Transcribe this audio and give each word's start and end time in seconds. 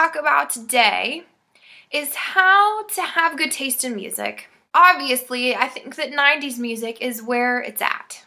talk 0.00 0.16
about 0.16 0.48
today 0.48 1.24
is 1.92 2.14
how 2.14 2.86
to 2.86 3.02
have 3.02 3.36
good 3.36 3.50
taste 3.50 3.84
in 3.84 3.94
music. 3.94 4.48
Obviously, 4.72 5.54
I 5.54 5.68
think 5.68 5.96
that 5.96 6.10
90s 6.10 6.58
music 6.58 7.02
is 7.02 7.22
where 7.22 7.60
it's 7.60 7.82
at. 7.82 8.24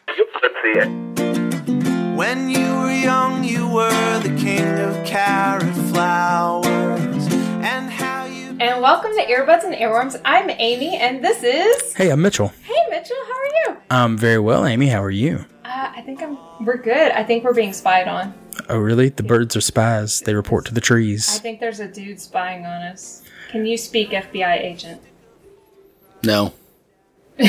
When 2.16 2.48
you 2.48 2.74
were 2.76 2.92
young, 2.92 3.42
you 3.42 3.66
were 3.66 4.20
the 4.20 4.36
king 4.38 4.78
of 4.78 5.04
carrot 5.04 5.74
flowers. 5.90 7.26
And 7.66 7.90
how 7.90 8.26
you. 8.26 8.56
And 8.60 8.80
welcome 8.80 9.10
to 9.16 9.26
Earbuds 9.26 9.64
and 9.64 9.74
Earworms. 9.74 10.20
I'm 10.24 10.50
Amy, 10.50 10.96
and 10.96 11.24
this 11.24 11.42
is. 11.42 11.92
Hey, 11.94 12.10
I'm 12.10 12.22
Mitchell. 12.22 12.52
Hey, 12.62 12.86
Mitchell, 12.88 13.16
how 13.26 13.32
are 13.32 13.46
you? 13.46 13.76
I'm 13.90 14.16
very 14.16 14.38
well, 14.38 14.64
Amy. 14.64 14.86
How 14.86 15.02
are 15.02 15.10
you? 15.10 15.44
Uh, 15.64 15.92
I 15.96 16.02
think 16.02 16.22
I'm. 16.22 16.38
We're 16.64 16.76
good. 16.76 17.10
I 17.10 17.24
think 17.24 17.42
we're 17.42 17.52
being 17.52 17.72
spied 17.72 18.06
on. 18.06 18.32
Oh, 18.68 18.78
really? 18.78 19.08
The 19.10 19.22
birds 19.22 19.56
are 19.56 19.60
spies. 19.60 20.20
They 20.20 20.34
report 20.34 20.64
to 20.66 20.74
the 20.74 20.80
trees. 20.80 21.28
I 21.28 21.32
trees. 21.32 21.40
think 21.42 21.60
there's 21.60 21.80
a 21.80 21.88
dude 21.88 22.20
spying 22.20 22.64
on 22.64 22.82
us. 22.82 23.22
Can 23.50 23.66
you 23.66 23.76
speak, 23.76 24.10
FBI 24.10 24.60
agent? 24.60 25.00
No. 26.24 26.52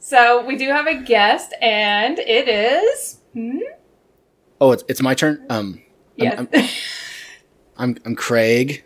So 0.00 0.42
we 0.46 0.56
do 0.56 0.68
have 0.70 0.86
a 0.86 0.94
guest, 0.94 1.52
and 1.60 2.18
it 2.18 2.48
is. 2.48 3.18
Hmm? 3.34 3.58
Oh, 4.58 4.72
it's, 4.72 4.82
it's 4.88 5.02
my 5.02 5.12
turn. 5.14 5.44
Um, 5.50 5.82
Yes. 6.16 6.38
I'm, 6.38 6.48
I'm 7.76 7.96
I'm 8.06 8.14
Craig. 8.16 8.84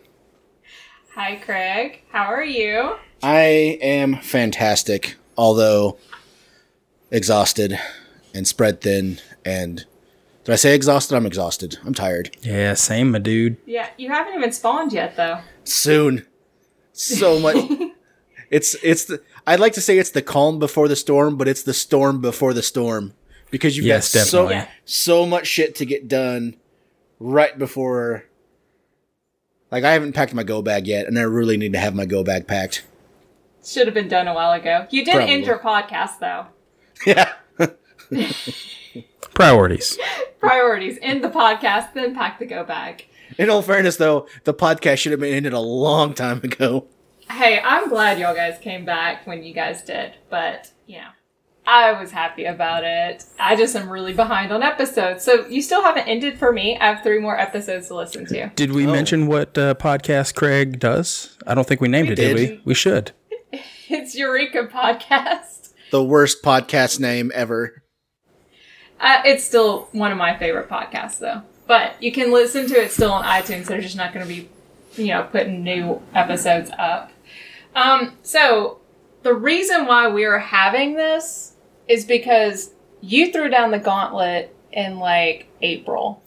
Hi, 1.15 1.37
Craig. 1.37 2.01
How 2.11 2.25
are 2.25 2.43
you? 2.43 2.97
I 3.23 3.79
am 3.81 4.17
fantastic, 4.17 5.15
although 5.37 5.97
exhausted 7.09 7.79
and 8.35 8.45
spread 8.45 8.81
thin. 8.81 9.19
And 9.45 9.85
did 10.43 10.51
I 10.53 10.55
say 10.55 10.75
exhausted? 10.75 11.15
I'm 11.15 11.25
exhausted. 11.25 11.77
I'm 11.85 11.93
tired. 11.93 12.35
Yeah, 12.41 12.73
same, 12.73 13.11
my 13.11 13.19
dude. 13.19 13.57
Yeah, 13.65 13.89
you 13.97 14.09
haven't 14.09 14.33
even 14.35 14.51
spawned 14.51 14.91
yet, 14.93 15.15
though. 15.15 15.39
Soon, 15.63 16.25
so 16.91 17.39
much. 17.45 17.55
it's 18.49 18.75
it's 18.83 19.05
the. 19.05 19.21
I'd 19.47 19.59
like 19.59 19.73
to 19.73 19.81
say 19.81 19.97
it's 19.97 20.11
the 20.11 20.21
calm 20.21 20.59
before 20.59 20.87
the 20.87 20.95
storm, 20.95 21.37
but 21.37 21.47
it's 21.47 21.63
the 21.63 21.73
storm 21.73 22.21
before 22.21 22.53
the 22.53 22.61
storm 22.63 23.13
because 23.51 23.75
you've 23.77 23.85
Yes, 23.85 24.13
got 24.13 24.25
so 24.27 24.47
definitely. 24.49 24.73
so 24.85 25.25
much 25.25 25.47
shit 25.47 25.75
to 25.75 25.85
get 25.85 26.07
done 26.07 26.55
right 27.19 27.57
before. 27.57 28.25
Like 29.71 29.83
I 29.83 29.91
haven't 29.93 30.13
packed 30.13 30.33
my 30.33 30.43
go 30.43 30.61
bag 30.61 30.87
yet, 30.87 31.07
and 31.07 31.17
I 31.17 31.23
really 31.23 31.57
need 31.57 31.73
to 31.73 31.79
have 31.79 31.95
my 31.95 32.05
go 32.05 32.23
bag 32.23 32.47
packed. 32.47 32.85
Should 33.65 33.87
have 33.87 33.93
been 33.93 34.07
done 34.09 34.27
a 34.27 34.33
while 34.33 34.51
ago. 34.51 34.87
You 34.91 35.05
did 35.05 35.15
Probably. 35.15 35.33
end 35.33 35.45
your 35.45 35.57
podcast, 35.57 36.19
though. 36.19 36.47
Yeah. 37.05 37.31
Priorities. 39.33 39.97
Priorities 40.39 40.99
end 41.01 41.23
the 41.23 41.29
podcast, 41.29 41.93
then 41.93 42.13
pack 42.13 42.39
the 42.39 42.45
go 42.45 42.63
bag. 42.63 43.05
In 43.37 43.49
all 43.49 43.61
fairness, 43.61 43.95
though, 43.97 44.27
the 44.43 44.53
podcast 44.53 44.97
should 44.99 45.11
have 45.11 45.21
been 45.21 45.33
ended 45.33 45.53
a 45.53 45.59
long 45.59 46.13
time 46.13 46.39
ago. 46.43 46.87
Hey, 47.31 47.59
I'm 47.63 47.89
glad 47.89 48.19
y'all 48.19 48.35
guys 48.35 48.59
came 48.59 48.85
back 48.85 49.25
when 49.25 49.43
you 49.43 49.53
guys 49.53 49.81
did, 49.81 50.13
but 50.29 50.71
you 50.85 50.97
know, 50.97 51.07
I 51.65 51.93
was 51.93 52.11
happy 52.11 52.43
about 52.45 52.83
it. 52.83 53.23
I 53.39 53.55
just 53.55 53.75
am 53.75 53.89
really 53.89 54.13
behind 54.13 54.51
on 54.51 54.61
episodes, 54.61 55.23
so 55.23 55.47
you 55.47 55.61
still 55.61 55.81
haven't 55.81 56.07
ended 56.07 56.37
for 56.37 56.51
me. 56.51 56.77
I 56.77 56.87
have 56.93 57.01
three 57.03 57.19
more 57.19 57.39
episodes 57.39 57.87
to 57.87 57.95
listen 57.95 58.25
to. 58.27 58.49
Did 58.55 58.73
we 58.73 58.85
mention 58.85 59.27
what 59.27 59.57
uh, 59.57 59.73
podcast 59.75 60.35
Craig 60.35 60.79
does? 60.79 61.37
I 61.47 61.55
don't 61.55 61.65
think 61.65 61.79
we 61.81 61.87
named 61.87 62.09
We 62.09 62.13
it, 62.13 62.17
did. 62.17 62.35
did. 62.35 62.49
we? 62.51 62.61
We 62.65 62.73
should. 62.73 63.11
It's 63.89 64.15
Eureka 64.15 64.69
Podcast. 64.73 65.73
The 65.91 66.03
worst 66.03 66.41
podcast 66.41 66.99
name 66.99 67.31
ever. 67.35 67.82
Uh, 69.03 69.21
it's 69.25 69.43
still 69.43 69.89
one 69.91 70.13
of 70.13 70.17
my 70.17 70.35
favorite 70.37 70.69
podcasts, 70.69 71.19
though. 71.19 71.41
But 71.67 72.01
you 72.01 72.11
can 72.11 72.31
listen 72.31 72.67
to 72.67 72.81
it 72.81 72.89
still 72.89 73.11
on 73.11 73.25
iTunes. 73.25 73.65
They're 73.65 73.81
just 73.81 73.97
not 73.97 74.13
going 74.13 74.25
to 74.25 74.33
be, 74.33 74.49
you 74.95 75.09
know, 75.09 75.23
putting 75.29 75.61
new 75.61 76.01
episodes 76.15 76.71
up. 76.79 77.11
Um, 77.75 78.17
so 78.23 78.79
the 79.23 79.33
reason 79.33 79.85
why 79.87 80.07
we 80.07 80.23
are 80.23 80.39
having 80.39 80.95
this 80.95 81.55
is 81.87 82.05
because 82.05 82.71
you 83.01 83.31
threw 83.31 83.49
down 83.49 83.71
the 83.71 83.79
gauntlet 83.79 84.55
in 84.71 84.99
like 84.99 85.47
April. 85.61 86.23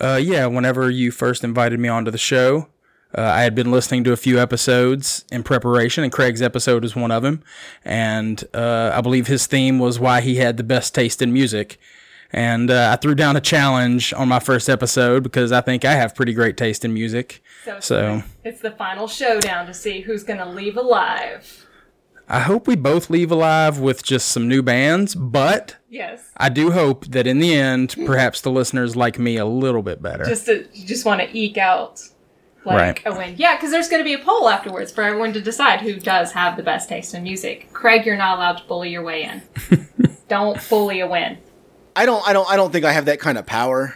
Uh, 0.00 0.20
yeah, 0.22 0.46
whenever 0.46 0.88
you 0.88 1.10
first 1.10 1.42
invited 1.42 1.80
me 1.80 1.88
onto 1.88 2.12
the 2.12 2.18
show, 2.18 2.68
uh, 3.16 3.22
I 3.22 3.42
had 3.42 3.56
been 3.56 3.72
listening 3.72 4.04
to 4.04 4.12
a 4.12 4.16
few 4.16 4.38
episodes 4.38 5.24
in 5.32 5.42
preparation, 5.42 6.04
and 6.04 6.12
Craig's 6.12 6.42
episode 6.42 6.84
was 6.84 6.94
one 6.94 7.10
of 7.10 7.24
them. 7.24 7.42
And 7.84 8.44
uh, 8.54 8.92
I 8.94 9.00
believe 9.00 9.26
his 9.26 9.48
theme 9.48 9.80
was 9.80 9.98
why 9.98 10.20
he 10.20 10.36
had 10.36 10.56
the 10.56 10.62
best 10.62 10.94
taste 10.94 11.20
in 11.20 11.32
music. 11.32 11.80
And 12.32 12.70
uh, 12.70 12.90
I 12.92 12.96
threw 12.96 13.14
down 13.14 13.36
a 13.36 13.40
challenge 13.40 14.12
on 14.12 14.28
my 14.28 14.38
first 14.38 14.68
episode 14.68 15.22
because 15.24 15.50
I 15.50 15.60
think 15.60 15.84
I 15.84 15.94
have 15.94 16.14
pretty 16.14 16.32
great 16.32 16.56
taste 16.56 16.84
in 16.84 16.94
music. 16.94 17.42
So, 17.64 17.76
it's, 17.76 17.86
So- 17.86 18.22
it's 18.44 18.60
the 18.60 18.70
final 18.70 19.08
showdown 19.08 19.66
to 19.66 19.74
see 19.74 20.00
who's 20.02 20.22
going 20.22 20.38
to 20.38 20.46
leave 20.48 20.76
alive. 20.76 21.66
I 22.28 22.38
hope 22.40 22.68
we 22.68 22.76
both 22.76 23.10
leave 23.10 23.32
alive 23.32 23.80
with 23.80 24.04
just 24.04 24.28
some 24.28 24.46
new 24.46 24.62
bands, 24.62 25.16
but 25.16 25.76
Yes. 25.88 26.30
I 26.36 26.48
do 26.48 26.70
hope 26.70 27.06
that 27.06 27.26
in 27.26 27.40
the 27.40 27.52
end, 27.56 27.96
perhaps 28.06 28.40
the 28.40 28.52
listeners 28.52 28.94
like 28.94 29.18
me 29.18 29.36
a 29.36 29.44
little 29.44 29.82
bit 29.82 30.00
better. 30.00 30.24
Just 30.24 30.46
to, 30.46 30.64
you 30.72 30.86
just 30.86 31.04
want 31.04 31.20
to 31.20 31.36
eke 31.36 31.58
out 31.58 32.00
like 32.64 32.78
Right. 32.78 33.02
a 33.06 33.18
win. 33.18 33.34
Yeah, 33.36 33.56
because 33.56 33.72
there's 33.72 33.88
going 33.88 33.98
to 34.00 34.04
be 34.04 34.14
a 34.14 34.18
poll 34.24 34.48
afterwards 34.48 34.92
for 34.92 35.02
everyone 35.02 35.32
to 35.32 35.40
decide 35.40 35.80
who 35.80 35.94
does 35.98 36.30
have 36.30 36.56
the 36.56 36.62
best 36.62 36.88
taste 36.88 37.14
in 37.14 37.24
music. 37.24 37.72
Craig, 37.72 38.06
you're 38.06 38.16
not 38.16 38.38
allowed 38.38 38.58
to 38.58 38.64
bully 38.68 38.90
your 38.90 39.02
way 39.02 39.24
in. 39.24 39.42
Don't 40.28 40.56
bully 40.70 41.00
a 41.00 41.08
win. 41.08 41.38
I 41.94 42.06
don't 42.06 42.26
I 42.26 42.32
don't 42.32 42.48
I 42.50 42.56
don't 42.56 42.72
think 42.72 42.84
I 42.84 42.92
have 42.92 43.06
that 43.06 43.20
kind 43.20 43.38
of 43.38 43.46
power. 43.46 43.94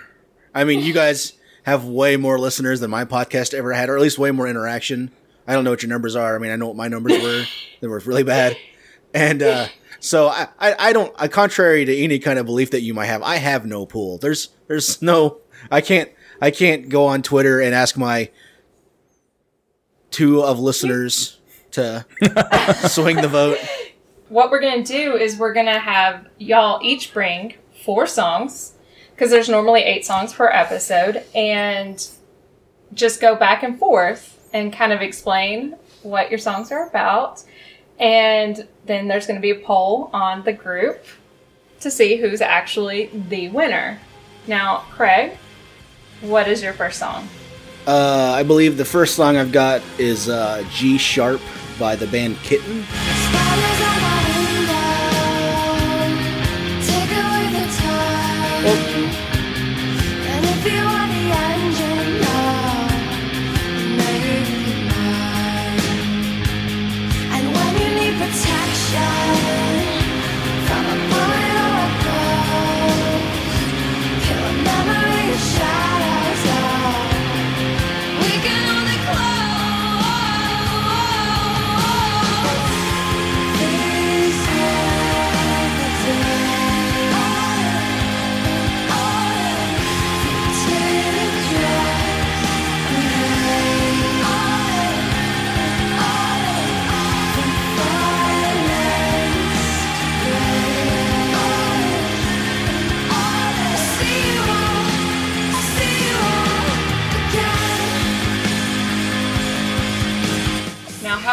I 0.55 0.65
mean, 0.65 0.81
you 0.81 0.93
guys 0.93 1.35
have 1.65 1.85
way 1.85 2.17
more 2.17 2.39
listeners 2.39 2.81
than 2.81 2.91
my 2.91 3.05
podcast 3.05 3.55
ever 3.55 3.73
had, 3.73 3.89
or 3.89 3.97
at 3.97 4.03
least 4.03 4.19
way 4.19 4.31
more 4.31 4.47
interaction. 4.47 5.11
I 5.47 5.55
don't 5.55 5.65
know 5.65 5.71
what 5.71 5.83
your 5.83 5.91
numbers 5.91 6.17
are. 6.17 6.35
I 6.35 6.39
mean, 6.39 6.51
I 6.51 6.57
know 6.57 6.67
what 6.69 6.77
my 6.77 6.89
numbers 6.89 7.23
were. 7.23 7.45
they 7.81 7.89
were 7.89 8.01
really 8.01 8.23
bad. 8.23 8.57
And 9.13 9.43
uh 9.43 9.69
so 10.01 10.29
I, 10.29 10.49
I, 10.59 10.75
I 10.79 10.93
don't 10.93 11.15
I 11.17 11.29
contrary 11.29 11.85
to 11.85 11.97
any 11.97 12.19
kind 12.19 12.39
of 12.39 12.47
belief 12.47 12.73
that 12.73 12.83
you 12.83 12.95
might 12.95 13.07
have, 13.07 13.23
I 13.23 13.37
have 13.37 13.65
no 13.65 13.87
pool. 13.87 14.19
There's 14.19 14.51
there's 14.67 15.01
no 15.01 15.39
I 15.71 15.81
can't 15.81 16.11
I 16.41 16.51
can't 16.51 16.89
go 16.89 17.07
on 17.07 17.23
Twitter 17.23 17.61
and 17.61 17.75
ask 17.75 17.97
my 17.97 18.31
two 20.11 20.43
of 20.43 20.61
listeners 20.61 21.41
to 21.73 22.05
swing 22.89 23.17
the 23.17 23.29
vote. 23.29 23.59
What 24.29 24.51
we're 24.51 24.61
going 24.61 24.85
to 24.85 24.93
do 24.93 25.17
is 25.17 25.37
we're 25.37 25.53
going 25.53 25.67
to 25.67 25.79
have 25.79 26.27
y'all 26.39 26.81
each 26.83 27.13
bring 27.13 27.55
four 27.85 28.07
songs 28.07 28.75
because 29.15 29.31
there's 29.31 29.49
normally 29.49 29.83
eight 29.83 30.05
songs 30.05 30.33
per 30.33 30.49
episode 30.49 31.23
and 31.35 32.09
just 32.93 33.21
go 33.21 33.37
back 33.37 33.63
and 33.63 33.79
forth 33.79 34.49
and 34.53 34.73
kind 34.73 34.93
of 34.93 35.01
explain 35.01 35.77
what 36.03 36.31
your 36.31 36.39
songs 36.39 36.73
are 36.73 36.89
about. 36.89 37.43
And 37.99 38.67
then 38.87 39.09
there's 39.09 39.27
going 39.27 39.37
to 39.37 39.43
be 39.43 39.51
a 39.51 39.65
poll 39.65 40.11
on 40.13 40.45
the 40.45 40.53
group 40.53 41.05
to 41.81 41.91
see 41.91 42.17
who's 42.17 42.41
actually 42.41 43.11
the 43.29 43.49
winner. 43.49 44.01
Now, 44.47 44.79
Craig, 44.91 45.37
what 46.21 46.49
is 46.49 46.63
your 46.63 46.73
first 46.73 46.99
song? 46.99 47.29
Uh, 47.87 48.33
I 48.35 48.43
believe 48.43 48.77
the 48.77 48.85
first 48.85 49.15
song 49.15 49.37
I've 49.37 49.53
got 49.53 49.83
is 49.99 50.29
uh, 50.29 50.65
G 50.71 50.97
Sharp 50.99 51.41
by 51.79 51.97
the 51.97 52.07
band 52.07 52.37
Kitten. 52.39 52.85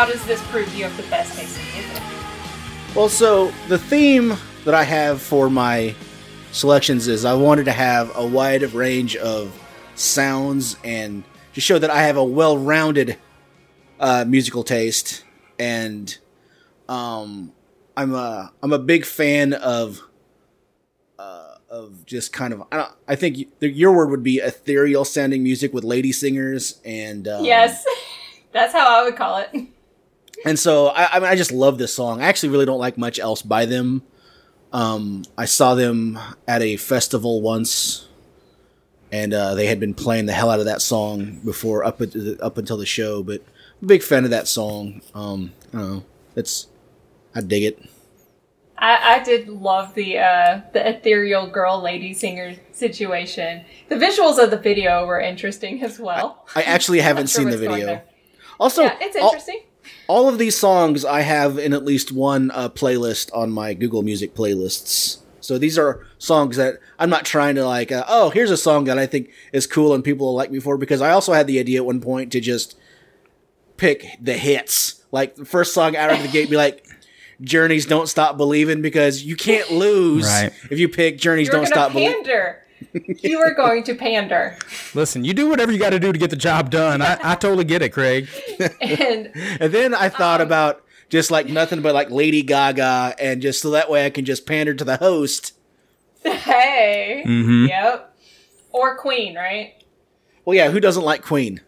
How 0.01 0.07
does 0.07 0.25
this 0.25 0.41
prove 0.47 0.73
you 0.73 0.83
have 0.83 0.97
the 0.97 1.07
best 1.11 1.37
taste 1.37 1.59
in 1.59 1.79
music? 1.79 2.01
Well, 2.95 3.07
so 3.07 3.51
the 3.67 3.77
theme 3.77 4.33
that 4.65 4.73
I 4.73 4.81
have 4.81 5.21
for 5.21 5.47
my 5.47 5.93
selections 6.51 7.07
is 7.07 7.23
I 7.23 7.35
wanted 7.35 7.65
to 7.65 7.71
have 7.71 8.11
a 8.17 8.25
wide 8.25 8.63
range 8.73 9.15
of 9.15 9.55
sounds 9.93 10.75
and 10.83 11.23
to 11.53 11.61
show 11.61 11.77
that 11.77 11.91
I 11.91 12.01
have 12.01 12.17
a 12.17 12.23
well-rounded 12.23 13.19
uh, 13.99 14.25
musical 14.27 14.63
taste 14.63 15.23
and 15.59 16.17
um, 16.89 17.53
I'm 17.95 18.15
a 18.15 18.51
I'm 18.63 18.73
a 18.73 18.79
big 18.79 19.05
fan 19.05 19.53
of 19.53 20.01
uh, 21.19 21.57
of 21.69 22.07
just 22.07 22.33
kind 22.33 22.53
of 22.55 22.63
I, 22.71 22.77
don't, 22.77 22.91
I 23.07 23.15
think 23.15 23.37
y- 23.37 23.67
your 23.67 23.95
word 23.95 24.09
would 24.09 24.23
be 24.23 24.39
ethereal 24.39 25.05
sounding 25.05 25.43
music 25.43 25.75
with 25.75 25.83
lady 25.83 26.11
singers 26.11 26.81
and 26.83 27.27
um, 27.27 27.45
Yes, 27.45 27.85
that's 28.51 28.73
how 28.73 28.99
I 28.99 29.03
would 29.03 29.15
call 29.15 29.37
it. 29.37 29.67
And 30.45 30.57
so 30.57 30.87
I, 30.87 31.15
I 31.15 31.19
mean 31.19 31.29
I 31.29 31.35
just 31.35 31.51
love 31.51 31.77
this 31.77 31.93
song. 31.93 32.21
I 32.21 32.25
actually 32.27 32.49
really 32.49 32.65
don't 32.65 32.79
like 32.79 32.97
much 32.97 33.19
else 33.19 33.41
by 33.41 33.65
them. 33.65 34.03
Um, 34.73 35.23
I 35.37 35.45
saw 35.45 35.75
them 35.75 36.17
at 36.47 36.61
a 36.61 36.77
festival 36.77 37.41
once, 37.41 38.07
and 39.11 39.33
uh, 39.33 39.55
they 39.55 39.67
had 39.67 39.79
been 39.79 39.93
playing 39.93 40.25
the 40.27 40.33
hell 40.33 40.49
out 40.49 40.59
of 40.59 40.65
that 40.65 40.81
song 40.81 41.39
before 41.43 41.83
up 41.83 41.97
the, 41.97 42.37
up 42.41 42.57
until 42.57 42.77
the 42.77 42.85
show. 42.85 43.21
But 43.23 43.41
I'm 43.81 43.85
a 43.85 43.87
big 43.87 44.03
fan 44.03 44.23
of 44.23 44.29
that 44.29 44.47
song. 44.47 45.01
Um, 45.13 45.51
I 45.73 45.77
don't 45.77 45.91
know. 45.91 46.03
It's 46.35 46.67
I 47.35 47.41
dig 47.41 47.63
it. 47.63 47.89
I, 48.77 49.15
I 49.15 49.23
did 49.23 49.47
love 49.47 49.93
the 49.93 50.17
uh, 50.17 50.61
the 50.73 50.89
ethereal 50.89 51.47
girl 51.47 51.81
lady 51.81 52.13
singer 52.13 52.55
situation. 52.71 53.63
The 53.89 53.95
visuals 53.95 54.41
of 54.43 54.49
the 54.49 54.57
video 54.57 55.05
were 55.05 55.19
interesting 55.19 55.83
as 55.83 55.99
well. 55.99 56.47
I 56.55 56.63
actually 56.63 56.99
haven't 57.09 57.27
sure 57.29 57.43
seen 57.43 57.49
the 57.51 57.57
video. 57.57 58.01
Also, 58.59 58.83
Yeah, 58.83 58.97
it's 59.01 59.15
interesting. 59.15 59.59
all 59.63 59.70
of 60.27 60.37
these 60.37 60.57
songs 60.57 61.05
I 61.05 61.21
have 61.21 61.57
in 61.57 61.73
at 61.73 61.85
least 61.85 62.11
one 62.11 62.51
uh, 62.51 62.69
playlist 62.69 63.29
on 63.33 63.51
my 63.51 63.73
Google 63.73 64.01
Music 64.03 64.35
playlists. 64.35 65.19
So 65.39 65.57
these 65.57 65.77
are 65.77 66.05
songs 66.17 66.57
that 66.57 66.75
I'm 66.99 67.09
not 67.09 67.25
trying 67.25 67.55
to 67.55 67.65
like. 67.65 67.91
Uh, 67.91 68.03
oh, 68.07 68.29
here's 68.29 68.51
a 68.51 68.57
song 68.57 68.83
that 68.85 68.99
I 68.99 69.05
think 69.07 69.29
is 69.51 69.65
cool 69.67 69.93
and 69.93 70.03
people 70.03 70.27
will 70.27 70.35
like 70.35 70.51
me 70.51 70.59
for 70.59 70.77
because 70.77 71.01
I 71.01 71.11
also 71.11 71.33
had 71.33 71.47
the 71.47 71.59
idea 71.59 71.79
at 71.79 71.85
one 71.85 71.99
point 72.01 72.31
to 72.33 72.39
just 72.39 72.77
pick 73.77 74.05
the 74.21 74.33
hits, 74.33 75.03
like 75.11 75.35
the 75.35 75.45
first 75.45 75.73
song 75.73 75.95
out 75.95 76.11
of 76.11 76.21
the 76.21 76.27
gate, 76.27 76.49
be 76.49 76.57
like. 76.57 76.85
Journeys 77.43 77.87
don't 77.87 78.05
stop 78.05 78.37
believing 78.37 78.83
because 78.83 79.23
you 79.23 79.35
can't 79.35 79.71
lose 79.71 80.27
Right. 80.27 80.51
if 80.69 80.77
you 80.77 80.87
pick 80.87 81.17
Journeys 81.17 81.47
You 81.47 81.53
were 81.53 81.57
don't 81.61 81.65
stop 81.65 81.91
believing. 81.91 82.23
Pander. 82.93 83.13
you 83.27 83.39
were 83.39 83.53
going 83.53 83.83
to 83.83 83.95
pander, 83.95 84.57
Listen, 84.93 85.23
you 85.23 85.33
do 85.33 85.49
whatever 85.49 85.71
you 85.71 85.79
got 85.79 85.91
to 85.91 85.99
do 85.99 86.11
to 86.11 86.19
get 86.19 86.29
the 86.29 86.35
job 86.35 86.69
done. 86.69 87.01
I, 87.01 87.17
I 87.23 87.35
totally 87.35 87.63
get 87.65 87.81
it, 87.81 87.89
Craig. 87.89 88.27
and 88.81 89.31
And 89.59 89.73
then 89.73 89.93
I 89.93 90.09
thought 90.09 90.41
Um, 90.41 90.47
about 90.47 90.83
just 91.09 91.29
like 91.31 91.47
nothing 91.47 91.81
but 91.81 91.93
like 91.93 92.09
Lady 92.09 92.41
Gaga, 92.41 93.15
and 93.19 93.41
just 93.41 93.61
so 93.61 93.71
that 93.71 93.89
way 93.89 94.05
I 94.05 94.09
can 94.09 94.23
just 94.25 94.45
pander 94.45 94.73
to 94.73 94.83
the 94.83 94.97
host. 94.97 95.53
hey, 96.23 97.23
Mm-hmm. 97.25 97.65
yep, 97.67 98.15
or 98.71 98.97
Queen, 98.97 99.35
right? 99.35 99.73
Well, 100.45 100.55
yeah, 100.55 100.69
who 100.71 100.79
doesn't 100.79 101.03
like 101.03 101.21
Queen? 101.21 101.61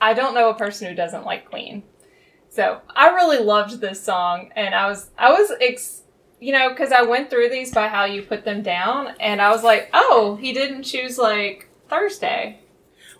I 0.00 0.14
don't 0.14 0.34
know 0.34 0.50
a 0.50 0.54
person 0.54 0.88
who 0.88 0.94
doesn't 0.94 1.24
like 1.24 1.48
Queen. 1.48 1.82
So 2.50 2.80
I 2.94 3.10
really 3.10 3.38
loved 3.38 3.80
this 3.80 4.02
song, 4.02 4.50
and 4.56 4.74
I 4.74 4.88
was 4.88 5.10
I 5.18 5.30
was 5.30 5.52
ex- 5.60 6.02
you 6.40 6.52
know 6.52 6.70
because 6.70 6.92
I 6.92 7.02
went 7.02 7.30
through 7.30 7.50
these 7.50 7.72
by 7.72 7.88
how 7.88 8.04
you 8.04 8.22
put 8.22 8.44
them 8.44 8.62
down, 8.62 9.14
and 9.20 9.40
I 9.40 9.50
was 9.50 9.62
like, 9.62 9.90
oh, 9.92 10.38
he 10.40 10.52
didn't 10.52 10.84
choose 10.84 11.18
like 11.18 11.68
Thursday, 11.88 12.60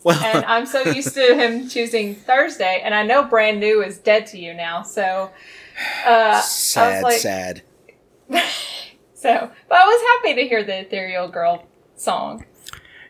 Well, 0.05 0.23
and 0.23 0.44
I'm 0.44 0.67
so 0.67 0.82
used 0.93 1.15
to 1.15 1.35
him 1.35 1.69
choosing 1.69 2.15
Thursday, 2.15 2.81
and 2.85 2.94
I 2.94 3.05
know 3.05 3.25
brand 3.25 3.61
new 3.61 3.82
is 3.82 3.99
dead 3.99 4.26
to 4.29 4.38
you 4.38 4.55
now, 4.55 4.82
so. 4.82 5.31
Uh, 6.05 6.11
I 6.11 6.31
was 6.35 6.50
sad, 6.50 7.03
like, 7.05 7.20
sad. 7.20 7.62
So, 9.19 9.50
but 9.69 9.76
I 9.76 9.85
was 9.85 10.23
happy 10.23 10.41
to 10.41 10.49
hear 10.49 10.62
the 10.62 10.82
Ethereal 10.82 11.26
Girl 11.26 11.67
song. 11.97 12.44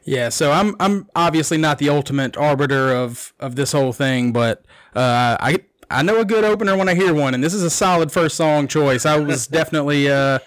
Yeah, 0.04 0.30
so 0.30 0.52
I'm 0.52 0.74
I'm 0.80 1.06
obviously 1.14 1.58
not 1.58 1.76
the 1.76 1.90
ultimate 1.90 2.34
arbiter 2.34 2.92
of 2.92 3.34
of 3.38 3.56
this 3.56 3.72
whole 3.72 3.92
thing, 3.92 4.32
but 4.32 4.64
uh, 4.96 5.36
I 5.38 5.58
I 5.90 6.02
know 6.02 6.20
a 6.20 6.24
good 6.24 6.44
opener 6.44 6.76
when 6.76 6.88
I 6.88 6.94
hear 6.94 7.14
one, 7.14 7.34
and 7.34 7.42
this 7.42 7.54
is 7.54 7.62
a 7.62 7.70
solid 7.70 8.12
first 8.12 8.36
song 8.36 8.68
choice. 8.68 9.06
I 9.06 9.18
was 9.18 9.46
definitely 9.58 10.10
uh, 10.10 10.38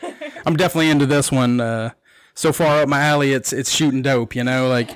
I'm 0.45 0.55
definitely 0.55 0.89
into 0.89 1.05
this 1.05 1.31
one. 1.31 1.59
Uh, 1.59 1.91
so 2.33 2.53
far 2.53 2.81
up 2.81 2.89
my 2.89 3.01
alley, 3.01 3.33
it's 3.33 3.51
it's 3.51 3.71
shooting 3.71 4.01
dope. 4.01 4.35
You 4.35 4.43
know, 4.43 4.67
like 4.67 4.91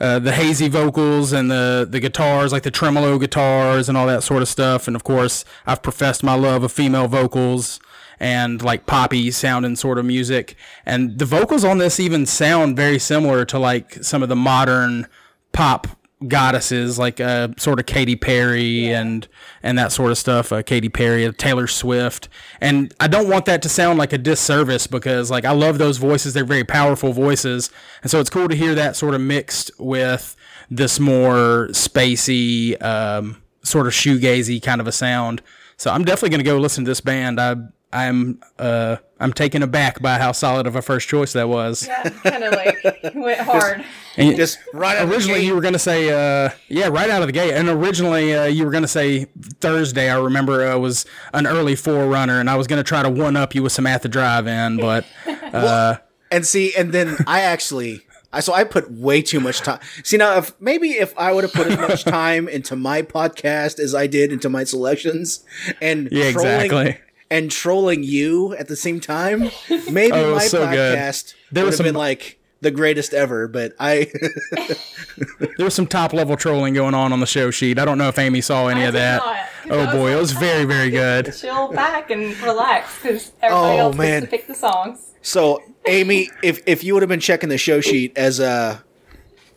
uh, 0.00 0.18
the 0.18 0.32
hazy 0.32 0.68
vocals 0.68 1.32
and 1.32 1.50
the 1.50 1.86
the 1.88 2.00
guitars, 2.00 2.52
like 2.52 2.62
the 2.62 2.70
tremolo 2.70 3.18
guitars 3.18 3.88
and 3.88 3.96
all 3.98 4.06
that 4.06 4.22
sort 4.22 4.42
of 4.42 4.48
stuff. 4.48 4.86
And 4.86 4.96
of 4.96 5.04
course, 5.04 5.44
I've 5.66 5.82
professed 5.82 6.22
my 6.22 6.34
love 6.34 6.62
of 6.62 6.72
female 6.72 7.08
vocals 7.08 7.80
and 8.20 8.62
like 8.62 8.86
poppy 8.86 9.30
sounding 9.30 9.76
sort 9.76 9.98
of 9.98 10.04
music. 10.04 10.56
And 10.86 11.18
the 11.18 11.24
vocals 11.24 11.64
on 11.64 11.78
this 11.78 12.00
even 12.00 12.26
sound 12.26 12.76
very 12.76 12.98
similar 12.98 13.44
to 13.46 13.58
like 13.58 14.02
some 14.04 14.22
of 14.22 14.28
the 14.28 14.36
modern 14.36 15.06
pop 15.52 15.88
goddesses, 16.28 16.98
like 16.98 17.20
uh, 17.20 17.48
sort 17.56 17.80
of 17.80 17.86
Katy 17.86 18.16
Perry 18.16 18.92
and 18.92 19.26
and 19.62 19.78
that 19.78 19.92
sort 19.92 20.10
of 20.10 20.18
stuff. 20.18 20.52
Uh, 20.52 20.62
Katy 20.62 20.88
Perry, 20.88 21.30
Taylor 21.32 21.66
Swift, 21.66 22.28
and 22.60 22.94
I 23.00 23.08
don't 23.08 23.28
want 23.28 23.44
that 23.46 23.62
to 23.62 23.68
sound 23.68 23.98
like 23.98 24.12
a 24.12 24.18
disservice 24.18 24.86
because 24.86 25.30
like 25.30 25.44
I 25.44 25.52
love 25.52 25.78
those 25.78 25.98
voices. 25.98 26.34
They're 26.34 26.44
very 26.44 26.64
powerful 26.64 27.12
voices, 27.12 27.70
and 28.02 28.10
so 28.10 28.20
it's 28.20 28.30
cool 28.30 28.48
to 28.48 28.56
hear 28.56 28.74
that 28.74 28.96
sort 28.96 29.14
of 29.14 29.20
mixed 29.20 29.70
with 29.78 30.36
this 30.70 30.98
more 30.98 31.68
spacey, 31.70 32.82
um, 32.82 33.42
sort 33.62 33.86
of 33.86 33.92
shoegazy 33.92 34.62
kind 34.62 34.80
of 34.80 34.86
a 34.86 34.92
sound. 34.92 35.42
So 35.76 35.90
I'm 35.90 36.04
definitely 36.04 36.30
going 36.30 36.44
to 36.44 36.50
go 36.50 36.58
listen 36.58 36.84
to 36.84 36.90
this 36.90 37.00
band. 37.00 37.40
I 37.40 37.56
I'm 37.92 38.40
uh 38.58 38.96
I'm 39.20 39.32
taken 39.32 39.62
aback 39.62 40.02
by 40.02 40.18
how 40.18 40.32
solid 40.32 40.66
of 40.66 40.74
a 40.76 40.82
first 40.82 41.08
choice 41.08 41.32
that 41.34 41.48
was. 41.48 41.86
Yeah, 41.86 42.02
kind 42.10 42.42
of 42.44 42.52
like 42.52 42.76
went 43.14 43.40
hard. 43.40 43.84
And 44.16 44.36
Just 44.36 44.58
right 44.72 44.96
out 44.96 45.04
of 45.04 45.08
the 45.08 45.14
originally 45.14 45.44
you 45.46 45.54
were 45.54 45.60
going 45.60 45.72
to 45.72 45.78
say 45.78 46.08
uh 46.10 46.50
yeah 46.68 46.88
right 46.88 47.10
out 47.10 47.22
of 47.22 47.28
the 47.28 47.32
gate 47.32 47.52
and 47.52 47.68
originally 47.68 48.34
uh, 48.34 48.44
you 48.44 48.64
were 48.64 48.70
going 48.70 48.82
to 48.84 48.88
say 48.88 49.24
thursday 49.60 50.08
i 50.08 50.16
remember 50.16 50.64
uh, 50.68 50.78
was 50.78 51.04
an 51.32 51.48
early 51.48 51.74
forerunner 51.74 52.38
and 52.38 52.48
i 52.48 52.54
was 52.54 52.68
going 52.68 52.78
to 52.78 52.84
try 52.86 53.02
to 53.02 53.10
one 53.10 53.36
up 53.36 53.56
you 53.56 53.62
with 53.64 53.72
some 53.72 53.86
at 53.88 54.02
the 54.02 54.08
drive 54.08 54.46
in 54.46 54.76
but 54.76 55.04
uh 55.52 55.96
And 56.30 56.44
see, 56.46 56.72
and 56.76 56.92
then 56.92 57.16
I 57.26 57.40
actually, 57.42 58.02
I 58.32 58.40
so 58.40 58.52
I 58.52 58.64
put 58.64 58.90
way 58.90 59.22
too 59.22 59.38
much 59.40 59.60
time. 59.60 59.78
See 60.02 60.16
now, 60.16 60.38
if 60.38 60.52
maybe 60.60 60.90
if 60.92 61.16
I 61.16 61.32
would 61.32 61.44
have 61.44 61.52
put 61.52 61.68
as 61.68 61.78
much 61.78 62.04
time 62.20 62.48
into 62.48 62.74
my 62.74 63.02
podcast 63.02 63.78
as 63.78 63.94
I 63.94 64.06
did 64.08 64.32
into 64.32 64.48
my 64.48 64.64
selections, 64.64 65.44
and 65.80 66.08
Yeah, 66.10 66.32
trolling, 66.32 66.64
exactly. 66.64 66.98
And 67.30 67.50
trolling 67.50 68.02
you 68.02 68.54
at 68.56 68.68
the 68.68 68.76
same 68.76 69.00
time, 69.00 69.50
maybe 69.90 70.12
Oh, 70.12 70.28
my 70.28 70.32
was 70.34 70.50
so 70.50 70.68
good. 70.70 70.98
podcast 70.98 71.34
There 71.52 71.64
would 71.64 71.70
was 71.70 71.78
have 71.78 71.84
been 71.84 71.94
like 71.94 72.38
the 72.60 72.70
greatest 72.70 73.12
ever. 73.12 73.46
But 73.48 73.74
I, 73.78 74.10
there 75.56 75.64
was 75.66 75.74
some 75.74 75.86
top 75.86 76.12
level 76.12 76.36
trolling 76.36 76.74
going 76.74 76.94
on 76.94 77.12
on 77.12 77.20
the 77.20 77.26
show 77.26 77.50
sheet 77.50 77.78
i 77.78 77.84
don't 77.84 77.98
know 77.98 78.08
if 78.08 78.18
amy 78.18 78.40
saw 78.40 78.66
any 78.68 78.82
I 78.82 78.84
of 78.86 78.94
did 78.94 79.00
that 79.00 79.16
not, 79.18 79.36
'cause 79.62 79.70
oh 79.70 79.78
I 79.80 79.84
was 79.86 79.94
boy 79.94 80.12
it 80.12 80.16
was 80.16 80.32
very 80.32 80.64
very 80.64 80.90
good 80.90 81.34
Chill 81.34 81.68
back 81.72 82.10
and 82.10 82.36
relax 82.40 83.00
because 83.02 83.32
everybody 83.42 83.76
Oh, 83.76 83.80
else 83.80 83.96
man. 83.96 84.20
gets 84.22 84.24
to 84.32 84.36
pick 84.38 84.46
the 84.48 84.54
songs. 84.54 85.12
So, 85.22 85.62
Amy, 85.86 86.28
if 86.42 86.60
if 86.66 86.82
you 86.84 86.94
would 86.94 87.02
have 87.02 87.08
been 87.08 87.20
checking 87.20 87.48
the 87.48 87.56
show 87.58 87.80
sheet 87.80 88.16
as 88.16 88.40
uh 88.40 88.78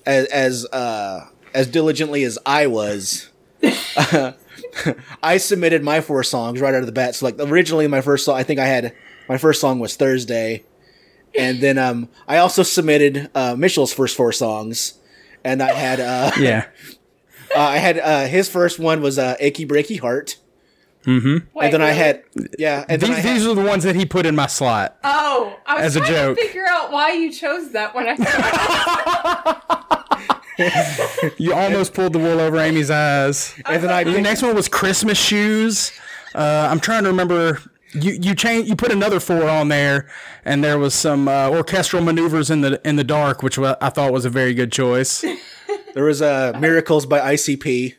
as 0.06 0.25
as 0.27 0.65
uh 0.68 1.27
as 1.53 1.68
diligently 1.68 2.24
as 2.24 2.38
I 2.46 2.68
was, 2.68 3.30
I 5.24 5.38
submitted 5.38 5.84
my 5.84 6.01
four 6.01 6.24
songs 6.24 6.62
right 6.62 6.74
out 6.74 6.81
of 6.81 6.86
the 6.86 6.91
bat. 6.91 7.15
So, 7.15 7.25
like 7.25 7.36
originally, 7.39 7.88
my 7.88 8.01
first 8.01 8.25
song, 8.25 8.38
I 8.38 8.43
think 8.43 8.60
I 8.60 8.65
had 8.65 8.93
my 9.29 9.38
first 9.38 9.60
song 9.62 9.79
was 9.79 9.96
Thursday, 9.96 10.63
and 11.38 11.60
then 11.62 11.77
um 11.77 12.10
I 12.27 12.38
also 12.38 12.63
submitted 12.63 13.29
uh 13.36 13.55
Mitchell's 13.57 13.93
first 13.93 14.15
four 14.15 14.31
songs, 14.31 14.93
and 15.43 15.62
I 15.62 15.74
had 15.74 16.00
uh, 16.00 16.31
yeah 16.39 16.67
uh 17.55 17.60
I 17.60 17.77
had 17.77 18.00
uh 18.00 18.25
his 18.27 18.50
first 18.50 18.79
one 18.79 19.01
was 19.01 19.17
uh 19.19 19.36
Achy 19.39 19.65
Breaky 19.65 20.00
Heart, 20.00 20.38
Wait, 21.05 21.43
and 21.62 21.74
then 21.74 21.81
I 21.81 21.91
had 21.91 22.24
yeah, 22.60 22.86
and 22.89 23.01
then 23.01 23.12
these, 23.12 23.19
had, 23.24 23.36
these 23.36 23.46
are 23.48 23.55
the 23.55 23.62
ones 23.63 23.84
that 23.84 23.96
he 23.96 24.05
put 24.05 24.25
in 24.25 24.36
my 24.36 24.48
slot 24.48 24.98
Oh, 25.03 25.57
I 25.65 25.75
was 25.84 25.96
As 25.96 26.03
a 26.03 26.05
joke. 26.05 26.38
to 26.38 26.43
figure 26.46 26.65
out 26.67 26.91
why 26.91 27.13
you 27.13 27.31
chose 27.31 27.72
that 27.72 27.93
when 27.96 28.07
I. 28.10 29.84
you 31.38 31.54
almost 31.54 31.94
pulled 31.94 32.14
the 32.14 32.20
wool 32.20 32.40
over 32.40 32.58
amy's 32.58 32.90
eyes 32.90 33.54
and 33.66 33.84
then 33.84 33.92
I 33.92 34.04
The 34.04 34.22
next 34.22 34.42
one 34.42 34.56
was 34.56 34.68
Christmas 34.68 35.18
shoes. 35.18 35.92
Uh, 36.34 36.68
I'm 36.70 36.80
trying 36.80 37.04
to 37.04 37.10
remember. 37.10 37.62
You 37.94 38.14
you 38.14 38.36
change 38.36 38.68
you 38.68 38.76
put 38.76 38.92
another 38.92 39.20
four 39.20 39.48
on 39.48 39.70
there, 39.70 40.10
and 40.44 40.62
there 40.62 40.78
was 40.78 40.94
some 40.94 41.28
uh, 41.28 41.50
orchestral 41.50 42.04
maneuvers 42.04 42.50
in 42.50 42.62
the 42.62 42.82
in 42.84 42.98
the 42.98 43.04
dark, 43.04 43.42
which 43.42 43.58
I 43.58 43.90
thought 43.90 44.12
was 44.12 44.26
a 44.26 44.30
very 44.30 44.54
good 44.54 44.72
choice. 44.72 45.24
there 45.94 46.04
was 46.04 46.22
uh 46.22 46.58
Miracles 46.60 47.06
by 47.06 47.20
ICP. 47.34 47.96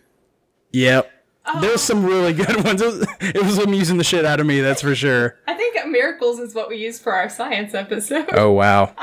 Yep, 0.72 1.10
there 1.60 1.72
was 1.72 1.82
some 1.82 2.04
really 2.04 2.34
good 2.34 2.64
ones. 2.64 2.82
It 2.82 2.86
was, 2.86 3.06
it 3.20 3.42
was 3.42 3.58
amusing 3.58 3.96
the 3.96 4.04
shit 4.04 4.26
out 4.26 4.40
of 4.40 4.46
me, 4.46 4.60
that's 4.60 4.82
for 4.82 4.94
sure. 4.94 5.36
I 5.46 5.54
think 5.54 5.68
miracles 5.88 6.38
is 6.38 6.54
what 6.54 6.68
we 6.68 6.76
use 6.76 6.98
for 6.98 7.12
our 7.12 7.28
science 7.28 7.74
episode. 7.74 8.28
Oh 8.32 8.52
wow, 8.52 8.94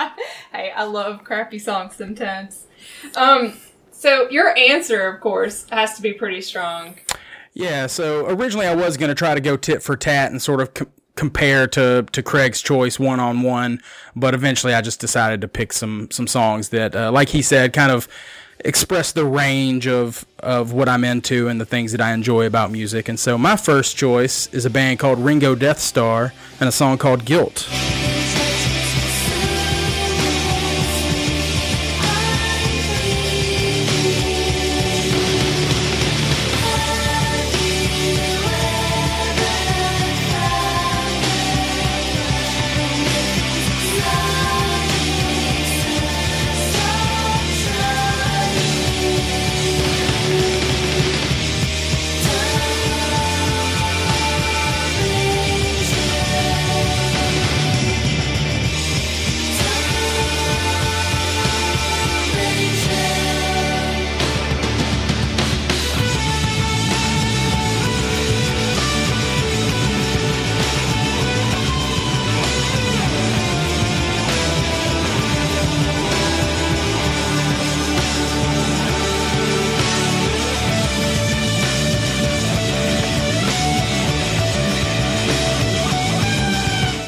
hey, 0.52 0.72
I 0.76 0.84
love 0.84 1.24
crappy 1.24 1.60
songs 1.60 1.96
sometimes. 1.96 2.68
Um, 3.16 3.54
so 3.92 4.30
your 4.30 4.56
answer, 4.58 5.08
of 5.08 5.22
course, 5.22 5.66
has 5.72 5.96
to 5.96 6.02
be 6.02 6.14
pretty 6.14 6.42
strong. 6.42 6.96
yeah. 7.54 7.88
So 7.88 8.25
originally 8.28 8.68
I 8.68 8.75
was 8.75 8.98
gonna 8.98 9.16
try 9.16 9.34
to 9.36 9.42
go 9.42 9.58
tit 9.58 9.82
for 9.84 9.96
tat 9.96 10.32
and 10.32 10.42
sort 10.42 10.62
of. 10.62 10.74
Com- 10.74 10.92
compare 11.18 11.66
to 11.66 12.06
to 12.12 12.22
Craig's 12.22 12.62
choice 12.62 13.00
one 13.00 13.22
on 13.22 13.42
one 13.42 13.80
but 14.18 14.34
eventually 14.34 14.74
I 14.74 14.82
just 14.82 15.00
decided 15.00 15.40
to 15.40 15.48
pick 15.48 15.72
some 15.72 16.10
some 16.12 16.28
songs 16.28 16.68
that 16.70 16.94
uh, 16.94 17.10
like 17.10 17.30
he 17.30 17.42
said 17.42 17.72
kind 17.72 17.90
of 17.90 18.10
express 18.66 19.14
the 19.14 19.24
range 19.24 19.88
of 19.88 20.25
of 20.42 20.74
what 20.74 20.90
I'm 20.90 21.06
into 21.06 21.48
and 21.48 21.62
the 21.62 21.66
things 21.66 21.94
that 21.94 22.02
I 22.02 22.12
enjoy 22.12 22.46
about 22.46 22.70
music. 22.70 23.08
And 23.08 23.18
so 23.18 23.38
my 23.38 23.56
first 23.56 23.96
choice 23.96 24.48
is 24.54 24.66
a 24.66 24.70
band 24.70 25.00
called 25.00 25.20
Ringo 25.20 25.56
Deathstarr 25.56 26.34
and 26.60 26.68
a 26.68 26.72
song 26.74 26.98
called 26.98 27.24
Guilt. 27.24 27.66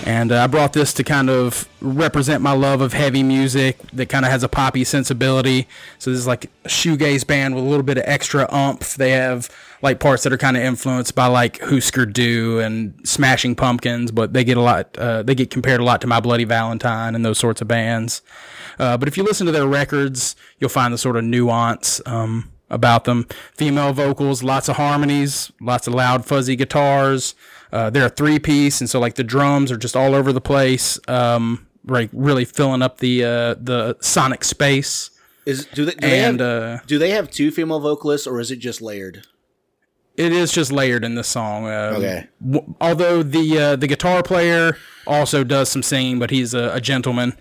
And 0.07 0.31
uh, 0.31 0.41
I 0.41 0.47
brought 0.47 0.71
this 0.71 0.93
to 0.93 1.03
kind 1.03 1.29
of 1.29 1.67
represent 1.81 2.41
my 2.41 2.53
love 2.53 2.79
of 2.79 2.93
heavy 2.93 3.23
music 3.23 3.77
that 3.91 4.07
kind 4.07 4.23
of 4.23 4.31
has 4.31 4.41
a 4.41 4.47
poppy 4.47 4.85
sensibility. 4.85 5.67
So 5.99 6.11
this 6.11 6.19
is 6.21 6.25
like 6.25 6.45
a 6.45 6.69
shoegaze 6.69 7.27
band 7.27 7.55
with 7.55 7.65
a 7.65 7.67
little 7.67 7.83
bit 7.83 7.97
of 7.97 8.05
extra 8.07 8.47
umph. 8.49 8.95
They 8.95 9.11
have 9.11 9.49
like 9.81 9.99
parts 9.99 10.23
that 10.23 10.31
are 10.31 10.37
kind 10.37 10.55
of 10.55 10.63
influenced 10.63 11.13
by 11.13 11.25
like 11.25 11.59
Husker 11.59 12.05
Du 12.05 12.57
and 12.59 12.97
Smashing 13.03 13.55
Pumpkins, 13.55 14.11
but 14.11 14.31
they 14.31 14.45
get 14.45 14.55
a 14.55 14.61
lot. 14.61 14.97
Uh, 14.97 15.23
they 15.23 15.35
get 15.35 15.51
compared 15.51 15.81
a 15.81 15.83
lot 15.83 15.99
to 15.99 16.07
My 16.07 16.21
Bloody 16.21 16.45
Valentine 16.45 17.13
and 17.13 17.25
those 17.25 17.37
sorts 17.37 17.59
of 17.59 17.67
bands. 17.67 18.21
Uh, 18.79 18.95
but 18.95 19.09
if 19.09 19.17
you 19.17 19.23
listen 19.23 19.45
to 19.45 19.51
their 19.51 19.67
records, 19.67 20.37
you'll 20.57 20.69
find 20.69 20.93
the 20.93 20.97
sort 20.97 21.17
of 21.17 21.25
nuance 21.25 21.99
um, 22.05 22.49
about 22.69 23.03
them. 23.03 23.27
Female 23.55 23.91
vocals, 23.91 24.41
lots 24.41 24.69
of 24.69 24.77
harmonies, 24.77 25.51
lots 25.59 25.85
of 25.85 25.93
loud, 25.93 26.23
fuzzy 26.25 26.55
guitars. 26.55 27.35
Uh, 27.71 27.89
they're 27.89 28.05
a 28.05 28.09
three 28.09 28.39
piece, 28.39 28.79
and 28.81 28.89
so 28.89 28.99
like 28.99 29.15
the 29.15 29.23
drums 29.23 29.71
are 29.71 29.77
just 29.77 29.95
all 29.95 30.15
over 30.15 30.31
the 30.31 30.41
place, 30.41 30.99
um, 31.07 31.67
like 31.85 32.09
really 32.13 32.45
filling 32.45 32.81
up 32.81 32.99
the 32.99 33.23
uh, 33.23 33.55
the 33.59 33.97
sonic 34.01 34.43
space. 34.43 35.09
Is 35.45 35.65
do 35.67 35.85
they 35.85 35.91
do 35.91 36.07
they, 36.07 36.19
have, 36.19 36.41
uh, 36.41 36.77
do 36.87 36.97
they 36.99 37.11
have 37.11 37.29
two 37.31 37.51
female 37.51 37.79
vocalists 37.79 38.27
or 38.27 38.39
is 38.39 38.51
it 38.51 38.57
just 38.59 38.81
layered? 38.81 39.25
it 40.17 40.31
is 40.33 40.51
just 40.51 40.71
layered 40.71 41.05
in 41.05 41.13
this 41.13 41.27
song. 41.27 41.65
Um, 41.67 41.95
Okay. 41.97 42.27
w- 42.43 42.73
although 42.81 43.21
the 43.21 43.59
uh, 43.59 43.75
the 43.75 43.85
guitar 43.87 44.23
player 44.23 44.75
also 45.05 45.43
does 45.43 45.69
some 45.69 45.83
singing, 45.83 46.17
but 46.19 46.31
he's 46.31 46.53
a, 46.55 46.71
a 46.73 46.81
gentleman. 46.81 47.37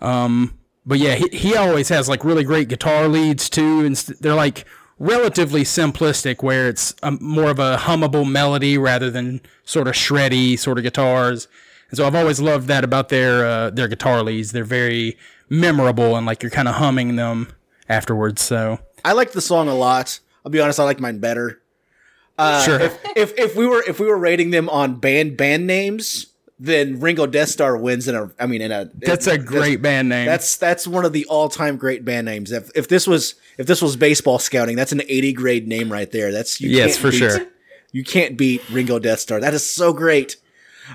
Um, 0.00 0.58
but 0.86 0.98
yeah, 0.98 1.14
he, 1.16 1.28
he 1.36 1.56
always 1.56 1.88
has 1.90 2.08
like 2.08 2.24
really 2.24 2.42
great 2.44 2.68
guitar 2.68 3.08
leads 3.08 3.48
too, 3.50 3.80
and 3.84 3.96
st- 3.96 4.20
they're 4.22 4.34
like 4.34 4.64
relatively 4.98 5.62
simplistic, 5.62 6.42
where 6.42 6.68
it's 6.68 6.94
um 7.02 7.18
more 7.20 7.50
of 7.50 7.58
a 7.58 7.76
hummable 7.78 8.28
melody 8.30 8.78
rather 8.78 9.10
than 9.10 9.40
sort 9.64 9.88
of 9.88 9.94
shreddy 9.94 10.58
sort 10.58 10.78
of 10.78 10.84
guitars. 10.84 11.48
And 11.90 11.96
so 11.98 12.06
I've 12.06 12.14
always 12.14 12.40
loved 12.40 12.66
that 12.68 12.84
about 12.84 13.08
their 13.08 13.46
uh, 13.46 13.70
their 13.70 13.88
guitar 13.88 14.22
leads. 14.22 14.52
They're 14.52 14.64
very 14.64 15.16
memorable 15.48 16.16
and 16.16 16.26
like 16.26 16.42
you're 16.42 16.50
kind 16.50 16.68
of 16.68 16.76
humming 16.76 17.16
them 17.16 17.48
afterwards. 17.88 18.42
So 18.42 18.78
I 19.04 19.12
like 19.12 19.32
the 19.32 19.40
song 19.40 19.68
a 19.68 19.74
lot. 19.74 20.20
I'll 20.44 20.50
be 20.50 20.60
honest, 20.60 20.80
I 20.80 20.84
like 20.84 21.00
mine 21.00 21.18
better. 21.18 21.60
Uh, 22.36 22.64
Sure. 22.64 22.80
If, 22.80 22.98
if 23.16 23.38
if 23.38 23.56
we 23.56 23.66
were 23.66 23.82
if 23.86 24.00
we 24.00 24.06
were 24.06 24.18
rating 24.18 24.50
them 24.50 24.68
on 24.68 24.96
band 24.96 25.36
band 25.36 25.66
names, 25.66 26.26
then 26.58 27.00
Ringo 27.00 27.26
Deathstarr 27.26 27.80
wins 27.80 28.06
in 28.08 28.14
a. 28.14 28.30
I 28.38 28.46
mean, 28.46 28.62
in 28.62 28.70
a. 28.72 28.88
that's 28.94 29.26
a 29.26 29.36
great 29.38 29.82
band 29.82 30.08
name. 30.08 30.26
That's 30.26 30.56
that's 30.56 30.86
one 30.86 31.04
of 31.04 31.12
the 31.12 31.24
all 31.26 31.48
time 31.48 31.76
great 31.76 32.04
band 32.04 32.24
names. 32.26 32.52
If 32.52 32.70
if 32.74 32.88
this 32.88 33.06
was 33.06 33.34
if 33.58 33.66
this 33.66 33.82
was 33.82 33.96
baseball 33.96 34.38
scouting, 34.38 34.76
that's 34.76 34.92
an 34.92 35.02
eighty 35.08 35.32
grade 35.32 35.66
name 35.66 35.90
right 35.90 36.10
there. 36.10 36.32
That's 36.32 36.60
you 36.60 36.70
Yes, 36.70 36.96
for 36.96 37.10
beat- 37.10 37.18
sure. 37.18 37.46
You 37.92 38.02
can't 38.02 38.36
beat 38.36 38.68
Ringo 38.70 38.98
Deathstarr. 38.98 39.40
That 39.40 39.54
is 39.54 39.68
so 39.68 39.92
great. 39.92 40.36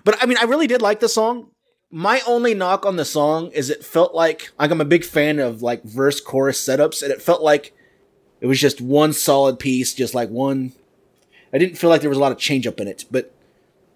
But 0.04 0.22
I 0.22 0.26
mean, 0.26 0.38
I 0.40 0.44
really 0.44 0.68
did 0.68 0.82
like 0.82 1.00
the 1.00 1.10
song. 1.10 1.50
My 1.92 2.22
only 2.28 2.54
knock 2.54 2.86
on 2.86 2.98
the 2.98 3.06
song 3.06 3.52
is 3.52 3.70
it 3.70 3.84
felt 3.84 4.14
like 4.14 4.52
like 4.60 4.70
I'm 4.72 4.82
a 4.82 4.86
big 4.86 5.04
fan 5.04 5.40
of 5.40 5.62
like 5.62 5.84
verse 5.84 6.20
chorus 6.22 6.64
setups, 6.64 7.02
and 7.02 7.12
it 7.12 7.22
felt 7.22 7.42
like 7.42 7.74
it 8.42 8.48
was 8.48 8.60
just 8.60 8.80
one 8.80 9.12
solid 9.14 9.60
piece, 9.60 9.94
just 9.94 10.14
like 10.14 10.30
one. 10.30 10.74
I 11.52 11.58
didn't 11.58 11.78
feel 11.78 11.90
like 11.90 12.02
there 12.02 12.10
was 12.10 12.18
a 12.18 12.22
lot 12.22 12.32
of 12.32 12.38
change 12.38 12.68
up 12.68 12.80
in 12.80 12.88
it, 12.88 13.06
but 13.10 13.34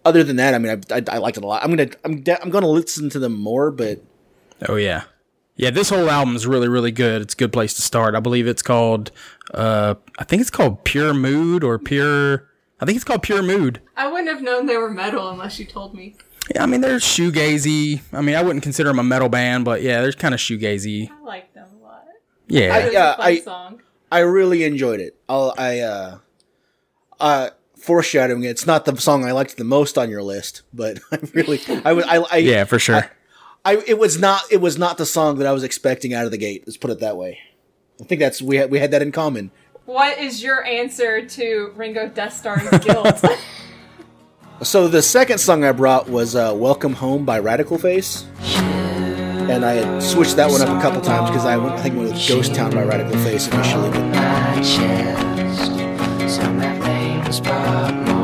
other 0.06 0.24
than 0.24 0.36
that, 0.38 0.54
I 0.54 0.58
mean, 0.58 0.82
I, 0.92 0.96
I, 0.98 1.04
I 1.16 1.18
liked 1.18 1.38
it 1.38 1.44
a 1.44 1.48
lot. 1.48 1.64
I'm 1.64 1.70
gonna 1.76 1.90
I'm 2.04 2.22
de- 2.22 2.42
I'm 2.42 2.50
gonna 2.50 2.68
listen 2.68 3.10
to 3.12 3.20
them 3.20 3.34
more, 3.34 3.72
but 3.72 4.02
Oh 4.68 4.76
yeah, 4.76 5.04
yeah. 5.56 5.70
This 5.72 5.90
whole 5.90 6.10
album 6.10 6.36
is 6.36 6.46
really, 6.48 6.68
really 6.68 6.92
good. 6.92 7.22
It's 7.22 7.34
a 7.34 7.38
good 7.38 7.52
place 7.54 7.74
to 7.76 7.82
start. 7.82 8.16
I 8.16 8.20
believe 8.20 8.48
it's 8.48 8.62
called. 8.62 9.12
Uh, 9.54 9.96
I 10.20 10.24
think 10.24 10.42
it's 10.42 10.50
called 10.52 10.84
Pure 10.84 11.14
Mood 11.16 11.64
or 11.64 11.78
Pure. 11.80 12.48
I 12.80 12.86
think 12.86 12.96
it's 12.96 13.06
called 13.06 13.24
Pure 13.24 13.44
Mood. 13.44 13.82
I 13.96 14.08
wouldn't 14.08 14.28
have 14.30 14.42
known 14.42 14.66
they 14.66 14.78
were 14.78 14.90
metal 14.90 15.30
unless 15.30 15.60
you 15.60 15.66
told 15.66 15.94
me. 15.94 16.16
Yeah, 16.54 16.64
I 16.64 16.66
mean 16.66 16.82
they're 16.82 16.98
shoegazy. 16.98 18.02
I 18.12 18.22
mean 18.22 18.36
I 18.36 18.42
wouldn't 18.42 18.64
consider 18.64 18.90
them 18.90 19.00
a 19.00 19.04
metal 19.04 19.30
band, 19.30 19.64
but 19.66 19.82
yeah, 19.82 20.02
they're 20.02 20.12
kind 20.12 20.34
of 20.34 20.40
shoegazy. 20.40 21.10
I 21.10 21.22
like 21.24 21.54
them 21.54 21.68
a 21.80 21.84
lot. 21.84 22.06
Yeah, 22.48 22.78
It 22.78 22.86
was 22.86 22.94
yeah, 22.94 23.14
a 23.14 23.18
fun 23.18 23.26
I- 23.26 23.40
song. 23.40 23.82
I 24.12 24.20
really 24.20 24.64
enjoyed 24.64 25.00
it. 25.00 25.16
I'll, 25.28 25.56
I 25.58 25.80
uh, 25.80 26.18
uh, 27.20 27.50
foreshadowing. 27.84 28.44
It's 28.44 28.66
not 28.66 28.86
the 28.86 28.96
song 28.98 29.26
I 29.26 29.32
liked 29.32 29.58
the 29.58 29.64
most 29.64 29.98
on 29.98 30.10
your 30.10 30.24
list, 30.24 30.62
but 30.74 31.00
I'm 31.12 31.30
really, 31.34 31.60
I 31.84 31.94
would, 31.94 32.06
I, 32.06 32.24
I, 32.32 32.38
yeah, 32.38 32.64
for 32.64 32.80
sure. 32.80 33.12
I, 33.66 33.78
it 33.88 33.98
was 33.98 34.18
not, 34.20 34.44
it 34.52 34.62
was 34.62 34.78
not 34.78 34.98
the 34.98 35.06
song 35.06 35.38
that 35.38 35.48
I 35.48 35.52
was 35.52 35.64
expecting 35.64 36.14
out 36.14 36.26
of 36.26 36.32
the 36.32 36.38
gate. 36.38 36.64
Let's 36.66 36.78
put 36.78 36.92
it 36.92 37.00
that 37.00 37.18
way. 37.18 37.40
I 38.02 38.06
think 38.06 38.20
that's 38.20 38.42
we 38.42 38.58
had 38.58 38.72
we 38.72 38.80
had 38.80 38.92
that 38.92 39.02
in 39.02 39.12
common. 39.12 39.52
What 39.86 40.18
is 40.18 40.42
your 40.42 40.66
answer 40.66 41.26
to 41.26 41.74
Ringo 41.76 42.10
Deathstarr's 42.10 42.80
guilt? 42.86 43.24
So 44.62 44.88
the 44.88 45.02
second 45.02 45.38
song 45.40 45.64
I 45.64 45.72
brought 45.72 46.10
was 46.10 46.36
uh, 46.36 46.54
"Welcome 46.56 46.94
Home" 46.94 47.24
by 47.24 47.40
Radical 47.40 47.78
Face, 47.78 48.26
and 48.42 49.64
I 49.64 49.74
had 49.74 50.02
switched 50.02 50.38
that 50.38 50.50
one 50.50 50.62
up 50.62 50.70
a 50.70 50.82
couple 50.82 51.02
times 51.02 51.30
because 51.30 51.46
I 51.46 51.58
went, 51.58 51.74
I 51.74 51.82
think, 51.82 51.96
went 51.96 52.12
with 52.12 52.28
"Ghost 52.28 52.56
Town" 52.56 52.72
by 52.72 52.84
Radical 52.84 53.18
Face 53.20 53.48
initially. 53.48 53.92
My 57.42 58.23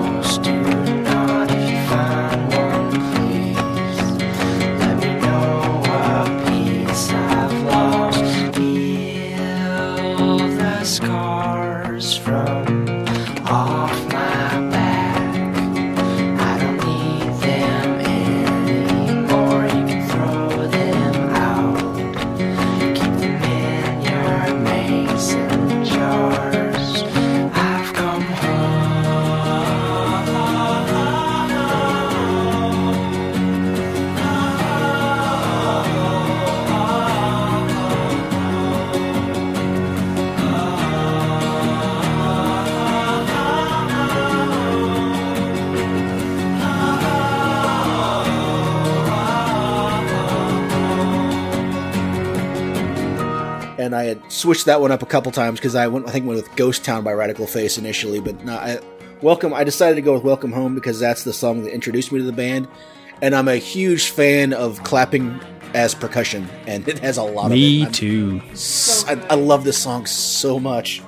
and 53.80 53.96
I 53.96 54.04
had 54.04 54.32
switched 54.32 54.66
that 54.66 54.80
one 54.82 54.92
up 54.92 55.02
a 55.02 55.06
couple 55.08 55.32
times 55.32 55.60
because 55.60 55.74
I 55.74 55.88
went, 55.88 56.08
I 56.08 56.12
think, 56.12 56.28
went 56.28 56.40
with 56.42 56.56
"Ghost 56.56 56.84
Town" 56.86 57.04
by 57.04 57.14
Radical 57.14 57.48
Face 57.48 57.78
initially, 57.80 58.20
but 58.20 58.44
no, 58.46 58.54
I, 58.56 58.80
welcome. 59.22 59.54
I 59.54 59.64
decided 59.64 59.96
to 59.96 60.02
go 60.02 60.14
with 60.14 60.24
"Welcome 60.24 60.52
Home" 60.52 60.76
because 60.76 61.00
that's 61.00 61.24
the 61.24 61.34
song 61.34 61.64
that 61.64 61.74
introduced 61.74 62.12
me 62.12 62.20
to 62.20 62.26
the 62.26 62.32
band, 62.34 62.68
and 63.22 63.34
I'm 63.34 63.48
a 63.48 63.56
huge 63.56 64.10
fan 64.10 64.54
of 64.54 64.84
clapping 64.84 65.40
as 65.74 65.96
percussion, 65.96 66.48
and 66.68 66.88
it 66.88 67.00
has 67.00 67.18
a 67.18 67.24
lot 67.24 67.52
Me 67.52 67.78
of 67.78 67.84
it. 67.84 67.86
I'm 67.88 67.92
too. 67.94 68.42
s- 68.52 69.06
I, 69.08 69.14
I 69.30 69.36
love 69.36 69.64
this 69.64 69.78
song 69.78 70.06
so 70.06 70.60
much. 70.60 71.02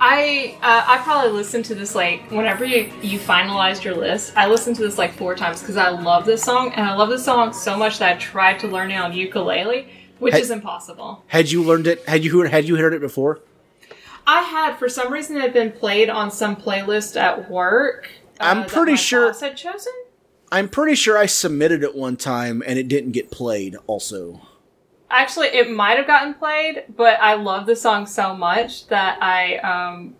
I 0.00 0.56
uh, 0.62 0.84
I 0.86 0.98
probably 0.98 1.32
listened 1.32 1.64
to 1.66 1.74
this 1.74 1.94
like 1.94 2.30
whenever 2.30 2.64
you 2.64 2.92
you 3.02 3.18
finalized 3.18 3.82
your 3.82 3.94
list. 3.96 4.32
I 4.36 4.46
listened 4.46 4.76
to 4.76 4.82
this 4.82 4.96
like 4.96 5.12
four 5.14 5.34
times 5.34 5.60
because 5.60 5.76
I 5.76 5.88
love 5.88 6.24
this 6.24 6.42
song 6.42 6.72
and 6.74 6.86
I 6.88 6.94
love 6.94 7.08
this 7.08 7.24
song 7.24 7.52
so 7.52 7.76
much 7.76 7.98
that 7.98 8.16
I 8.16 8.18
tried 8.18 8.60
to 8.60 8.68
learn 8.68 8.92
it 8.92 8.96
on 8.96 9.12
ukulele, 9.12 9.88
which 10.18 10.34
Hey- 10.34 10.40
is 10.40 10.50
impossible. 10.50 11.24
Had 11.28 11.50
you 11.50 11.62
learned 11.62 11.86
it? 11.86 12.04
Had 12.08 12.24
you 12.24 12.38
heard? 12.38 12.50
Had 12.50 12.66
you 12.66 12.76
heard 12.76 12.94
it 12.94 13.00
before? 13.00 13.40
I 14.26 14.42
had 14.42 14.76
for 14.76 14.88
some 14.88 15.12
reason 15.12 15.36
it 15.36 15.40
had 15.42 15.52
been 15.54 15.72
played 15.72 16.10
on 16.10 16.30
some 16.30 16.54
playlist 16.56 17.18
at 17.18 17.50
work. 17.50 18.10
uh, 18.40 18.44
I'm 18.44 18.66
pretty 18.66 18.96
sure- 18.96 19.26
boss 19.28 19.40
had 19.40 19.56
chosen. 19.56 19.92
I'm 20.52 20.68
pretty 20.68 20.94
sure 20.94 21.18
I 21.18 21.26
submitted 21.26 21.82
it 21.82 21.94
one 21.94 22.16
time 22.16 22.62
and 22.66 22.78
it 22.78 22.88
didn't 22.88 23.12
get 23.12 23.30
played. 23.30 23.76
Also, 23.86 24.40
Actually, 25.10 25.48
it 25.48 25.70
might 25.70 25.96
have 25.96 26.06
gotten 26.06 26.34
played, 26.34 26.84
but 26.94 27.18
I 27.20 27.34
love 27.34 27.64
the 27.64 27.74
song 27.74 28.06
so 28.06 28.34
much 28.34 28.86
that 28.88 29.22
I 29.22 29.56
um 29.58 30.14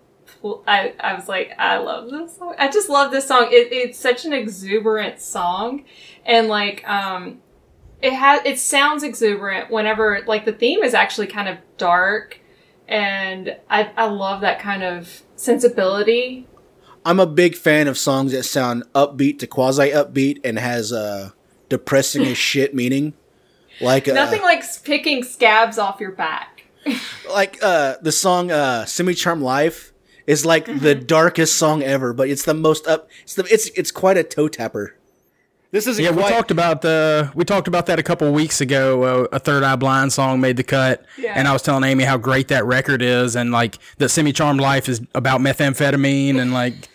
I, 0.67 0.95
I 1.01 1.15
was 1.15 1.29
like, 1.29 1.53
I 1.59 1.77
love 1.79 2.11
this 2.11 2.37
song. 2.39 2.55
I 2.59 2.69
just 2.69 2.89
love 2.89 3.11
this 3.11 3.27
song. 3.27 3.49
It, 3.51 3.73
it's 3.73 3.99
such 3.99 4.25
an 4.25 4.33
exuberant 4.33 5.21
song, 5.21 5.85
and 6.25 6.49
like 6.49 6.89
um, 6.89 7.41
it 8.01 8.13
has 8.13 8.41
it 8.45 8.59
sounds 8.59 9.03
exuberant 9.03 9.71
whenever 9.71 10.23
like 10.27 10.45
the 10.45 10.53
theme 10.53 10.83
is 10.83 10.95
actually 10.95 11.27
kind 11.27 11.49
of 11.49 11.59
dark, 11.77 12.41
and 12.87 13.57
I 13.69 13.91
I 13.97 14.07
love 14.07 14.41
that 14.43 14.61
kind 14.61 14.83
of 14.83 15.23
sensibility. 15.37 16.47
I'm 17.05 17.21
a 17.21 17.27
big 17.27 17.57
fan 17.57 17.89
of 17.89 17.97
songs 17.97 18.33
that 18.33 18.43
sound 18.43 18.85
upbeat 18.95 19.39
to 19.41 19.47
quasi 19.47 19.91
upbeat 19.91 20.41
and 20.45 20.59
has 20.59 20.93
a 20.93 21.35
depressing 21.69 22.23
as 22.27 22.37
shit 22.37 22.75
meaning. 22.75 23.15
Like 23.81 24.09
uh, 24.09 24.15
Nothing 24.15 24.43
like 24.43 24.63
picking 24.85 25.23
scabs 25.23 25.79
off 25.79 26.01
your 26.01 26.13
back. 26.13 26.65
like 27.31 27.59
uh 27.63 27.97
the 28.03 28.13
song 28.13 28.51
uh 28.51 28.85
Semi 28.85 29.15
Charm 29.15 29.43
Life 29.43 29.93
is 30.27 30.45
like 30.45 30.67
the 30.67 30.95
darkest 30.95 31.57
song 31.57 31.83
ever, 31.83 32.13
but 32.13 32.29
it's 32.29 32.45
the 32.45 32.55
most 32.55 32.87
up 32.87 33.09
it's 33.23 33.35
the 33.35 33.45
it's 33.45 33.69
it's 33.71 33.91
quite 33.91 34.17
a 34.17 34.23
toe 34.23 34.49
tapper. 34.49 34.98
This 35.71 35.87
isn't 35.87 36.03
Yeah, 36.03 36.13
we 36.13 36.23
talked 36.23 36.51
about 36.51 36.81
the 36.81 37.31
we 37.35 37.45
talked 37.45 37.69
about 37.69 37.87
that 37.87 37.99
a 37.99 38.03
couple 38.03 38.33
weeks 38.33 38.61
ago. 38.61 39.03
Uh, 39.03 39.29
a 39.33 39.39
Third 39.39 39.63
Eye 39.63 39.77
Blind 39.77 40.13
song 40.13 40.41
made 40.41 40.57
the 40.57 40.63
cut, 40.65 41.05
Yeah. 41.19 41.35
and 41.37 41.47
I 41.47 41.53
was 41.53 41.61
telling 41.63 41.85
Amy 41.85 42.05
how 42.05 42.17
great 42.17 42.49
that 42.49 42.65
record 42.65 43.03
is, 43.03 43.37
and 43.37 43.53
like 43.53 43.79
the 43.99 44.09
Semi 44.09 44.33
Charmed 44.33 44.61
Life 44.61 44.89
is 44.89 45.03
about 45.15 45.41
methamphetamine, 45.41 46.41
and 46.41 46.55
like 46.55 46.89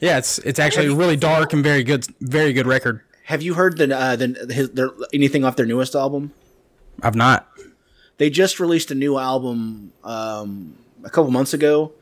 yeah, 0.00 0.18
it's 0.18 0.38
it's 0.40 0.58
actually 0.58 0.90
really 0.90 1.16
dark 1.16 1.52
and 1.54 1.64
very 1.64 1.82
good, 1.82 2.06
very 2.20 2.52
good 2.52 2.66
record. 2.66 3.00
Have 3.24 3.40
you 3.42 3.54
heard 3.54 3.78
the 3.78 3.96
uh 3.96 4.16
the 4.16 4.46
his, 4.50 4.70
their, 4.70 4.90
anything 5.14 5.44
off 5.44 5.56
their 5.56 5.66
newest 5.66 5.94
album? 5.94 6.32
I've 7.02 7.14
not. 7.16 7.48
They 8.18 8.28
just 8.28 8.60
released 8.60 8.90
a 8.90 8.94
new 8.94 9.16
album 9.18 9.92
um 10.04 10.76
a 11.04 11.08
couple 11.10 11.30
months 11.30 11.54
ago 11.54 11.92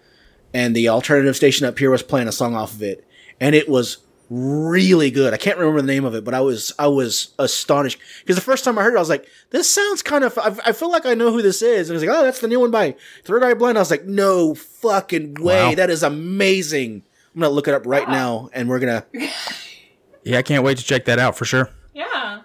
and 0.55 0.75
the 0.75 0.89
alternative 0.89 1.37
station 1.37 1.67
up 1.67 1.79
here 1.79 1.91
was 1.91 2.03
playing 2.03 2.27
a 2.29 2.33
song 2.33 2.55
off 2.55 2.73
of 2.73 2.83
it 2.83 3.07
and 3.39 3.55
it 3.55 3.69
was 3.69 3.99
really 4.31 5.11
good. 5.11 5.33
I 5.33 5.37
can't 5.37 5.59
remember 5.59 5.81
the 5.81 5.87
name 5.87 6.05
of 6.05 6.15
it, 6.15 6.25
but 6.25 6.35
I 6.35 6.41
was 6.41 6.73
I 6.79 6.87
was 6.89 7.35
astonished 7.39 7.99
because 8.21 8.37
the 8.37 8.43
first 8.43 8.65
time 8.65 8.79
I 8.79 8.83
heard 8.83 8.95
it, 8.95 8.99
I 8.99 9.01
was 9.01 9.09
like, 9.09 9.27
"This 9.51 9.73
sounds 9.73 10.03
kind 10.03 10.25
of." 10.25 10.37
I, 10.39 10.57
I 10.67 10.73
feel 10.73 10.91
like 10.91 11.07
I 11.07 11.15
know 11.15 11.31
who 11.33 11.43
this 11.43 11.63
is, 11.63 11.89
and 11.89 11.95
I 11.95 12.01
was 12.01 12.05
like, 12.07 12.17
"Oh, 12.19 12.25
that's 12.25 12.41
the 12.41 12.49
new 12.49 12.61
one 12.61 12.71
by 12.71 12.97
Third 13.25 13.43
Eye 13.45 13.55
Blind." 13.55 13.79
I 13.79 13.81
was 13.81 13.91
like, 13.91 14.05
"No 14.05 14.55
fucking 14.55 15.35
way! 15.35 15.71
Wow. 15.71 15.75
That 15.75 15.91
is 15.91 16.03
amazing." 16.03 17.03
I'm 17.35 17.41
gonna 17.43 17.53
look 17.53 17.69
it 17.69 17.75
up 17.75 17.83
right 17.87 18.07
Wow. 18.09 18.13
now, 18.15 18.51
and 18.53 18.69
we're 18.69 18.79
gonna. 18.81 19.05
Yeah, 20.25 20.39
I 20.39 20.43
can't 20.43 20.65
wait 20.65 20.77
to 20.79 20.83
check 20.85 21.05
that 21.05 21.21
out 21.21 21.37
for 21.39 21.45
sure. 21.45 21.71
Yeah. 21.95 22.41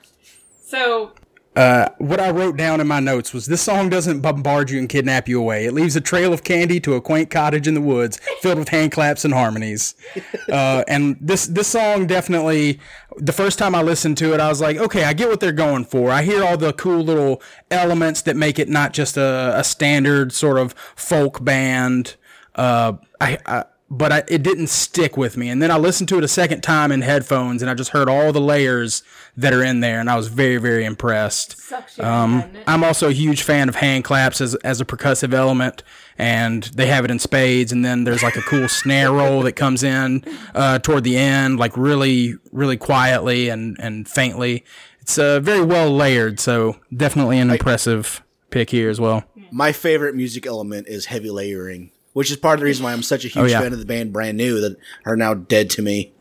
So 0.63 1.13
Uh, 1.53 1.89
what 1.97 2.21
I 2.21 2.31
wrote 2.31 2.55
down 2.55 2.79
in 2.79 2.87
my 2.87 3.01
notes 3.01 3.33
was 3.33 3.47
this 3.47 3.61
song 3.61 3.89
doesn't 3.89 4.21
bombard 4.21 4.69
you 4.69 4.79
and 4.79 4.87
kidnap 4.87 5.27
you 5.27 5.37
away. 5.37 5.65
It 5.65 5.73
leaves 5.73 5.97
a 5.97 6.01
trail 6.01 6.31
of 6.31 6.45
candy 6.45 6.79
to 6.79 6.93
a 6.93 7.01
quaint 7.01 7.29
cottage 7.29 7.67
in 7.67 7.73
the 7.73 7.81
woods 7.81 8.19
filled 8.39 8.57
with 8.57 8.69
hand 8.69 8.93
claps 8.93 9.25
and 9.25 9.33
harmonies. 9.33 9.95
Uh, 10.51 10.83
and 10.87 11.17
this 11.21 11.47
this 11.47 11.67
song 11.67 12.05
definitely, 12.07 12.77
the 13.15 13.31
first 13.31 13.57
time 13.57 13.73
I 13.73 13.81
listened 13.81 14.17
to 14.17 14.33
it, 14.33 14.41
I 14.41 14.49
was 14.49 14.59
like, 14.59 14.75
okay, 14.77 15.05
I 15.05 15.13
get 15.13 15.29
what 15.29 15.39
they're 15.39 15.53
going 15.53 15.85
for. 15.85 16.11
I 16.11 16.23
hear 16.23 16.43
all 16.43 16.57
the 16.57 16.73
cool 16.73 17.01
little 17.01 17.41
elements 17.69 18.21
that 18.23 18.35
make 18.35 18.59
it 18.59 18.67
not 18.67 18.91
just 18.91 19.15
a, 19.15 19.53
a 19.55 19.63
standard 19.63 20.33
sort 20.33 20.57
of 20.57 20.73
folk 20.95 21.43
band. 21.45 22.15
Uh, 22.55 22.93
I, 23.21 23.37
I 23.45 23.63
but 23.93 24.11
I, 24.13 24.23
it 24.29 24.41
didn't 24.41 24.67
stick 24.67 25.17
with 25.17 25.35
me. 25.35 25.49
And 25.49 25.61
then 25.61 25.69
I 25.69 25.77
listened 25.77 26.07
to 26.09 26.17
it 26.17 26.23
a 26.23 26.27
second 26.29 26.61
time 26.61 26.93
in 26.93 27.01
headphones, 27.01 27.61
and 27.61 27.69
I 27.69 27.73
just 27.73 27.89
heard 27.91 28.07
all 28.07 28.31
the 28.31 28.39
layers 28.39 29.03
that 29.35 29.53
are 29.53 29.61
in 29.61 29.81
there, 29.81 29.99
and 29.99 30.09
I 30.09 30.15
was 30.15 30.29
very, 30.29 30.57
very 30.57 30.85
impressed. 30.85 31.57
Um. 31.99 32.49
I'm 32.65 32.85
also 32.85 33.09
a 33.09 33.11
huge 33.11 33.43
fan 33.43 33.67
of 33.67 33.75
hand 33.75 34.05
claps 34.05 34.39
as, 34.39 34.55
as 34.55 34.79
a 34.79 34.85
percussive 34.85 35.33
element, 35.33 35.83
and 36.17 36.63
they 36.63 36.87
have 36.87 37.03
it 37.03 37.11
in 37.11 37.19
spades. 37.19 37.73
And 37.73 37.83
then 37.83 38.05
there's 38.05 38.23
like 38.23 38.37
a 38.37 38.41
cool 38.41 38.69
snare 38.69 39.11
roll 39.11 39.41
that 39.41 39.53
comes 39.53 39.83
in 39.83 40.23
uh, 40.55 40.79
toward 40.79 41.03
the 41.03 41.17
end, 41.17 41.59
like 41.59 41.75
really, 41.75 42.35
really 42.53 42.77
quietly 42.77 43.49
and, 43.49 43.75
and 43.81 44.07
faintly. 44.07 44.63
It's 45.01 45.17
uh, 45.17 45.41
very 45.41 45.65
well 45.65 45.91
layered, 45.91 46.39
so 46.39 46.77
definitely 46.95 47.39
an 47.39 47.49
impressive 47.49 48.23
pick 48.51 48.69
here 48.69 48.89
as 48.89 49.01
well. 49.01 49.25
My 49.51 49.73
favorite 49.73 50.15
music 50.15 50.45
element 50.45 50.87
is 50.87 51.07
heavy 51.07 51.29
layering, 51.29 51.91
which 52.13 52.29
is 52.31 52.37
part 52.37 52.55
of 52.55 52.59
the 52.59 52.65
reason 52.65 52.83
why 52.83 52.93
I'm 52.93 53.03
such 53.03 53.25
a 53.25 53.27
huge 53.27 53.43
Oh, 53.43 53.45
yeah. 53.47 53.59
fan 53.61 53.73
of 53.73 53.79
the 53.79 53.85
band 53.85 54.11
Brand 54.13 54.37
New 54.37 54.59
that 54.61 54.77
are 55.05 55.15
now 55.15 55.33
dead 55.33 55.69
to 55.71 55.81
me. 55.81 56.11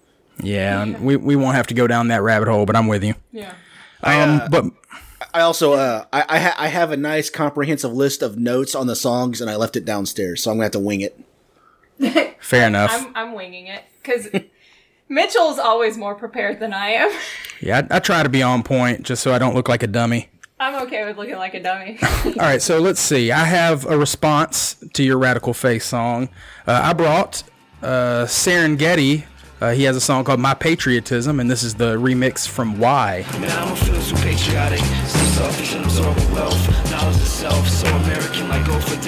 Yeah, 0.43 0.83
and 0.83 1.01
we, 1.05 1.17
we 1.17 1.37
won't 1.37 1.55
have 1.57 1.67
to 1.67 1.75
go 1.75 1.87
down 1.87 2.09
that 2.09 2.23
rabbit 2.23 2.49
hole, 2.49 2.65
but 2.67 2.75
I'm 2.77 2.87
with 2.87 3.05
you. 3.05 3.15
yeah. 3.33 3.53
Um, 4.03 4.41
but 4.51 4.65
I 5.35 5.41
also 5.43 5.75
uh, 5.75 6.07
I 6.13 6.25
I, 6.29 6.39
ha- 6.39 6.55
I 6.59 6.69
have 6.69 6.91
a 6.91 6.97
nice 6.97 7.29
comprehensive 7.29 7.93
list 7.93 8.23
of 8.23 8.39
notes 8.39 8.75
on 8.75 8.87
the 8.87 8.97
songs, 8.97 9.43
and 9.43 9.51
I 9.51 9.57
left 9.57 9.77
it 9.77 9.85
downstairs, 9.85 10.43
so 10.43 10.51
I'm 10.51 10.57
gonna 10.57 10.65
have 10.65 10.73
to 10.73 10.79
wing 10.79 11.03
it. 11.03 11.21
fair 12.41 12.67
enough. 12.67 12.91
I'm 12.93 13.13
I'm 13.15 13.33
winging 13.35 13.67
it 13.67 13.85
because 14.03 14.29
Mitchell's 15.09 15.59
always 15.59 15.99
more 15.99 16.15
prepared 16.15 16.61
than 16.61 16.73
I 16.73 16.91
am. 16.93 17.11
yeah, 17.61 17.87
I, 17.91 17.97
I 17.97 17.99
try 17.99 18.23
to 18.23 18.29
be 18.31 18.43
on 18.43 18.63
point 18.63 19.03
just 19.03 19.23
so 19.23 19.35
I 19.35 19.39
don't 19.39 19.55
look 19.55 19.69
like 19.69 19.83
a 19.83 19.87
dummy. 19.87 20.31
I'm 20.61 20.83
okay 20.87 21.07
with 21.07 21.17
looking 21.17 21.37
like 21.37 21.55
a 21.55 21.63
dummy. 21.63 21.99
All 22.25 22.33
right, 22.37 22.61
so 22.61 22.81
let's 22.81 23.01
see. 23.01 23.33
I 23.33 23.45
have 23.45 23.87
a 23.87 23.97
response 23.97 24.77
to 24.93 25.03
your 25.03 25.17
Radical 25.17 25.55
Face 25.55 25.87
song. 25.87 26.29
Uh, 26.67 26.79
I 26.85 26.93
brought 26.93 27.43
uh, 27.83 28.27
Serengeti. 28.27 29.25
Uh, 29.59 29.73
he 29.73 29.85
has 29.85 29.97
a 29.97 30.03
song 30.03 30.23
called 30.23 30.39
My 30.39 30.53
Patriotism, 30.53 31.41
and 31.41 31.51
this 31.51 31.63
is 31.63 31.77
the 31.77 31.97
remix 31.97 32.47
from 32.47 32.79
Why. 32.79 33.25
Man, 33.41 33.75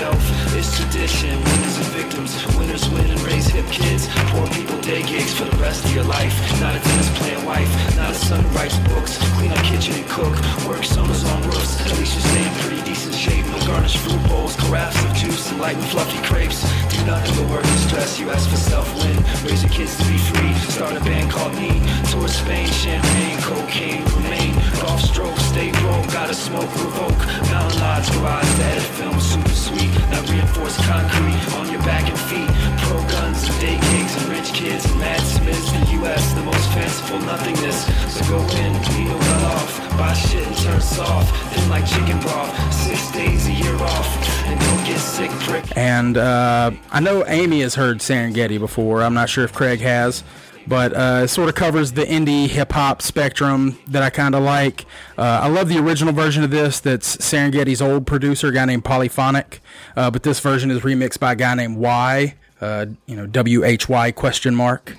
It's 0.03 0.77
tradition, 0.77 1.31
winners 1.31 1.77
and 1.79 1.87
victims. 1.95 2.35
Winners 2.57 2.89
win 2.91 3.07
and 3.09 3.21
raise 3.21 3.47
hip 3.47 3.67
kids. 3.67 4.09
Poor 4.35 4.49
people 4.49 4.77
day 4.81 5.03
gigs 5.03 5.33
for 5.33 5.45
the 5.45 5.57
rest 5.59 5.85
of 5.85 5.95
your 5.95 6.03
life. 6.03 6.35
Not 6.61 6.75
a 6.75 6.81
tennis 6.81 7.19
playing 7.19 7.45
wife, 7.45 7.71
not 7.97 8.11
a 8.11 8.15
son 8.15 8.43
who 8.43 8.49
writes 8.57 8.77
books. 8.91 9.17
Clean 9.37 9.53
up 9.53 9.65
kitchen 9.65 9.95
and 9.95 10.09
cook. 10.09 10.35
Work 10.67 10.83
summers 10.83 11.23
on 11.25 11.43
roofs. 11.43 11.81
At 11.87 11.97
least 11.99 12.17
you 12.17 12.21
stay 12.21 12.43
in 12.45 12.55
pretty 12.59 12.77
decent 12.83 12.92
shape. 13.23 13.47
No 13.47 13.59
garnished 13.67 13.99
fruit 13.99 14.23
bowls, 14.29 14.57
carafes 14.57 14.99
of 15.07 15.15
juice, 15.15 15.51
and 15.51 15.61
light 15.61 15.77
and 15.77 15.87
fluffy 15.95 16.21
crepes. 16.27 16.67
Do 16.91 16.99
nothing 17.07 17.35
but 17.39 17.47
work 17.55 17.65
and 17.65 17.81
stress. 17.87 18.19
You 18.19 18.31
ask 18.31 18.51
for 18.51 18.57
self-win. 18.57 19.17
Raise 19.47 19.63
your 19.63 19.71
kids 19.71 19.97
to 19.99 20.05
be 20.11 20.19
free. 20.19 20.53
Start 20.75 20.97
a 20.97 21.01
band 21.07 21.31
called 21.31 21.55
Me. 21.55 21.71
Tour 22.11 22.27
Spain, 22.27 22.67
champagne, 22.67 23.39
cocaine, 23.43 24.03
remain. 24.19 24.53
Golf 24.83 25.01
stroke, 25.01 25.39
stay 25.53 25.71
broke. 25.83 26.07
Gotta 26.11 26.35
smoke, 26.35 26.71
provoke. 26.83 27.23
Mountain 27.53 27.79
lodge, 27.81 28.11
garage, 28.11 28.53
edit 28.69 28.89
film, 28.99 29.19
super 29.21 29.57
sweet. 29.67 29.93
Not 30.11 30.29
reinforced 30.29 30.81
concrete 30.83 31.43
on 31.59 31.71
your 31.71 31.83
back 31.83 32.05
and 32.11 32.19
feet. 32.27 32.51
Pro 32.83 32.99
guns, 33.15 33.47
and 33.49 33.59
day 33.63 33.79
gigs, 33.93 34.13
and 34.19 34.27
rich 34.35 34.51
kids, 34.53 34.85
and 34.91 34.99
mad 34.99 35.21
Smiths. 35.21 35.71
The 35.71 35.93
U.S. 36.03 36.35
the 36.35 36.43
most 36.43 36.67
fanciful 36.75 37.21
nothingness. 37.21 37.87
So 38.13 38.21
go 38.27 38.41
in, 38.63 38.73
we 38.91 39.05
no 39.07 39.17
run 39.17 39.43
off. 39.55 39.71
Buy 39.97 40.13
shit 40.15 40.45
and 40.47 40.57
turn 40.57 40.81
soft. 40.81 41.31
Thin 41.53 41.69
like 41.71 41.87
chicken 41.87 42.19
broth. 42.21 42.51
Six 42.73 43.12
days 43.13 43.47
a 43.47 43.53
year 43.53 43.75
off. 43.77 44.47
And 44.47 44.59
don't 44.61 44.85
get 44.85 44.99
sick, 44.99 45.31
prick. 45.31 45.77
And 45.77 46.17
uh, 46.17 46.73
I 46.91 47.01
know 47.01 47.25
Amy 47.27 47.61
has 47.61 47.75
heard 47.75 47.99
Serengeti 47.99 48.59
before. 48.59 49.03
I'm 49.03 49.15
not 49.15 49.29
sure 49.29 49.45
if 49.45 49.53
Craig 49.53 49.81
has, 49.81 50.25
but 50.67 50.93
uh, 50.95 51.23
it 51.25 51.29
sort 51.29 51.49
of 51.49 51.55
covers 51.55 51.93
the 51.93 52.05
indie 52.05 52.49
hip 52.49 52.73
hop 52.73 53.03
spectrum 53.03 53.79
that 53.89 54.03
I 54.03 54.11
kind 54.11 54.35
of 54.35 54.43
like. 54.43 54.87
Uh, 55.17 55.41
I 55.43 55.49
love 55.49 55.69
the 55.69 55.79
original 55.79 56.13
version 56.13 56.43
of 56.43 56.51
this. 56.51 56.81
That's 56.81 57.17
Serengeti's 57.19 57.83
old 57.83 58.07
producer, 58.07 58.49
a 58.49 58.53
guy 58.53 58.65
named 58.65 58.85
Polyphonic, 58.85 59.61
uh, 59.97 60.11
but 60.11 60.23
this 60.23 60.41
version 60.41 60.71
is 60.71 60.81
remixed 60.81 61.21
by 61.21 61.33
a 61.33 61.37
guy 61.37 61.55
named 61.55 61.77
Y. 61.77 62.35
Uh, 62.61 62.87
you 63.07 63.17
know, 63.17 63.27
W 63.27 63.65
H 63.65 63.89
Y 63.89 64.13
question 64.13 64.55
mark. 64.55 64.97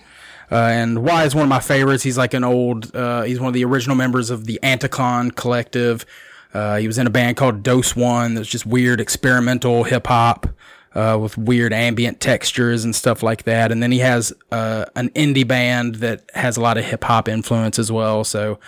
Uh, 0.52 0.56
and 0.56 1.02
Y 1.02 1.24
is 1.24 1.34
one 1.34 1.44
of 1.44 1.50
my 1.50 1.62
favorites. 1.62 2.04
He's 2.04 2.18
like 2.18 2.34
an 2.34 2.44
old, 2.44 2.94
uh, 2.94 3.24
he's 3.24 3.40
one 3.40 3.48
of 3.48 3.54
the 3.54 3.64
original 3.64 3.96
members 3.96 4.30
of 4.30 4.46
the 4.46 4.60
Anticon 4.62 5.34
collective. 5.34 6.06
Uh, 6.54 6.78
he 6.78 6.88
was 6.88 6.98
in 6.98 7.08
a 7.08 7.10
band 7.10 7.38
called 7.38 7.64
Doseone 7.64 8.36
that's 8.36 8.48
just 8.48 8.66
weird 8.66 9.02
experimental 9.02 9.84
hip 9.84 10.08
hop 10.08 10.48
uh, 10.96 11.18
with 11.20 11.38
weird 11.38 11.74
ambient 11.74 12.20
textures 12.20 12.84
and 12.84 12.96
stuff 12.96 13.24
like 13.24 13.44
that. 13.44 13.72
And 13.72 13.82
then 13.82 13.92
he 13.92 14.00
has 14.00 14.32
uh, 14.52 14.86
an 14.96 15.10
indie 15.10 15.48
band 15.48 15.96
that 15.96 16.30
has 16.36 16.58
a 16.58 16.62
lot 16.62 16.78
of 16.78 16.86
hip 16.86 17.04
hop 17.04 17.28
influence 17.28 17.80
as 17.80 17.92
well. 17.92 18.24
So 18.24 18.60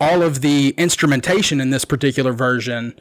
all 0.00 0.22
of 0.22 0.40
the 0.40 0.74
instrumentation 0.76 1.60
in 1.60 1.70
this 1.70 1.84
particular 1.84 2.32
version 2.32 2.98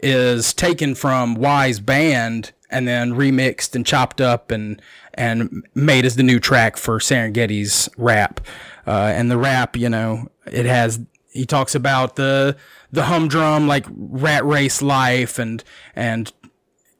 is 0.00 0.52
taken 0.52 0.94
from 0.94 1.34
Y's 1.34 1.80
band 1.80 2.52
and 2.70 2.86
then 2.86 3.12
remixed 3.12 3.74
and 3.74 3.84
chopped 3.84 4.20
up 4.20 4.50
and 4.50 4.80
and 5.14 5.66
made 5.74 6.04
as 6.04 6.16
the 6.16 6.22
new 6.22 6.38
track 6.38 6.76
for 6.76 6.98
Serengeti's 6.98 7.88
rap. 7.96 8.40
Uh, 8.86 9.12
and 9.14 9.30
the 9.30 9.36
rap, 9.36 9.76
you 9.76 9.88
know, 9.88 10.28
it 10.46 10.66
has 10.66 11.00
he 11.30 11.44
talks 11.44 11.74
about 11.74 12.16
the 12.16 12.56
the 12.92 13.04
humdrum 13.04 13.66
like 13.66 13.86
rat 13.90 14.44
race 14.44 14.82
life 14.82 15.38
and 15.38 15.62
and 15.94 16.32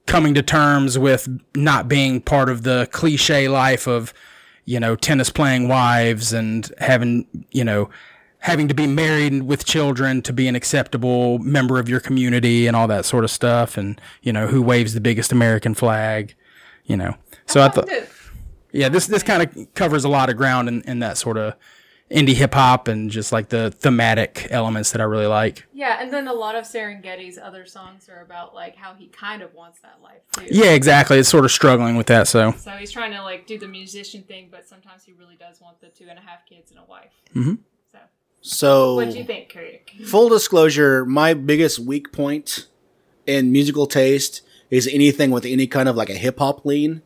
coming 0.06 0.34
to 0.34 0.42
terms 0.42 0.98
with 0.98 1.28
not 1.54 1.88
being 1.88 2.20
part 2.20 2.48
of 2.48 2.62
the 2.62 2.88
cliche 2.92 3.48
life 3.48 3.86
of 3.86 4.12
you 4.64 4.80
know 4.80 4.96
tennis 4.96 5.30
playing 5.30 5.68
wives 5.68 6.32
and 6.32 6.72
having 6.78 7.26
you 7.50 7.64
know 7.64 7.88
having 8.38 8.68
to 8.68 8.74
be 8.74 8.86
married 8.86 9.42
with 9.42 9.64
children 9.66 10.22
to 10.22 10.32
be 10.32 10.48
an 10.48 10.56
acceptable 10.56 11.38
member 11.40 11.78
of 11.78 11.88
your 11.88 12.00
community 12.00 12.66
and 12.66 12.74
all 12.74 12.88
that 12.88 13.04
sort 13.04 13.22
of 13.22 13.30
stuff 13.30 13.76
and 13.76 14.00
you 14.22 14.32
know 14.32 14.46
who 14.46 14.62
waves 14.62 14.94
the 14.94 15.00
biggest 15.00 15.32
american 15.32 15.74
flag 15.74 16.34
you 16.84 16.96
know. 16.96 17.14
So 17.46 17.62
i 17.62 17.68
thought 17.68 17.88
yeah 18.72 18.88
this 18.88 19.06
this 19.06 19.22
kind 19.22 19.42
of 19.42 19.74
covers 19.74 20.04
a 20.04 20.08
lot 20.08 20.28
of 20.28 20.36
ground 20.36 20.68
in, 20.68 20.82
in 20.82 20.98
that 21.00 21.18
sort 21.18 21.36
of 21.36 21.54
indie 22.10 22.34
hip 22.34 22.54
hop 22.54 22.88
and 22.88 23.10
just 23.10 23.30
like 23.32 23.48
the 23.50 23.70
thematic 23.70 24.48
elements 24.50 24.90
that 24.92 25.00
i 25.00 25.04
really 25.04 25.26
like 25.26 25.66
Yeah, 25.72 25.98
and 26.02 26.12
then 26.12 26.26
a 26.26 26.32
lot 26.32 26.56
of 26.56 26.64
Serengeti's 26.64 27.38
other 27.38 27.64
songs 27.66 28.08
are 28.08 28.20
about 28.22 28.52
like 28.54 28.74
how 28.76 28.94
he 28.94 29.06
kind 29.06 29.42
of 29.42 29.54
wants 29.54 29.80
that 29.82 29.98
life 30.02 30.20
too. 30.32 30.46
yeah 30.50 30.70
exactly 30.72 31.18
it's 31.18 31.28
sort 31.28 31.44
of 31.44 31.52
struggling 31.52 31.96
with 31.96 32.08
that 32.08 32.26
so 32.26 32.50
So 32.52 32.72
he's 32.72 32.90
trying 32.90 33.12
to 33.12 33.22
like 33.22 33.46
do 33.46 33.58
the 33.58 33.68
musician 33.68 34.22
thing, 34.24 34.48
but 34.50 34.68
sometimes 34.68 35.04
he 35.04 35.12
really 35.12 35.36
does 35.36 35.60
want 35.60 35.80
the 35.80 35.88
two 35.88 36.06
and 36.10 36.18
a 36.18 36.22
half 36.22 36.44
kids 36.48 36.70
and 36.72 36.80
a 36.80 36.84
wife. 36.84 37.12
Mm-hmm. 37.34 37.54
So, 37.92 37.98
So 38.42 38.94
what 38.96 39.10
do 39.10 39.18
you 39.18 39.24
think, 39.24 39.52
Craig? 39.52 39.90
full 40.06 40.28
disclosure, 40.28 41.04
my 41.04 41.34
biggest 41.34 41.78
weak 41.78 42.10
point 42.10 42.66
in 43.26 43.52
musical 43.52 43.86
taste 43.86 44.42
is 44.70 44.88
anything 44.88 45.30
with 45.30 45.44
any 45.44 45.66
kind 45.68 45.88
of 45.88 45.94
like 45.94 46.10
a 46.10 46.14
hip 46.14 46.38
hop 46.38 46.64
lean, 46.64 47.02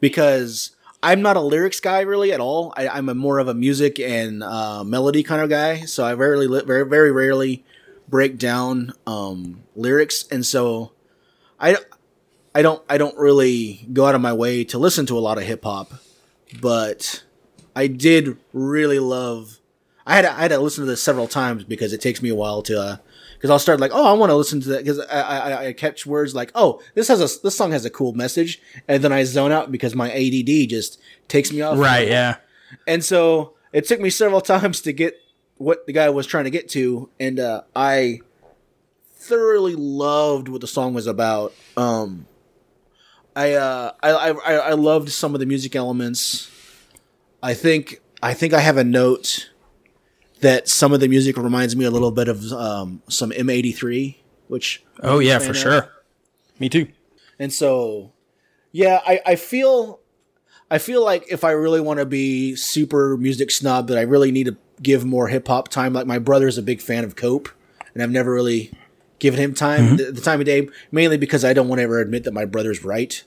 because 0.00 0.75
I'm 1.06 1.22
not 1.22 1.36
a 1.36 1.40
lyrics 1.40 1.78
guy 1.78 2.00
really 2.00 2.32
at 2.32 2.40
all. 2.40 2.74
I, 2.76 2.88
I'm 2.88 3.08
a 3.08 3.14
more 3.14 3.38
of 3.38 3.46
a 3.46 3.54
music 3.54 4.00
and 4.00 4.42
uh, 4.42 4.82
melody 4.82 5.22
kind 5.22 5.40
of 5.40 5.48
guy, 5.48 5.82
so 5.82 6.04
I 6.04 6.14
rarely, 6.14 6.48
very, 6.62 6.84
very 6.84 7.12
rarely 7.12 7.64
break 8.08 8.38
down 8.38 8.92
um, 9.06 9.62
lyrics, 9.76 10.26
and 10.32 10.44
so 10.44 10.90
I, 11.60 11.76
I 12.56 12.62
don't, 12.62 12.82
I 12.90 12.98
don't 12.98 13.16
really 13.16 13.86
go 13.92 14.06
out 14.06 14.16
of 14.16 14.20
my 14.20 14.32
way 14.32 14.64
to 14.64 14.78
listen 14.78 15.06
to 15.06 15.16
a 15.16 15.20
lot 15.20 15.38
of 15.38 15.44
hip 15.44 15.62
hop, 15.62 15.92
but 16.60 17.22
I 17.76 17.86
did 17.86 18.36
really 18.52 18.98
love. 18.98 19.60
I 20.08 20.16
had 20.16 20.22
to, 20.22 20.32
I 20.32 20.40
had 20.40 20.50
to 20.50 20.58
listen 20.58 20.82
to 20.82 20.90
this 20.90 21.02
several 21.02 21.28
times 21.28 21.62
because 21.62 21.92
it 21.92 22.00
takes 22.00 22.20
me 22.20 22.30
a 22.30 22.34
while 22.34 22.62
to 22.62 23.00
because 23.36 23.50
I'll 23.50 23.58
start 23.58 23.80
like 23.80 23.92
oh 23.94 24.06
I 24.06 24.12
want 24.12 24.30
to 24.30 24.36
listen 24.36 24.60
to 24.62 24.68
that 24.70 24.78
because 24.78 24.98
I, 25.00 25.20
I 25.20 25.66
I 25.68 25.72
catch 25.72 26.04
words 26.04 26.34
like 26.34 26.50
oh 26.54 26.82
this 26.94 27.08
has 27.08 27.20
a 27.20 27.40
this 27.42 27.56
song 27.56 27.72
has 27.72 27.84
a 27.84 27.90
cool 27.90 28.12
message 28.12 28.60
and 28.88 29.02
then 29.04 29.12
I 29.12 29.24
zone 29.24 29.52
out 29.52 29.70
because 29.70 29.94
my 29.94 30.10
ADD 30.10 30.68
just 30.68 31.00
takes 31.28 31.52
me 31.52 31.60
off 31.60 31.78
right 31.78 32.08
yeah 32.08 32.36
and 32.86 33.04
so 33.04 33.54
it 33.72 33.86
took 33.86 34.00
me 34.00 34.10
several 34.10 34.40
times 34.54 34.80
to 34.82 34.92
get 34.92 35.20
what 35.58 35.86
the 35.86 35.92
guy 35.92 36.08
was 36.10 36.26
trying 36.26 36.44
to 36.44 36.50
get 36.50 36.68
to, 36.70 37.08
and 37.18 37.38
uh, 37.40 37.62
I 37.74 38.20
thoroughly 39.14 39.74
loved 39.74 40.48
what 40.48 40.60
the 40.60 40.66
song 40.66 40.94
was 40.94 41.06
about. 41.06 41.54
Um, 41.76 42.26
I, 43.34 43.54
uh, 43.54 43.92
I, 44.02 44.10
I 44.10 44.30
I 44.30 44.52
I 44.54 44.72
loved 44.72 45.10
some 45.10 45.34
of 45.34 45.40
the 45.40 45.46
music 45.46 45.74
elements. 45.74 46.50
I 47.42 47.54
think 47.54 48.00
I 48.22 48.34
think 48.34 48.52
I 48.52 48.60
have 48.60 48.76
a 48.76 48.84
note 48.84 49.50
that 50.40 50.68
some 50.68 50.92
of 50.92 51.00
the 51.00 51.08
music 51.08 51.36
reminds 51.36 51.74
me 51.76 51.84
a 51.84 51.90
little 51.90 52.10
bit 52.10 52.28
of 52.28 52.52
um, 52.52 53.02
some 53.08 53.30
M83, 53.30 54.16
which 54.48 54.82
oh 55.02 55.18
yeah 55.18 55.38
for 55.38 55.50
of. 55.50 55.56
sure 55.56 55.88
me 56.58 56.68
too 56.68 56.88
And 57.38 57.52
so, 57.52 58.12
yeah, 58.72 59.00
I, 59.06 59.20
I 59.26 59.36
feel, 59.36 60.00
I 60.70 60.78
feel 60.78 61.04
like 61.04 61.24
if 61.30 61.44
I 61.44 61.50
really 61.50 61.80
want 61.80 62.00
to 62.00 62.06
be 62.06 62.56
super 62.56 63.16
music 63.16 63.50
snob, 63.50 63.88
that 63.88 63.98
I 63.98 64.02
really 64.02 64.32
need 64.32 64.46
to 64.46 64.56
give 64.82 65.04
more 65.04 65.28
hip 65.28 65.48
hop 65.48 65.68
time. 65.68 65.92
Like 65.92 66.06
my 66.06 66.18
brother's 66.18 66.58
a 66.58 66.62
big 66.62 66.80
fan 66.80 67.04
of 67.04 67.16
Cope, 67.16 67.48
and 67.94 68.02
I've 68.02 68.10
never 68.10 68.32
really 68.32 68.72
given 69.18 69.40
him 69.40 69.54
time 69.54 69.96
the, 69.96 70.12
the 70.12 70.20
time 70.20 70.40
of 70.40 70.46
day, 70.46 70.68
mainly 70.90 71.16
because 71.16 71.44
I 71.44 71.52
don't 71.52 71.68
want 71.68 71.78
to 71.78 71.82
ever 71.84 72.00
admit 72.00 72.24
that 72.24 72.32
my 72.32 72.44
brother's 72.44 72.84
right. 72.84 73.22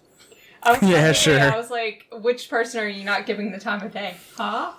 I 0.64 0.72
was 0.74 0.82
Yeah, 0.90 1.08
like, 1.08 1.16
sure. 1.16 1.40
I 1.40 1.58
was 1.58 1.70
like, 1.70 2.08
which 2.12 2.50
person 2.50 2.80
are 2.82 2.88
you 2.88 3.04
not 3.04 3.26
giving 3.26 3.52
the 3.52 3.60
time 3.60 3.86
of 3.86 3.92
day? 3.94 4.16
Huh? 4.36 4.74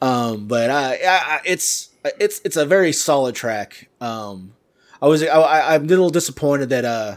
Um, 0.03 0.47
but 0.49 0.69
I, 0.69 0.95
I, 0.97 1.01
I, 1.07 1.41
it's 1.45 1.91
it's 2.21 2.41
it's 2.45 2.57
a 2.57 2.67
very 2.67 2.93
solid 2.93 3.35
track. 3.35 3.89
Um, 4.01 4.53
I 5.01 5.07
was 5.07 5.23
I, 5.23 5.29
I, 5.29 5.75
I'm 5.75 5.85
a 5.85 5.87
little 5.87 6.11
disappointed 6.11 6.69
that 6.71 6.85
uh, 6.85 7.17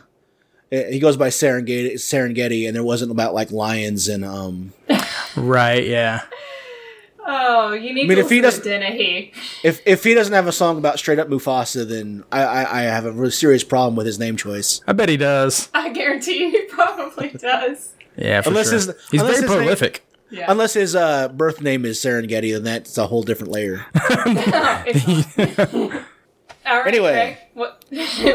he 0.70 1.00
goes 1.00 1.18
by 1.18 1.30
Serengeti, 1.30 1.94
Serengeti, 1.96 2.68
and 2.68 2.76
there 2.76 2.84
wasn't 2.84 3.12
about 3.12 3.34
like 3.34 3.52
lions 3.52 4.08
and 4.08 4.24
um. 4.24 4.74
right 5.36 5.86
yeah 5.86 6.22
Oh, 7.28 7.74
you 7.74 7.92
need 7.94 8.04
I 8.06 8.08
mean, 8.08 8.18
to 8.18 8.24
if 8.24 8.30
he 8.30 8.40
doesn't- 8.40 8.64
Dennehy. 8.64 9.34
If 9.64 9.82
if 9.88 10.04
he 10.04 10.14
doesn't 10.14 10.34
have 10.34 10.48
a 10.48 10.52
song 10.52 10.78
about 10.78 11.00
straight 11.00 11.18
up 11.18 11.28
Mufasa, 11.28 11.88
then 11.88 12.24
I, 12.32 12.44
I, 12.44 12.80
I 12.80 12.82
have 12.84 13.06
a 13.06 13.12
really 13.12 13.32
serious 13.32 13.64
problem 13.64 13.96
with 13.96 14.06
his 14.06 14.20
name 14.20 14.38
choice. 14.38 14.82
i 14.88 14.94
bet 14.94 15.10
he 15.10 15.18
does 15.18 15.70
I 15.74 15.90
guarantee 15.90 16.52
he 16.52 16.62
probably 16.70 17.30
does. 17.30 17.94
yeah 18.16 18.42
for 18.42 18.50
Unless 18.50 18.68
sure. 18.68 18.74
his- 18.76 18.86
he's 19.10 19.22
unless 19.22 19.40
very 19.40 19.42
his 19.42 19.50
name- 19.50 19.58
prolific 19.60 20.06
Yeah. 20.36 20.46
Unless 20.50 20.74
his 20.74 20.96
uh, 20.96 21.30
birth 21.30 21.62
name 21.62 21.86
is 21.86 21.98
Serengeti, 22.00 22.52
then 22.54 22.64
that's 22.64 22.98
a 22.98 23.08
whole 23.08 23.24
different 23.24 23.52
layer. 23.54 23.86
It's 23.96 25.38
not. 25.38 25.68
All 26.66 26.78
right, 26.80 26.88
Anyway. 26.88 27.14
Craig, 27.14 27.38
what 27.54 27.84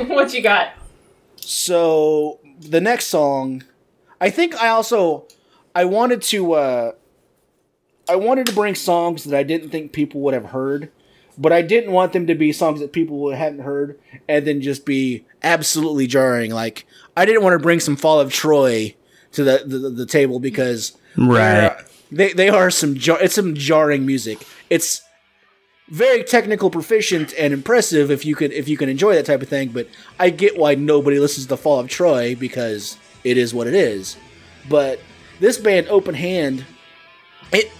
what 0.08 0.32
you 0.32 0.40
got? 0.42 0.70
so 1.36 2.38
the 2.60 2.80
next 2.80 3.08
song, 3.08 3.64
I 4.20 4.30
think 4.30 4.54
I 4.54 4.68
also 4.68 5.26
I 5.74 5.84
wanted 5.84 6.22
to 6.22 6.52
uh, 6.52 6.92
I 8.08 8.16
wanted 8.16 8.46
to 8.46 8.52
bring 8.54 8.74
songs 8.74 9.24
that 9.24 9.36
I 9.36 9.42
didn't 9.42 9.70
think 9.70 9.92
people 9.92 10.20
would 10.22 10.34
have 10.34 10.46
heard, 10.46 10.90
but 11.36 11.52
I 11.52 11.62
didn't 11.62 11.92
want 11.92 12.12
them 12.12 12.26
to 12.28 12.34
be 12.34 12.52
songs 12.52 12.80
that 12.80 12.92
people 12.92 13.30
hadn't 13.34 13.60
heard 13.60 13.98
and 14.28 14.46
then 14.46 14.60
just 14.62 14.86
be 14.86 15.24
absolutely 15.42 16.06
jarring. 16.06 16.52
Like 16.52 16.86
I 17.16 17.24
didn't 17.26 17.42
want 17.42 17.54
to 17.54 17.58
bring 17.62 17.80
some 17.80 17.96
Fall 17.96 18.20
of 18.20 18.32
Troy 18.32 18.94
to 19.32 19.44
the 19.44 19.62
the, 19.66 19.90
the 19.90 20.06
table 20.06 20.38
because 20.38 20.96
Right. 21.16 21.76
they 22.10 22.32
they 22.32 22.48
are 22.48 22.70
some 22.70 22.94
jar- 22.94 23.20
it's 23.20 23.34
some 23.34 23.54
jarring 23.54 24.06
music. 24.06 24.46
It's 24.68 25.02
very 25.88 26.22
technical, 26.22 26.70
proficient, 26.70 27.34
and 27.36 27.52
impressive 27.52 28.10
if 28.10 28.24
you 28.24 28.36
could 28.36 28.52
if 28.52 28.68
you 28.68 28.76
can 28.76 28.88
enjoy 28.88 29.14
that 29.14 29.26
type 29.26 29.42
of 29.42 29.48
thing. 29.48 29.70
But 29.70 29.88
I 30.18 30.30
get 30.30 30.56
why 30.56 30.74
nobody 30.74 31.18
listens 31.18 31.46
to 31.46 31.56
Fall 31.56 31.80
of 31.80 31.88
Troy 31.88 32.34
because 32.36 32.96
it 33.24 33.36
is 33.36 33.52
what 33.52 33.66
it 33.66 33.74
is. 33.74 34.16
But 34.68 35.00
this 35.40 35.58
band, 35.58 35.88
Open 35.88 36.14
Hand, 36.14 36.64
it, 37.52 37.72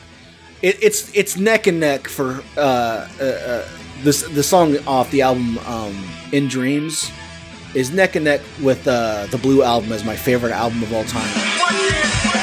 it 0.62 0.82
it's 0.82 1.14
it's 1.16 1.36
neck 1.36 1.66
and 1.66 1.78
neck 1.80 2.08
for 2.08 2.42
uh, 2.56 3.08
uh, 3.20 3.24
uh, 3.24 3.68
this 4.02 4.22
the 4.22 4.42
song 4.42 4.76
off 4.86 5.10
the 5.10 5.22
album 5.22 5.58
um, 5.58 6.04
In 6.32 6.48
Dreams 6.48 7.10
is 7.74 7.92
neck 7.92 8.16
and 8.16 8.24
neck 8.24 8.40
with 8.60 8.86
uh, 8.88 9.26
the 9.30 9.38
Blue 9.38 9.62
album 9.62 9.92
as 9.92 10.04
my 10.04 10.16
favorite 10.16 10.52
album 10.52 10.82
of 10.82 10.92
all 10.92 11.04
time. 11.04 12.39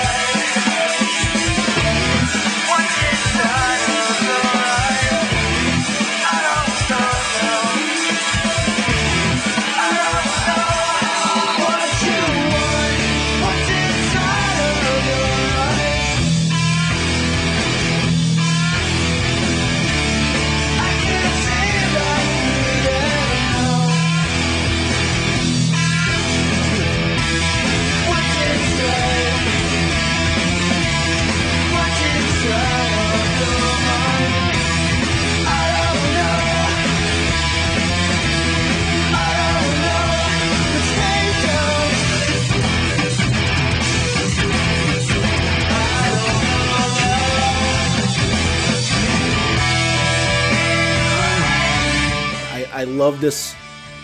Love 53.18 53.22
this 53.24 53.56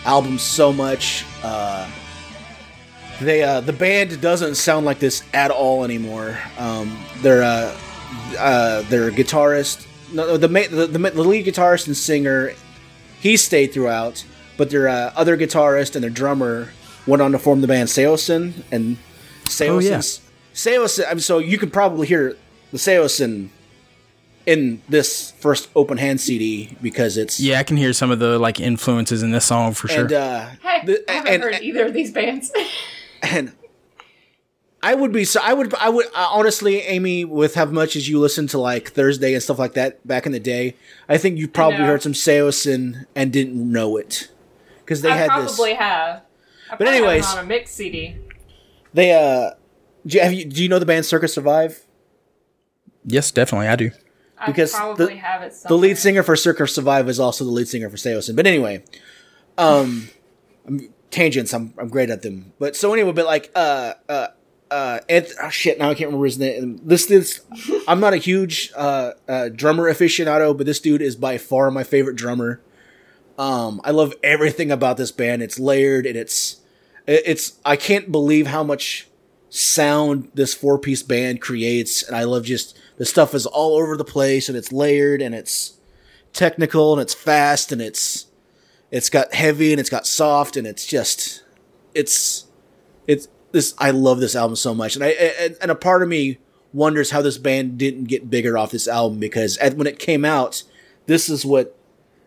album 0.04 0.38
so 0.38 0.72
much. 0.72 1.24
Uh, 1.44 1.88
they 3.20 3.44
uh, 3.44 3.60
the 3.60 3.72
band 3.72 4.20
doesn't 4.20 4.56
sound 4.56 4.84
like 4.84 4.98
this 4.98 5.22
at 5.32 5.52
all 5.52 5.84
anymore. 5.84 6.36
Um, 6.58 6.98
their 7.18 7.44
uh, 7.44 7.78
uh, 8.36 8.82
their 8.82 9.12
guitarist 9.12 9.86
no, 10.12 10.36
the, 10.36 10.48
ma- 10.48 10.66
the 10.68 10.88
the 10.88 10.98
the 10.98 11.22
lead 11.22 11.46
guitarist 11.46 11.86
and 11.86 11.96
singer, 11.96 12.54
he 13.20 13.36
stayed 13.36 13.68
throughout, 13.72 14.24
but 14.56 14.70
their 14.70 14.88
uh, 14.88 15.12
other 15.14 15.36
guitarist 15.36 15.94
and 15.94 16.02
their 16.02 16.10
drummer 16.10 16.72
went 17.06 17.22
on 17.22 17.30
to 17.30 17.38
form 17.38 17.60
the 17.60 17.68
band 17.68 17.88
Saosin, 17.88 18.64
and 18.72 18.96
Saosin, 19.44 19.68
Oh, 19.70 19.78
yeah. 19.78 19.98
Saosin. 20.54 21.06
I 21.06 21.10
mean, 21.10 21.20
so 21.20 21.38
you 21.38 21.56
can 21.56 21.70
probably 21.70 22.08
hear 22.08 22.36
the 22.72 22.78
Saosin 22.78 23.50
in 24.46 24.82
this 24.88 25.30
first 25.38 25.68
open 25.74 25.96
hand 25.98 26.20
CD 26.20 26.76
because 26.82 27.16
it's 27.16 27.40
Yeah, 27.40 27.58
I 27.58 27.62
can 27.62 27.76
hear 27.76 27.92
some 27.92 28.10
of 28.10 28.18
the 28.18 28.38
like 28.38 28.60
influences 28.60 29.22
in 29.22 29.30
this 29.30 29.44
song 29.46 29.72
for 29.74 29.88
sure. 29.88 30.02
and 30.04 30.12
uh, 30.12 30.46
Heck, 30.62 30.86
the- 30.86 31.04
I 31.10 31.14
haven't 31.14 31.32
and- 31.34 31.42
heard 31.42 31.62
either 31.62 31.86
of 31.86 31.92
these 31.94 32.10
bands. 32.10 32.52
and 33.22 33.52
I 34.82 34.94
would 34.94 35.12
be 35.12 35.24
so 35.24 35.40
I 35.42 35.54
would 35.54 35.74
I 35.76 35.88
would 35.88 36.06
uh, 36.14 36.28
honestly, 36.30 36.80
Amy, 36.80 37.24
with 37.24 37.54
how 37.54 37.64
much 37.64 37.96
as 37.96 38.06
you 38.08 38.20
listen 38.20 38.46
to 38.48 38.58
like 38.58 38.90
Thursday 38.90 39.32
and 39.32 39.42
stuff 39.42 39.58
like 39.58 39.72
that 39.74 40.06
back 40.06 40.26
in 40.26 40.32
the 40.32 40.40
day, 40.40 40.76
I 41.08 41.16
think 41.16 41.38
you 41.38 41.48
probably 41.48 41.78
heard 41.78 42.02
some 42.02 42.12
Saosin 42.12 43.06
and 43.14 43.32
didn't 43.32 43.54
know 43.72 43.96
it 43.96 44.28
because 44.80 45.00
they 45.00 45.10
I 45.10 45.16
had 45.16 45.28
probably 45.30 45.70
this. 45.70 45.78
have. 45.78 46.22
I 46.70 46.76
But 46.76 46.88
anyways- 46.88 47.26
on 47.26 47.38
a 47.38 47.44
mix 47.46 47.70
CD. 47.70 48.16
They 48.92 49.12
uh, 49.12 49.54
do 50.06 50.18
you, 50.18 50.22
have 50.22 50.32
you, 50.34 50.44
do 50.44 50.62
you 50.62 50.68
know 50.68 50.78
the 50.78 50.84
band 50.86 51.06
Circa 51.06 51.28
Survive? 51.28 51.82
yes, 53.06 53.30
definitely, 53.30 53.68
I 53.68 53.76
do. 53.76 53.90
I 54.38 54.46
Because 54.46 54.72
probably 54.74 55.06
the- 55.14 55.16
have 55.16 55.42
it. 55.42 55.54
The 55.68 55.76
lead 55.76 55.96
singer 55.98 56.22
for 56.22 56.36
Circa 56.36 56.66
Survive 56.66 57.08
is 57.08 57.20
also 57.20 57.44
the 57.44 57.50
lead 57.50 57.68
singer 57.68 57.88
for 57.88 57.96
Saosin. 57.96 58.34
But 58.36 58.46
anyway, 58.46 58.84
um, 59.58 60.08
tangents. 61.10 61.52
I'm 61.54 61.74
I'm 61.78 61.88
great 61.88 62.10
at 62.10 62.22
them. 62.22 62.52
But 62.58 62.76
so 62.76 62.92
anyway, 62.92 63.12
but 63.12 63.26
like 63.26 63.50
uh 63.54 63.94
uh 64.08 64.28
uh 64.70 64.98
Ed, 65.08 65.28
oh 65.42 65.50
shit. 65.50 65.78
Now 65.78 65.90
I 65.90 65.94
can't 65.94 66.08
remember 66.08 66.26
his 66.26 66.38
name. 66.38 66.80
This 66.82 67.06
this 67.06 67.42
I'm 67.86 68.00
not 68.00 68.12
a 68.12 68.16
huge 68.18 68.72
uh, 68.76 69.12
uh 69.28 69.48
drummer 69.50 69.84
aficionado, 69.92 70.56
but 70.56 70.66
this 70.66 70.80
dude 70.80 71.02
is 71.02 71.14
by 71.16 71.38
far 71.38 71.70
my 71.70 71.84
favorite 71.84 72.16
drummer. 72.16 72.60
Um, 73.38 73.80
I 73.84 73.90
love 73.90 74.14
everything 74.22 74.70
about 74.70 74.96
this 74.96 75.10
band. 75.12 75.42
It's 75.42 75.58
layered 75.58 76.06
and 76.06 76.16
it's 76.16 76.56
it's 77.06 77.58
I 77.64 77.76
can't 77.76 78.10
believe 78.10 78.46
how 78.48 78.62
much 78.64 79.08
sound 79.54 80.28
this 80.34 80.52
four 80.52 80.78
piece 80.78 81.02
band 81.02 81.40
creates, 81.40 82.02
and 82.02 82.16
I 82.16 82.24
love 82.24 82.44
just 82.44 82.78
the 82.96 83.04
stuff 83.04 83.34
is 83.34 83.46
all 83.46 83.76
over 83.76 83.96
the 83.96 84.04
place 84.04 84.48
and 84.48 84.58
it's 84.58 84.72
layered 84.72 85.22
and 85.22 85.34
it's 85.34 85.78
technical 86.32 86.92
and 86.92 87.00
it's 87.00 87.14
fast 87.14 87.72
and 87.72 87.80
it's 87.80 88.26
it's 88.90 89.08
got 89.08 89.34
heavy 89.34 89.72
and 89.72 89.80
it's 89.80 89.90
got 89.90 90.06
soft 90.06 90.56
and 90.56 90.66
it's 90.66 90.86
just 90.86 91.44
it's 91.94 92.46
it's 93.06 93.28
this 93.52 93.74
I 93.78 93.90
love 93.90 94.20
this 94.20 94.34
album 94.36 94.56
so 94.56 94.74
much. 94.74 94.96
And 94.96 95.04
I 95.04 95.08
and, 95.10 95.56
and 95.60 95.70
a 95.70 95.76
part 95.76 96.02
of 96.02 96.08
me 96.08 96.38
wonders 96.72 97.12
how 97.12 97.22
this 97.22 97.38
band 97.38 97.78
didn't 97.78 98.04
get 98.04 98.28
bigger 98.28 98.58
off 98.58 98.72
this 98.72 98.88
album 98.88 99.20
because 99.20 99.56
at, 99.58 99.76
when 99.76 99.86
it 99.86 100.00
came 100.00 100.24
out 100.24 100.64
this 101.06 101.28
is 101.28 101.46
what 101.46 101.78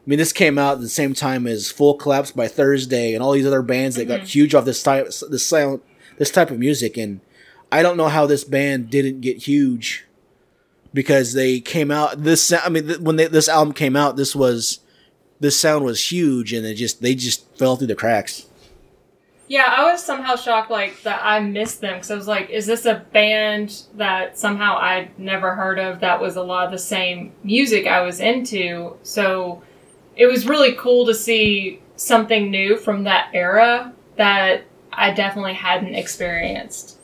I 0.05 0.09
mean 0.09 0.19
this 0.19 0.31
came 0.31 0.57
out 0.57 0.75
at 0.75 0.81
the 0.81 0.87
same 0.87 1.13
time 1.13 1.45
as 1.45 1.69
Full 1.69 1.95
Collapse 1.95 2.31
by 2.31 2.47
Thursday 2.47 3.13
and 3.13 3.21
all 3.21 3.33
these 3.33 3.45
other 3.45 3.61
bands 3.61 3.97
that 3.97 4.05
got 4.05 4.19
mm-hmm. 4.19 4.27
huge 4.27 4.55
off 4.55 4.63
this 4.63 4.81
type 4.81 5.09
this 5.29 5.45
sound 5.45 5.81
this 6.17 6.31
type 6.31 6.51
of 6.51 6.59
music 6.59 6.97
and 6.97 7.21
I 7.71 7.81
don't 7.81 7.97
know 7.97 8.07
how 8.07 8.25
this 8.25 8.43
band 8.43 8.89
didn't 8.89 9.21
get 9.21 9.37
huge 9.37 10.05
because 10.93 11.33
they 11.33 11.59
came 11.59 11.91
out 11.91 12.23
this 12.23 12.51
I 12.51 12.69
mean 12.69 12.87
th- 12.87 12.99
when 12.99 13.17
they, 13.17 13.27
this 13.27 13.49
album 13.49 13.73
came 13.73 13.95
out 13.95 14.15
this 14.15 14.35
was 14.35 14.79
this 15.39 15.59
sound 15.59 15.85
was 15.85 16.11
huge 16.11 16.53
and 16.53 16.65
it 16.65 16.75
just 16.75 17.01
they 17.01 17.15
just 17.15 17.47
fell 17.57 17.75
through 17.75 17.87
the 17.87 17.95
cracks. 17.95 18.47
Yeah, 19.49 19.73
I 19.77 19.89
was 19.89 20.03
somehow 20.03 20.35
shocked, 20.35 20.69
like 20.69 21.01
that 21.03 21.21
I 21.23 21.39
missed 21.39 21.79
them 21.79 21.95
because 21.95 22.11
I 22.11 22.15
was 22.15 22.27
like, 22.27 22.49
"Is 22.49 22.65
this 22.65 22.85
a 22.85 23.05
band 23.13 23.83
that 23.95 24.37
somehow 24.37 24.77
I'd 24.77 25.17
never 25.17 25.55
heard 25.55 25.79
of 25.79 26.01
that 26.01 26.19
was 26.19 26.35
a 26.35 26.43
lot 26.43 26.65
of 26.65 26.71
the 26.71 26.77
same 26.77 27.31
music 27.43 27.87
I 27.87 28.01
was 28.01 28.19
into?" 28.19 28.97
So 29.03 29.61
it 30.17 30.25
was 30.25 30.47
really 30.47 30.73
cool 30.73 31.05
to 31.05 31.13
see 31.13 31.81
something 31.95 32.51
new 32.51 32.77
from 32.77 33.05
that 33.05 33.29
era 33.33 33.93
that 34.17 34.63
I 34.97 35.13
definitely 35.13 35.53
hadn't 35.53 35.95
experienced. 35.95 36.97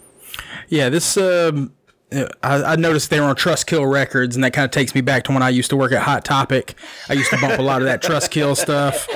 Yeah, 0.68 0.90
this. 0.90 1.16
Um, 1.16 1.74
I, 2.12 2.64
I 2.64 2.76
noticed 2.76 3.10
they 3.10 3.20
were 3.20 3.28
on 3.28 3.36
Trustkill 3.36 3.92
Records, 3.92 4.36
and 4.36 4.44
that 4.44 4.54
kind 4.54 4.66
of 4.66 4.72
takes 4.72 4.94
me 4.94 5.02
back 5.02 5.24
to 5.26 5.32
when 5.32 5.42
I 5.42 5.50
used 5.50 5.70
to 5.70 5.78
work 5.78 5.92
at 5.92 6.02
Hot 6.02 6.26
Topic. 6.26 6.76
I 7.10 7.14
used 7.14 7.30
to 7.30 7.40
bump 7.40 7.60
a 7.60 7.62
lot 7.62 7.82
of 7.82 7.86
that 7.86 8.04
Trustkill 8.04 8.58
stuff. 8.58 9.08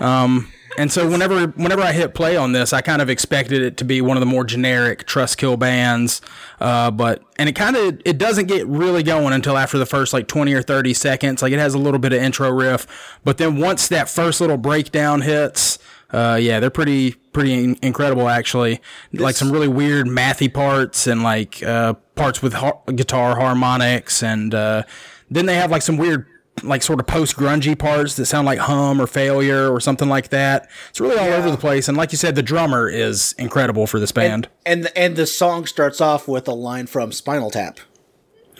Um, 0.00 0.52
and 0.78 0.92
so 0.92 1.10
whenever 1.10 1.48
whenever 1.48 1.82
I 1.82 1.92
hit 1.92 2.14
play 2.14 2.36
on 2.36 2.52
this, 2.52 2.72
I 2.72 2.80
kind 2.82 3.02
of 3.02 3.10
expected 3.10 3.62
it 3.62 3.76
to 3.78 3.84
be 3.84 4.00
one 4.00 4.16
of 4.16 4.20
the 4.20 4.26
more 4.26 4.44
generic 4.44 5.06
Trustkill 5.06 5.58
bands. 5.58 6.20
Uh, 6.60 6.90
but 6.90 7.22
and 7.36 7.48
it 7.48 7.56
kind 7.56 7.76
of 7.76 8.00
it 8.04 8.16
doesn't 8.16 8.46
get 8.46 8.66
really 8.66 9.02
going 9.02 9.32
until 9.32 9.58
after 9.58 9.76
the 9.76 9.86
first 9.86 10.12
like 10.12 10.28
twenty 10.28 10.54
or 10.54 10.62
thirty 10.62 10.94
seconds. 10.94 11.42
Like 11.42 11.52
it 11.52 11.58
has 11.58 11.74
a 11.74 11.78
little 11.78 11.98
bit 11.98 12.12
of 12.12 12.22
intro 12.22 12.50
riff, 12.50 12.86
but 13.24 13.38
then 13.38 13.58
once 13.58 13.88
that 13.88 14.08
first 14.08 14.40
little 14.40 14.58
breakdown 14.58 15.22
hits. 15.22 15.78
Uh, 16.10 16.38
yeah, 16.40 16.58
they're 16.60 16.70
pretty 16.70 17.12
pretty 17.32 17.52
in- 17.64 17.78
incredible 17.82 18.28
actually. 18.28 18.80
like 19.12 19.36
some 19.36 19.52
really 19.52 19.68
weird 19.68 20.06
mathy 20.06 20.52
parts 20.52 21.06
and 21.06 21.22
like 21.22 21.62
uh, 21.62 21.94
parts 22.14 22.42
with 22.42 22.54
har- 22.54 22.80
guitar 22.94 23.38
harmonics, 23.38 24.22
and 24.22 24.54
uh, 24.54 24.82
then 25.30 25.46
they 25.46 25.56
have 25.56 25.70
like 25.70 25.82
some 25.82 25.96
weird 25.96 26.26
like 26.64 26.82
sort 26.82 26.98
of 26.98 27.06
post 27.06 27.36
grungy 27.36 27.78
parts 27.78 28.16
that 28.16 28.26
sound 28.26 28.44
like 28.46 28.58
hum 28.58 29.00
or 29.00 29.06
failure 29.06 29.70
or 29.72 29.80
something 29.80 30.08
like 30.08 30.30
that. 30.30 30.68
It's 30.90 31.00
really 31.00 31.16
all 31.16 31.28
over 31.32 31.50
the 31.50 31.56
place, 31.56 31.88
and 31.88 31.96
like 31.96 32.10
you 32.12 32.18
said, 32.18 32.34
the 32.34 32.42
drummer 32.42 32.88
is 32.88 33.34
incredible 33.38 33.86
for 33.86 34.00
this 34.00 34.12
band. 34.12 34.48
And 34.64 34.90
and 34.96 35.14
the 35.14 35.26
song 35.26 35.66
starts 35.66 36.00
off 36.00 36.26
with 36.26 36.48
a 36.48 36.54
line 36.54 36.86
from 36.86 37.12
Spinal 37.12 37.50
Tap. 37.50 37.80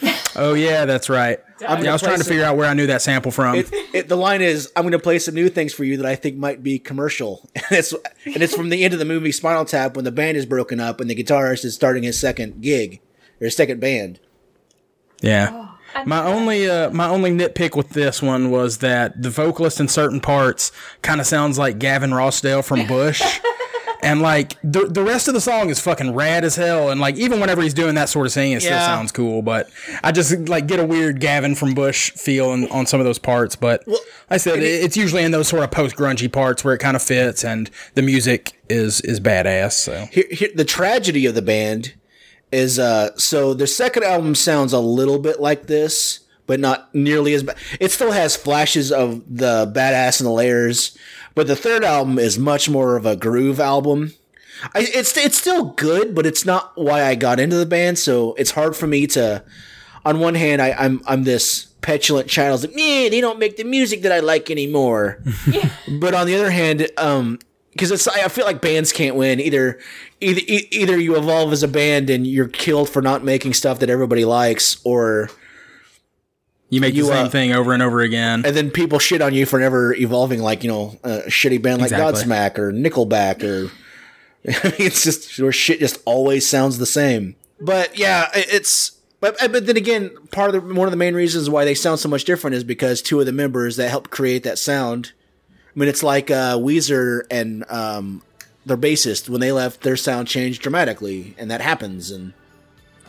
oh 0.35 0.53
yeah, 0.53 0.85
that's 0.85 1.09
right. 1.09 1.39
I'm 1.67 1.83
Yeah, 1.83 1.89
I 1.91 1.93
was 1.93 2.01
trying 2.01 2.19
to 2.19 2.23
figure 2.23 2.43
out 2.43 2.57
where 2.57 2.67
I 2.67 2.73
knew 2.73 2.87
that 2.87 3.01
sample 3.01 3.31
from. 3.31 3.55
It, 3.55 3.69
it, 3.93 4.07
the 4.07 4.15
line 4.15 4.41
is, 4.41 4.71
"I'm 4.75 4.83
going 4.83 4.93
to 4.93 4.99
play 4.99 5.19
some 5.19 5.35
new 5.35 5.49
things 5.49 5.73
for 5.73 5.83
you 5.83 5.97
that 5.97 6.05
I 6.05 6.15
think 6.15 6.37
might 6.37 6.63
be 6.63 6.79
commercial," 6.79 7.49
and 7.55 7.65
it's 7.71 7.93
and 7.93 8.41
it's 8.43 8.55
from 8.55 8.69
the 8.69 8.83
end 8.83 8.93
of 8.93 8.99
the 8.99 9.05
movie 9.05 9.31
Spinal 9.31 9.65
Tap 9.65 9.95
when 9.95 10.05
the 10.05 10.11
band 10.11 10.37
is 10.37 10.45
broken 10.45 10.79
up 10.79 11.01
and 11.01 11.09
the 11.09 11.15
guitarist 11.15 11.65
is 11.65 11.75
starting 11.75 12.03
his 12.03 12.19
second 12.19 12.61
gig 12.61 13.01
or 13.41 13.45
his 13.45 13.55
second 13.55 13.79
band. 13.79 14.19
Yeah. 15.21 15.67
My 16.05 16.23
only 16.23 16.69
uh, 16.69 16.91
my 16.91 17.07
only 17.07 17.31
nitpick 17.31 17.75
with 17.75 17.89
this 17.89 18.21
one 18.21 18.51
was 18.51 18.77
that 18.77 19.21
the 19.21 19.29
vocalist 19.29 19.79
in 19.79 19.87
certain 19.87 20.21
parts 20.21 20.71
kind 21.01 21.19
of 21.19 21.25
sounds 21.25 21.57
like 21.57 21.79
Gavin 21.79 22.11
Rossdale 22.11 22.63
from 22.63 22.85
Bush. 22.85 23.21
And 24.01 24.21
like 24.21 24.57
the 24.63 24.85
the 24.85 25.03
rest 25.03 25.27
of 25.27 25.33
the 25.33 25.41
song 25.41 25.69
is 25.69 25.79
fucking 25.79 26.13
rad 26.13 26.45
as 26.45 26.55
hell, 26.55 26.89
and 26.89 27.01
like 27.01 27.15
even 27.17 27.41
whenever 27.41 27.61
he's 27.61 27.73
doing 27.73 27.95
that 27.95 28.07
sort 28.07 28.27
of 28.27 28.33
thing, 28.33 28.53
it 28.53 28.61
still 28.61 28.79
sounds 28.79 29.11
cool. 29.11 29.41
But 29.41 29.69
I 30.03 30.11
just 30.13 30.47
like 30.47 30.67
get 30.67 30.79
a 30.79 30.85
weird 30.85 31.19
Gavin 31.19 31.53
from 31.53 31.73
Bush 31.73 32.11
feel 32.11 32.53
in, 32.53 32.69
on 32.69 32.85
some 32.85 33.01
of 33.01 33.05
those 33.05 33.19
parts. 33.19 33.57
But 33.57 33.85
like 33.87 33.99
I 34.29 34.37
said 34.37 34.59
it, 34.59 34.63
it's 34.63 34.95
usually 34.95 35.23
in 35.23 35.31
those 35.31 35.49
sort 35.49 35.63
of 35.63 35.71
post 35.71 35.97
grungy 35.97 36.31
parts 36.31 36.63
where 36.63 36.73
it 36.73 36.79
kind 36.79 36.95
of 36.95 37.03
fits, 37.03 37.43
and 37.43 37.69
the 37.95 38.01
music 38.01 38.53
is 38.69 39.01
is 39.01 39.19
badass. 39.19 39.73
So 39.73 40.05
Here, 40.11 40.25
here, 40.31 40.49
the 40.55 40.65
tragedy 40.65 41.25
of 41.25 41.35
the 41.35 41.41
band 41.41 41.93
is 42.51 42.79
uh 42.79 43.15
so 43.17 43.53
their 43.53 43.67
second 43.67 44.03
album 44.03 44.33
sounds 44.33 44.73
a 44.73 44.79
little 44.79 45.19
bit 45.19 45.39
like 45.39 45.67
this 45.67 46.21
but 46.47 46.59
not 46.59 46.93
nearly 46.95 47.35
as 47.35 47.43
bad 47.43 47.55
it 47.79 47.91
still 47.91 48.11
has 48.11 48.35
flashes 48.35 48.91
of 48.91 49.21
the 49.29 49.71
badass 49.75 50.19
and 50.19 50.25
the 50.25 50.31
layers 50.31 50.97
but 51.39 51.47
the 51.47 51.55
third 51.55 51.85
album 51.85 52.19
is 52.19 52.37
much 52.37 52.69
more 52.69 52.97
of 52.97 53.05
a 53.05 53.15
groove 53.15 53.61
album. 53.61 54.11
I, 54.75 54.85
it's 54.93 55.15
it's 55.15 55.37
still 55.37 55.67
good 55.67 56.13
but 56.13 56.25
it's 56.25 56.43
not 56.43 56.73
why 56.75 57.05
i 57.05 57.15
got 57.15 57.39
into 57.39 57.55
the 57.55 57.65
band 57.65 57.97
so 57.97 58.33
it's 58.33 58.51
hard 58.51 58.75
for 58.75 58.87
me 58.87 59.07
to 59.07 59.41
on 60.03 60.19
one 60.19 60.35
hand 60.35 60.61
I, 60.61 60.71
i'm 60.73 61.01
i'm 61.07 61.23
this 61.23 61.67
petulant 61.79 62.27
child 62.27 62.63
like 62.63 62.75
man 62.75 63.11
they 63.11 63.21
don't 63.21 63.39
make 63.39 63.55
the 63.55 63.63
music 63.63 64.01
that 64.01 64.11
i 64.11 64.19
like 64.19 64.51
anymore. 64.51 65.23
But 66.01 66.13
on 66.13 66.27
the 66.27 66.35
other 66.35 66.51
hand, 66.51 66.89
um, 66.97 67.39
because 67.71 67.89
it's 67.89 68.05
I 68.05 68.27
feel 68.27 68.45
like 68.45 68.59
bands 68.59 68.91
can't 68.91 69.15
win. 69.15 69.39
Either. 69.39 69.79
Either 70.19 70.41
either 70.45 70.99
you 70.99 71.15
evolve 71.15 71.53
as 71.53 71.63
a 71.63 71.67
band 71.69 72.09
and 72.09 72.27
you're 72.27 72.49
killed 72.49 72.89
for 72.89 73.01
not 73.01 73.23
making 73.23 73.53
stuff 73.53 73.79
that 73.79 73.89
everybody 73.89 74.25
likes, 74.25 74.81
or 74.83 75.29
you 76.69 76.81
make 76.81 76.93
You, 76.93 77.03
the 77.03 77.09
same 77.13 77.25
uh, 77.25 77.29
thing 77.29 77.51
over 77.53 77.73
and 77.73 77.81
over 77.83 78.01
again. 78.01 78.43
and 78.45 78.55
then 78.55 78.69
people 78.71 78.99
shit 78.99 79.21
on 79.21 79.33
you 79.33 79.45
for 79.45 79.59
never 79.59 79.93
evolving, 79.95 80.41
like 80.41 80.63
you 80.63 80.69
know 80.69 80.97
a 81.03 81.21
shitty 81.27 81.61
band 81.61 81.81
like 81.81 81.91
Exactly. 81.91 82.23
Godsmack 82.23 82.57
or 82.57 82.71
Nickelback, 82.71 83.43
or 83.43 83.71
I 84.47 84.69
mean, 84.69 84.75
it's 84.87 85.03
just 85.03 85.39
where 85.39 85.51
shit 85.51 85.79
just 85.79 86.01
always 86.05 86.47
sounds 86.47 86.77
the 86.77 86.85
same. 86.85 87.35
But 87.59 87.97
yeah, 87.97 88.29
it's. 88.33 88.91
But, 89.21 89.35
but 89.51 89.65
then 89.65 89.75
again, 89.75 90.11
part 90.31 90.55
of 90.55 90.65
the, 90.65 90.73
one 90.73 90.87
of 90.87 90.91
the 90.91 90.97
main 90.97 91.13
reasons 91.13 91.49
why 91.49 91.65
they 91.65 91.75
sound 91.75 91.99
so 91.99 92.07
much 92.07 92.23
different 92.23 92.55
is 92.55 92.63
because 92.63 93.01
two 93.01 93.19
of 93.19 93.25
the 93.25 93.33
members 93.33 93.75
that 93.75 93.89
helped 93.89 94.11
create 94.11 94.43
that 94.43 94.57
sound. 94.57 95.11
I 95.75 95.77
mean, 95.77 95.89
it's 95.89 96.03
like 96.03 96.31
uh, 96.31 96.55
Weezer 96.55 97.23
and 97.29 97.65
um, 97.69 98.21
their 98.65 98.77
bassist 98.77 99.27
when 99.27 99.41
they 99.41 99.51
left, 99.51 99.81
their 99.81 99.97
sound 99.97 100.29
changed 100.29 100.61
dramatically, 100.61 101.35
and 101.37 101.51
that 101.51 101.59
happens. 101.59 102.11
And 102.11 102.31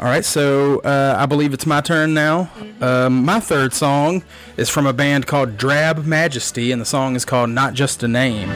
All 0.01 0.07
right, 0.07 0.25
so 0.25 0.79
uh, 0.79 1.15
I 1.19 1.27
believe 1.27 1.53
it's 1.53 1.67
my 1.67 1.83
turn 1.83 2.15
now. 2.15 2.51
Um, 2.81 3.23
my 3.23 3.39
third 3.39 3.75
song 3.75 4.23
is 4.57 4.71
from 4.71 4.87
a 4.87 4.95
band 4.95 5.27
called 5.27 5.59
Drab 5.59 6.07
Majesty, 6.07 6.73
and 6.73 6.81
the 6.81 6.87
song 6.87 7.17
is 7.17 7.27
called 7.27 7.51
Not 7.51 7.75
Just 7.75 8.03
a 8.03 8.09
Name. 8.09 8.49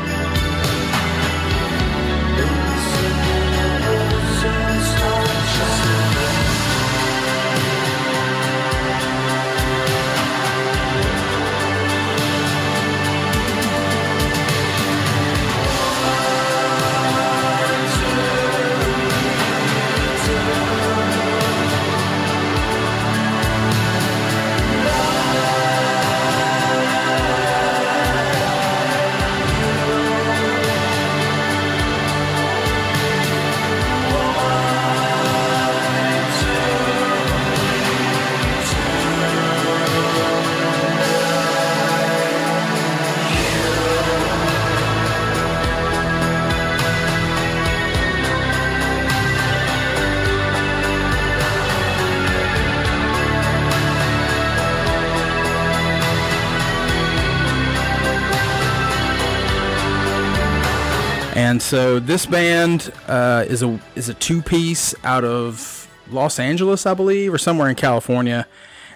So 61.64 61.98
this 61.98 62.26
band 62.26 62.92
uh, 63.08 63.46
is 63.48 63.62
a 63.62 63.80
is 63.94 64.10
a 64.10 64.14
two 64.14 64.42
piece 64.42 64.94
out 65.02 65.24
of 65.24 65.88
Los 66.10 66.38
Angeles, 66.38 66.84
I 66.84 66.92
believe, 66.92 67.32
or 67.32 67.38
somewhere 67.38 67.70
in 67.70 67.74
California, 67.74 68.46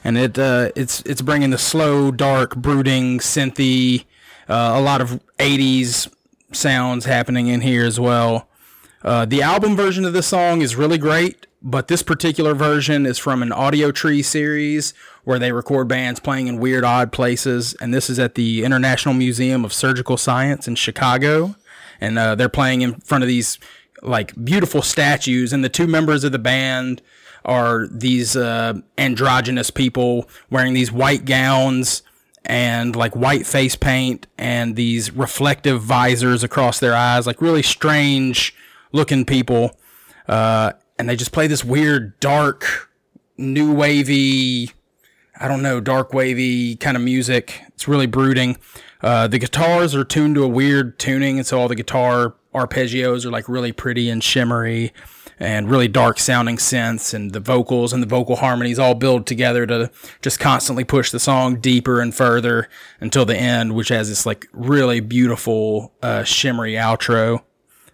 and 0.05 0.19
it 0.19 0.39
uh, 0.39 0.71
it's 0.77 1.01
it's 1.07 1.23
bringing 1.23 1.49
the 1.49 1.57
slow, 1.57 2.11
dark, 2.11 2.55
brooding, 2.57 3.21
synthy, 3.21 4.05
uh, 4.51 4.75
a 4.77 4.83
lot 4.83 5.01
of 5.01 5.19
'80s 5.39 6.13
sounds 6.53 7.07
happening 7.07 7.47
in 7.47 7.63
here 7.63 7.87
as 7.87 7.99
well. 7.99 8.49
Uh, 9.03 9.25
the 9.25 9.41
album 9.41 9.75
version 9.75 10.05
of 10.05 10.13
this 10.13 10.27
song 10.27 10.61
is 10.61 10.77
really 10.77 10.99
great, 10.99 11.47
but 11.63 11.89
this 11.89 12.03
particular 12.03 12.53
version 12.53 13.07
is 13.07 13.17
from 13.17 13.41
an 13.41 13.49
Audiotree 13.49 14.23
series 14.23 14.93
where 15.25 15.39
they 15.39 15.53
record 15.53 15.89
bands 15.89 16.21
playing 16.21 16.49
in 16.49 16.59
weird, 16.59 16.85
odd 16.85 17.13
places. 17.13 17.75
And 17.81 17.95
this 17.95 18.11
is 18.11 18.19
at 18.19 18.35
the 18.35 18.63
International 18.63 19.15
Museum 19.15 19.65
of 19.65 19.73
Surgical 19.73 20.19
Science 20.19 20.69
in 20.69 20.75
Chicago. 20.75 21.55
And 22.01 22.19
uh, 22.19 22.35
they're 22.35 22.49
playing 22.49 22.83
in 22.83 22.95
front 23.01 23.25
of 23.25 23.29
these 23.29 23.59
like 24.03 24.33
beautiful 24.43 24.83
statues. 24.83 25.53
And 25.53 25.65
the 25.65 25.69
two 25.69 25.87
members 25.87 26.25
of 26.25 26.33
the 26.33 26.39
band 26.39 27.03
are 27.45 27.87
these 27.89 28.37
uh, 28.37 28.75
androgynous 28.97 29.71
people 29.71 30.29
wearing 30.51 30.75
these 30.75 30.93
white 30.93 31.25
gowns 31.25 32.03
and 32.45 32.97
like 32.97 33.15
white 33.15 33.47
face 33.47 33.77
paint 33.77 34.27
and 34.37 34.77
these 34.77 35.11
reflective 35.13 35.83
visors 35.83 36.43
across 36.43 36.79
their 36.79 36.95
eyes, 36.95 37.27
like 37.27 37.43
really 37.43 37.63
strange 37.63 38.55
looking 38.93 39.25
people. 39.25 39.79
Uh, 40.27 40.73
and 40.99 41.09
they 41.09 41.17
just 41.17 41.33
play 41.33 41.47
this 41.47 41.65
weird, 41.65 42.19
dark, 42.21 42.91
new 43.37 43.73
wavy, 43.73 44.71
I 45.39 45.49
don't 45.49 45.63
know, 45.63 45.81
dark 45.81 46.13
wavy 46.13 46.77
kind 46.77 46.97
of 46.97 47.03
music. 47.03 47.63
It's 47.69 47.87
really 47.87 48.07
brooding. 48.07 48.59
Uh, 49.01 49.29
the 49.29 49.39
guitars 49.39 49.95
are 49.95 50.05
tuned 50.05 50.35
to 50.35 50.43
a 50.43 50.49
weird 50.49 50.99
tuning, 50.99 51.39
and 51.39 51.47
so 51.47 51.61
all 51.61 51.69
the 51.69 51.75
guitar 51.75 52.35
arpeggios 52.55 53.25
are 53.25 53.31
like 53.31 53.49
really 53.49 53.73
pretty 53.73 54.09
and 54.11 54.25
shimmery 54.25 54.93
and 55.41 55.71
really 55.71 55.87
dark 55.87 56.19
sounding 56.19 56.57
synths 56.57 57.15
and 57.15 57.33
the 57.33 57.41
vocals 57.41 57.93
and 57.93 58.03
the 58.03 58.07
vocal 58.09 58.37
harmonies 58.37 58.79
all 58.79 58.95
build 58.95 59.27
together 59.27 59.67
to 59.67 59.91
just 60.21 60.41
constantly 60.41 60.83
push 60.83 61.11
the 61.13 61.21
song 61.21 61.61
deeper 61.61 62.01
and 62.01 62.15
further 62.15 62.69
until 63.01 63.25
the 63.25 63.37
end, 63.37 63.75
which 63.75 63.89
has 63.89 64.09
this 64.09 64.27
like 64.27 64.47
really 64.53 65.01
beautiful, 65.01 65.93
uh, 66.03 66.25
shimmery 66.25 66.73
outro. 66.73 67.43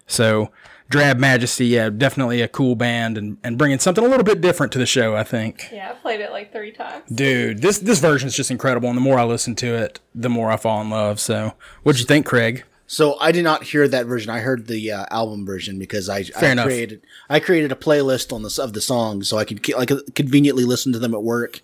So, 0.07 0.51
Drab 0.89 1.17
Majesty, 1.17 1.65
yeah, 1.67 1.89
definitely 1.89 2.41
a 2.41 2.47
cool 2.47 2.75
band 2.75 3.17
and, 3.17 3.37
and 3.43 3.57
bringing 3.57 3.79
something 3.79 4.03
a 4.03 4.07
little 4.07 4.23
bit 4.23 4.39
different 4.39 4.71
to 4.73 4.79
the 4.79 4.85
show, 4.85 5.15
I 5.15 5.23
think. 5.23 5.67
Yeah, 5.71 5.91
I 5.91 5.93
played 5.95 6.19
it 6.21 6.31
like 6.31 6.51
three 6.51 6.71
times. 6.71 7.03
Dude, 7.11 7.61
this 7.61 7.79
this 7.79 7.99
version 7.99 8.27
is 8.27 8.35
just 8.35 8.51
incredible, 8.51 8.89
and 8.89 8.97
the 8.97 9.01
more 9.01 9.17
I 9.17 9.23
listen 9.23 9.55
to 9.55 9.73
it, 9.73 9.99
the 10.13 10.29
more 10.29 10.51
I 10.51 10.57
fall 10.57 10.81
in 10.81 10.89
love. 10.89 11.19
So, 11.19 11.53
what'd 11.83 11.99
you 11.99 12.05
think, 12.05 12.25
Craig? 12.25 12.63
So 12.87 13.17
I 13.19 13.31
did 13.31 13.43
not 13.43 13.63
hear 13.63 13.87
that 13.87 14.05
version. 14.05 14.29
I 14.29 14.39
heard 14.41 14.67
the 14.67 14.91
uh, 14.91 15.05
album 15.09 15.43
version 15.43 15.79
because 15.79 16.07
I, 16.07 16.23
Fair 16.23 16.49
I 16.49 16.51
enough. 16.51 16.65
created 16.65 17.01
I 17.29 17.39
created 17.39 17.71
a 17.71 17.75
playlist 17.75 18.31
on 18.31 18.43
the 18.43 18.59
of 18.61 18.73
the 18.73 18.81
songs 18.81 19.27
so 19.27 19.37
I 19.37 19.45
could 19.45 19.67
like 19.73 19.89
conveniently 20.13 20.65
listen 20.65 20.93
to 20.93 20.99
them 20.99 21.15
at 21.15 21.23
work 21.23 21.61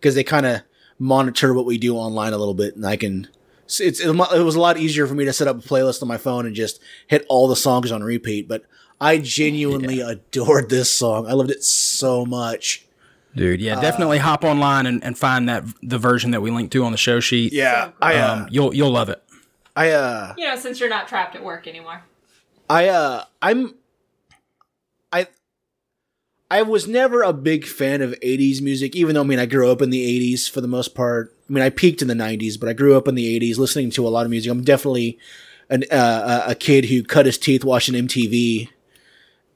because 0.00 0.14
they 0.14 0.24
kind 0.24 0.46
of 0.46 0.62
monitor 0.98 1.52
what 1.52 1.66
we 1.66 1.76
do 1.76 1.96
online 1.96 2.32
a 2.32 2.38
little 2.38 2.54
bit, 2.54 2.74
and 2.76 2.86
I 2.86 2.96
can. 2.96 3.28
It's, 3.80 4.00
it's 4.00 4.00
it 4.00 4.42
was 4.42 4.54
a 4.54 4.60
lot 4.60 4.76
easier 4.78 5.06
for 5.06 5.14
me 5.14 5.24
to 5.24 5.32
set 5.32 5.48
up 5.48 5.56
a 5.56 5.66
playlist 5.66 6.02
on 6.02 6.08
my 6.08 6.18
phone 6.18 6.46
and 6.46 6.54
just 6.54 6.80
hit 7.06 7.24
all 7.28 7.48
the 7.48 7.56
songs 7.56 7.90
on 7.90 8.02
repeat. 8.02 8.48
But 8.48 8.64
I 9.00 9.18
genuinely 9.18 10.00
adored 10.00 10.68
this 10.68 10.90
song. 10.90 11.26
I 11.26 11.32
loved 11.32 11.50
it 11.50 11.64
so 11.64 12.26
much. 12.26 12.86
Dude, 13.34 13.62
yeah, 13.62 13.80
definitely 13.80 14.18
hop 14.18 14.44
online 14.44 14.84
and, 14.84 15.02
and 15.02 15.16
find 15.16 15.48
that 15.48 15.64
the 15.82 15.98
version 15.98 16.32
that 16.32 16.42
we 16.42 16.50
linked 16.50 16.72
to 16.74 16.84
on 16.84 16.92
the 16.92 16.98
show 16.98 17.18
sheet. 17.18 17.54
Yeah, 17.54 17.92
I 18.00 18.16
uh, 18.16 18.34
Um, 18.34 18.48
you'll 18.50 18.74
you'll 18.74 18.90
love 18.90 19.08
it. 19.08 19.22
I 19.74 19.90
uh 19.90 20.34
You 20.36 20.48
know, 20.48 20.56
since 20.56 20.78
you're 20.80 20.90
not 20.90 21.08
trapped 21.08 21.34
at 21.34 21.42
work 21.42 21.66
anymore. 21.66 22.02
I 22.68 22.88
uh 22.88 23.24
I'm 23.40 23.74
I 25.10 25.28
I 26.52 26.60
was 26.60 26.86
never 26.86 27.22
a 27.22 27.32
big 27.32 27.64
fan 27.64 28.02
of 28.02 28.10
80s 28.20 28.60
music 28.60 28.94
even 28.94 29.14
though 29.14 29.22
I 29.22 29.24
mean 29.24 29.38
I 29.38 29.46
grew 29.46 29.72
up 29.72 29.80
in 29.80 29.88
the 29.88 30.34
80s 30.34 30.50
for 30.50 30.60
the 30.60 30.68
most 30.68 30.94
part. 30.94 31.34
I 31.48 31.52
mean 31.52 31.64
I 31.64 31.70
peaked 31.70 32.02
in 32.02 32.08
the 32.08 32.14
90s, 32.14 32.60
but 32.60 32.68
I 32.68 32.74
grew 32.74 32.94
up 32.94 33.08
in 33.08 33.14
the 33.14 33.40
80s 33.40 33.56
listening 33.56 33.90
to 33.92 34.06
a 34.06 34.10
lot 34.10 34.26
of 34.26 34.30
music. 34.30 34.52
I'm 34.52 34.62
definitely 34.62 35.18
an 35.70 35.84
uh, 35.90 36.44
a 36.48 36.54
kid 36.54 36.84
who 36.84 37.04
cut 37.04 37.24
his 37.24 37.38
teeth 37.38 37.64
watching 37.64 37.94
MTV. 37.94 38.68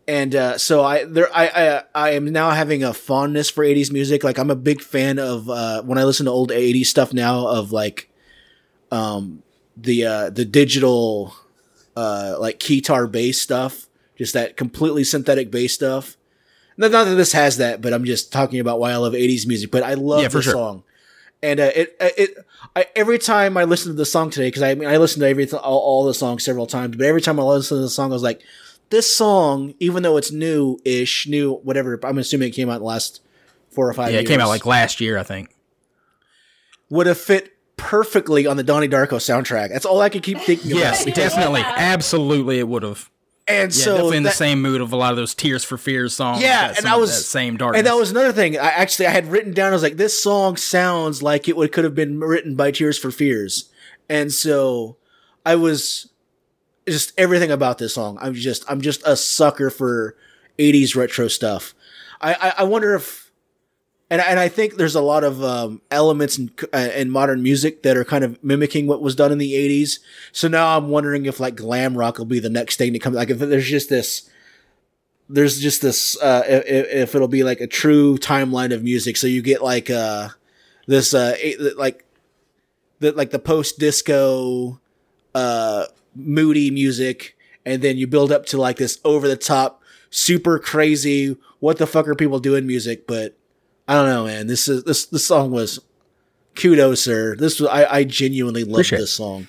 And 0.08 0.34
uh, 0.34 0.56
so 0.56 0.84
I 0.84 1.04
there 1.04 1.28
I, 1.36 1.48
I 1.48 1.82
I 1.94 2.10
am 2.12 2.32
now 2.32 2.52
having 2.52 2.82
a 2.82 2.94
fondness 2.94 3.50
for 3.50 3.62
80s 3.62 3.92
music. 3.92 4.24
Like 4.24 4.38
I'm 4.38 4.50
a 4.50 4.56
big 4.56 4.80
fan 4.80 5.18
of 5.18 5.50
uh, 5.50 5.82
when 5.82 5.98
I 5.98 6.04
listen 6.04 6.24
to 6.24 6.32
old 6.32 6.50
80s 6.50 6.86
stuff 6.86 7.12
now 7.12 7.46
of 7.46 7.72
like 7.72 8.08
um 8.90 9.42
the 9.76 10.06
uh 10.06 10.30
the 10.30 10.46
digital 10.46 11.36
uh 11.94 12.36
like 12.40 12.58
keytar 12.58 13.12
bass 13.12 13.38
stuff, 13.38 13.86
just 14.16 14.32
that 14.32 14.56
completely 14.56 15.04
synthetic 15.04 15.50
bass 15.50 15.74
stuff. 15.74 16.16
Not, 16.76 16.90
not 16.90 17.04
that 17.04 17.14
this 17.14 17.32
has 17.32 17.56
that, 17.58 17.80
but 17.80 17.92
I'm 17.92 18.04
just 18.04 18.32
talking 18.32 18.60
about 18.60 18.78
why 18.78 18.92
I 18.92 18.96
love 18.96 19.12
80s 19.14 19.46
music. 19.46 19.70
But 19.70 19.82
I 19.82 19.94
love 19.94 20.22
Yeah, 20.22 20.28
for 20.28 20.38
the 20.38 20.42
sure. 20.42 20.52
song, 20.52 20.82
and 21.42 21.58
uh, 21.60 21.70
it 21.74 21.96
uh, 22.00 22.08
it 22.16 22.36
I, 22.74 22.86
every 22.94 23.18
time 23.18 23.56
I 23.56 23.64
listen 23.64 23.90
to 23.92 23.96
the 23.96 24.04
song 24.04 24.30
today 24.30 24.48
because 24.48 24.62
I 24.62 24.74
mean 24.74 24.88
I 24.88 24.96
listened 24.98 25.22
to 25.22 25.28
every 25.28 25.50
all, 25.52 25.78
all 25.78 26.04
the 26.04 26.14
songs 26.14 26.44
several 26.44 26.66
times, 26.66 26.96
but 26.96 27.06
every 27.06 27.20
time 27.22 27.40
I 27.40 27.42
listen 27.44 27.78
to 27.78 27.82
the 27.82 27.88
song, 27.88 28.10
I 28.10 28.14
was 28.14 28.22
like, 28.22 28.42
this 28.90 29.14
song, 29.14 29.74
even 29.80 30.02
though 30.02 30.16
it's 30.16 30.30
new 30.32 30.78
ish, 30.84 31.26
new 31.26 31.54
whatever. 31.58 31.98
I'm 32.02 32.18
assuming 32.18 32.48
it 32.48 32.52
came 32.52 32.68
out 32.70 32.82
last 32.82 33.20
four 33.70 33.88
or 33.88 33.94
five. 33.94 34.12
Yeah, 34.12 34.20
it 34.20 34.26
came 34.26 34.40
out 34.40 34.48
like 34.48 34.66
last 34.66 35.00
year, 35.00 35.16
I 35.18 35.22
think. 35.22 35.50
would 36.90 37.06
have 37.06 37.18
fit 37.18 37.52
perfectly 37.76 38.46
on 38.46 38.56
the 38.56 38.62
Donnie 38.62 38.88
Darko 38.88 39.16
soundtrack. 39.18 39.68
That's 39.70 39.84
all 39.84 40.00
I 40.00 40.08
could 40.08 40.22
keep 40.22 40.38
thinking 40.38 40.70
Yes, 40.76 41.02
about. 41.04 41.14
definitely, 41.14 41.60
absolutely, 41.62 42.58
it 42.58 42.68
would 42.68 42.82
have. 42.82 43.10
And 43.48 43.72
Yeah, 43.72 43.84
so 43.84 43.92
definitely 43.92 44.16
in 44.16 44.22
the 44.24 44.30
same 44.32 44.60
mood 44.60 44.80
of 44.80 44.92
a 44.92 44.96
lot 44.96 45.10
of 45.12 45.16
those 45.16 45.34
Tears 45.34 45.62
for 45.62 45.78
Fears 45.78 46.14
songs. 46.16 46.42
Yeah, 46.42 46.68
that 46.68 46.78
and 46.78 46.86
I 46.88 46.96
was 46.96 47.10
that 47.10 47.22
same 47.22 47.56
darkness. 47.56 47.78
And 47.78 47.86
that 47.86 47.94
was 47.96 48.10
another 48.10 48.32
thing. 48.32 48.58
I 48.58 48.68
actually 48.70 49.06
I 49.06 49.10
had 49.10 49.28
written 49.28 49.52
down. 49.52 49.68
I 49.68 49.72
was 49.72 49.82
like, 49.82 49.96
this 49.96 50.20
song 50.20 50.56
sounds 50.56 51.22
like 51.22 51.48
it 51.48 51.56
would 51.56 51.70
could 51.72 51.84
have 51.84 51.94
been 51.94 52.18
written 52.20 52.56
by 52.56 52.72
Tears 52.72 52.98
for 52.98 53.10
Fears, 53.12 53.70
and 54.08 54.32
so 54.32 54.96
I 55.44 55.54
was 55.54 56.08
just 56.88 57.12
everything 57.16 57.50
about 57.52 57.78
this 57.78 57.94
song. 57.94 58.18
I'm 58.20 58.34
just 58.34 58.64
I'm 58.68 58.80
just 58.80 59.02
a 59.06 59.16
sucker 59.16 59.70
for 59.70 60.16
'80s 60.58 60.96
retro 60.96 61.28
stuff. 61.28 61.72
I 62.20 62.34
I, 62.34 62.54
I 62.58 62.64
wonder 62.64 62.94
if. 62.94 63.25
And, 64.08 64.20
and 64.20 64.38
I 64.38 64.48
think 64.48 64.76
there's 64.76 64.94
a 64.94 65.00
lot 65.00 65.24
of 65.24 65.42
um, 65.42 65.82
elements 65.90 66.38
in, 66.38 66.52
uh, 66.72 66.90
in 66.94 67.10
modern 67.10 67.42
music 67.42 67.82
that 67.82 67.96
are 67.96 68.04
kind 68.04 68.22
of 68.22 68.42
mimicking 68.42 68.86
what 68.86 69.02
was 69.02 69.16
done 69.16 69.32
in 69.32 69.38
the 69.38 69.52
80s. 69.52 69.98
So 70.30 70.46
now 70.46 70.76
I'm 70.76 70.88
wondering 70.88 71.26
if 71.26 71.40
like 71.40 71.56
glam 71.56 71.98
rock 71.98 72.18
will 72.18 72.24
be 72.24 72.38
the 72.38 72.48
next 72.48 72.76
thing 72.76 72.92
to 72.92 73.00
come. 73.00 73.14
Like 73.14 73.30
if 73.30 73.38
there's 73.38 73.68
just 73.68 73.88
this 73.88 74.30
there's 75.28 75.60
just 75.60 75.82
this 75.82 76.20
uh 76.20 76.42
if, 76.46 76.64
if 76.66 77.14
it'll 77.14 77.28
be 77.28 77.42
like 77.42 77.60
a 77.60 77.66
true 77.66 78.16
timeline 78.16 78.72
of 78.72 78.82
music 78.82 79.16
so 79.16 79.26
you 79.26 79.42
get 79.42 79.62
like 79.62 79.90
uh 79.90 80.28
this 80.86 81.14
uh 81.14 81.36
like 81.76 82.04
the 83.00 83.12
like 83.12 83.30
the 83.30 83.38
post 83.38 83.78
disco 83.78 84.80
uh 85.34 85.84
moody 86.14 86.70
music 86.70 87.36
and 87.64 87.82
then 87.82 87.96
you 87.96 88.06
build 88.06 88.30
up 88.30 88.46
to 88.46 88.56
like 88.56 88.76
this 88.76 89.00
over 89.04 89.26
the 89.26 89.36
top 89.36 89.82
super 90.10 90.58
crazy 90.58 91.36
what 91.58 91.78
the 91.78 91.86
fuck 91.86 92.06
are 92.06 92.14
people 92.14 92.38
doing 92.38 92.66
music 92.66 93.06
but 93.06 93.36
i 93.88 93.94
don't 93.94 94.08
know 94.08 94.24
man 94.24 94.46
this 94.46 94.68
is 94.68 94.84
this 94.84 95.06
this 95.06 95.26
song 95.26 95.50
was 95.50 95.78
kudos 96.54 97.02
sir 97.02 97.36
this 97.36 97.60
was 97.60 97.68
i 97.70 97.84
i 97.98 98.04
genuinely 98.04 98.62
loved 98.64 98.74
Appreciate 98.74 98.98
it. 98.98 99.02
this 99.02 99.12
song 99.12 99.48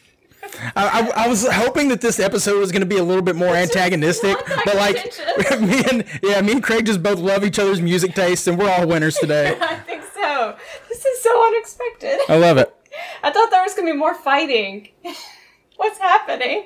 I, 0.76 1.12
I, 1.16 1.26
I 1.26 1.28
was 1.28 1.48
hoping 1.48 1.90
that 1.90 2.02
this 2.02 2.20
episode 2.20 2.58
was 2.60 2.72
going 2.72 2.82
to 2.82 2.88
be 2.88 2.98
a 2.98 3.04
little 3.04 3.22
bit 3.22 3.36
more 3.36 3.54
antagonistic, 3.54 4.38
but 4.66 4.76
like 4.76 4.96
contentious. 4.96 5.60
me 5.62 5.84
and 5.90 6.06
yeah, 6.24 6.42
me 6.42 6.54
and 6.54 6.64
Craig 6.64 6.86
just 6.86 7.04
both 7.04 7.20
love 7.20 7.44
each 7.44 7.60
other's 7.60 7.80
music 7.82 8.16
tastes, 8.16 8.48
and 8.48 8.58
we're 8.58 8.70
all 8.70 8.88
winners 8.88 9.16
today. 9.20 9.56
I 9.60 9.76
think 9.76 10.04
so. 10.16 10.56
This 10.90 11.06
is 11.06 11.22
so 11.22 11.48
unexpected. 11.48 12.20
I 12.30 12.38
love 12.38 12.58
it. 12.58 12.74
I 13.24 13.30
thought 13.32 13.52
there 13.52 13.62
was 13.62 13.74
gonna 13.76 13.92
be 13.92 13.98
more 13.98 14.16
fighting. 14.16 14.90
What's 15.78 16.00
happening? 16.00 16.66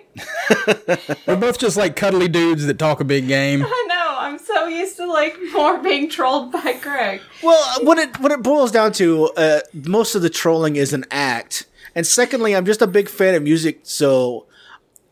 We're 1.28 1.36
both 1.36 1.59
just 1.59 1.78
like 1.78 1.95
cuddly 1.95 2.28
dudes 2.28 2.66
that 2.66 2.80
talk 2.80 2.99
a 3.01 3.03
big 3.03 3.28
game. 3.28 3.64
I 3.66 3.86
know. 3.88 4.16
I'm 4.20 4.39
so 4.39 4.68
used 4.68 4.95
to 4.97 5.05
like 5.05 5.36
more 5.53 5.78
being 5.80 6.09
trolled 6.09 6.51
by 6.51 6.78
Greg. 6.82 7.22
Well, 7.43 7.84
what 7.84 7.97
it 7.97 8.20
what 8.20 8.32
it 8.32 8.41
boils 8.41 8.72
down 8.72 8.93
to, 8.93 9.26
uh, 9.38 9.59
most 9.74 10.16
of 10.16 10.22
the 10.22 10.30
trolling 10.30 10.76
is 10.78 10.93
an 10.93 11.05
act, 11.12 11.66
and 11.93 12.07
secondly, 12.07 12.55
I'm 12.55 12.66
just 12.66 12.82
a 12.82 12.88
big 12.88 13.09
fan 13.09 13.36
of 13.36 13.43
music, 13.43 13.82
so 13.84 14.45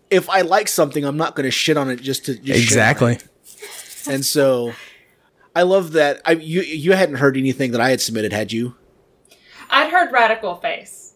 if 0.09 0.29
I 0.29 0.41
like 0.41 0.67
something, 0.69 1.03
I'm 1.03 1.17
not 1.17 1.35
going 1.35 1.43
to 1.45 1.51
shit 1.51 1.75
on 1.77 1.89
it 1.89 2.01
just 2.01 2.25
to 2.25 2.35
just 2.35 2.45
shit 2.45 2.55
on 2.55 2.61
Exactly. 2.61 3.13
it. 3.15 3.23
And 4.07 4.25
so, 4.25 4.73
I 5.55 5.63
love 5.63 5.91
that. 5.91 6.21
I 6.25 6.31
you 6.33 6.61
you 6.61 6.93
hadn't 6.93 7.15
heard 7.15 7.35
anything 7.35 7.71
that 7.73 7.81
I 7.81 7.89
had 7.89 7.99
submitted, 8.01 8.31
had 8.31 8.51
you? 8.53 8.75
I'd 9.69 9.91
heard 9.91 10.11
Radical 10.11 10.55
Face. 10.55 11.08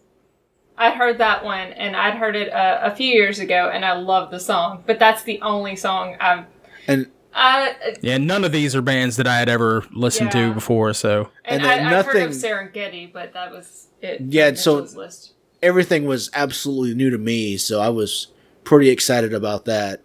I'd 0.76 0.94
heard 0.94 1.18
that 1.18 1.44
one, 1.44 1.72
and 1.72 1.94
I'd 1.96 2.14
heard 2.14 2.34
it 2.36 2.52
uh, 2.52 2.80
a 2.82 2.94
few 2.94 3.06
years 3.12 3.38
ago, 3.38 3.70
and 3.72 3.84
I 3.84 3.92
love 3.92 4.30
the 4.30 4.40
song. 4.40 4.82
But 4.86 4.98
that's 4.98 5.22
the 5.22 5.40
only 5.42 5.76
song 5.76 6.16
I've. 6.20 6.44
And 6.88 7.06
Uh, 7.32 7.68
Yeah, 8.00 8.18
none 8.18 8.44
of 8.44 8.52
these 8.52 8.76
are 8.76 8.82
bands 8.82 9.16
that 9.16 9.26
I 9.26 9.38
had 9.38 9.48
ever 9.48 9.84
listened 9.92 10.30
Yeah. 10.34 10.48
to 10.48 10.54
before, 10.54 10.92
so 10.94 11.30
and 11.44 11.56
And 11.56 11.64
then 11.64 11.86
I, 11.94 11.98
I'd 11.98 12.04
heard 12.06 12.16
of 12.22 12.30
Serengeti, 12.30 13.12
but 13.12 13.32
that 13.34 13.50
was 13.52 13.88
it. 14.02 14.20
Yeah, 14.28 14.48
from 14.50 14.56
so- 14.56 14.74
list. 14.96 15.32
everything 15.62 16.04
was 16.06 16.30
absolutely 16.34 16.94
new 16.94 17.10
to 17.10 17.18
me, 17.18 17.56
so 17.56 17.80
I 17.80 17.88
was 17.88 18.28
pretty 18.64 18.88
excited 18.90 19.32
about 19.34 19.64
that. 19.64 20.00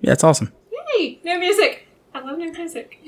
Yeah, 0.00 0.12
it's 0.12 0.24
awesome. 0.24 0.52
Yay! 0.96 1.18
New 1.24 1.38
music. 1.38 1.86
I 2.14 2.20
love 2.20 2.38
new 2.38 2.52
music. 2.52 2.98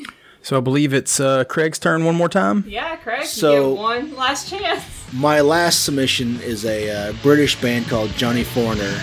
So 0.47 0.57
I 0.57 0.61
believe 0.61 0.95
it's 0.95 1.19
uh, 1.19 1.43
Craig's 1.43 1.77
turn 1.77 2.05
one 2.05 2.15
more 2.15 2.29
time. 2.29 2.63
Yeah, 2.69 2.95
Craig. 2.95 3.25
So- 3.25 3.71
you 3.71 3.75
get 3.75 3.83
one 3.83 4.15
last 4.15 4.49
chance. 4.49 4.81
My 5.13 5.41
last 5.41 5.85
submission 5.85 6.41
is 6.41 6.65
a 6.65 6.89
uh, 6.89 7.13
British 7.21 7.61
band 7.61 7.87
called 7.89 8.11
Johnny 8.13 8.45
Foreigner. 8.45 8.97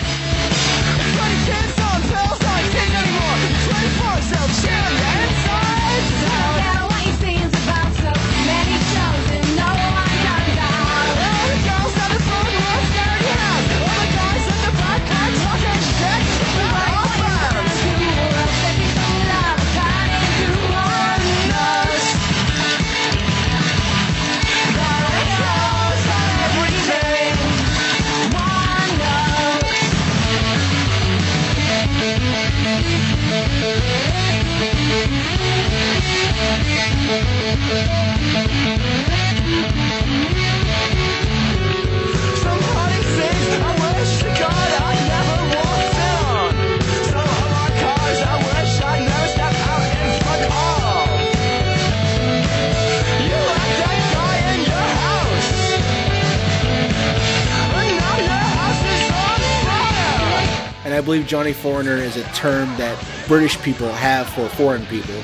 And 60.93 61.01
I 61.01 61.03
believe 61.03 61.25
Johnny 61.25 61.53
Foreigner 61.53 61.95
is 61.95 62.17
a 62.17 62.23
term 62.33 62.67
that 62.77 63.03
British 63.27 63.59
people 63.63 63.91
have 63.91 64.29
for 64.29 64.47
foreign 64.49 64.85
people, 64.85 65.15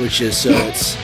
which 0.00 0.20
is 0.20 0.36
so 0.36 0.50
it's 0.50 0.96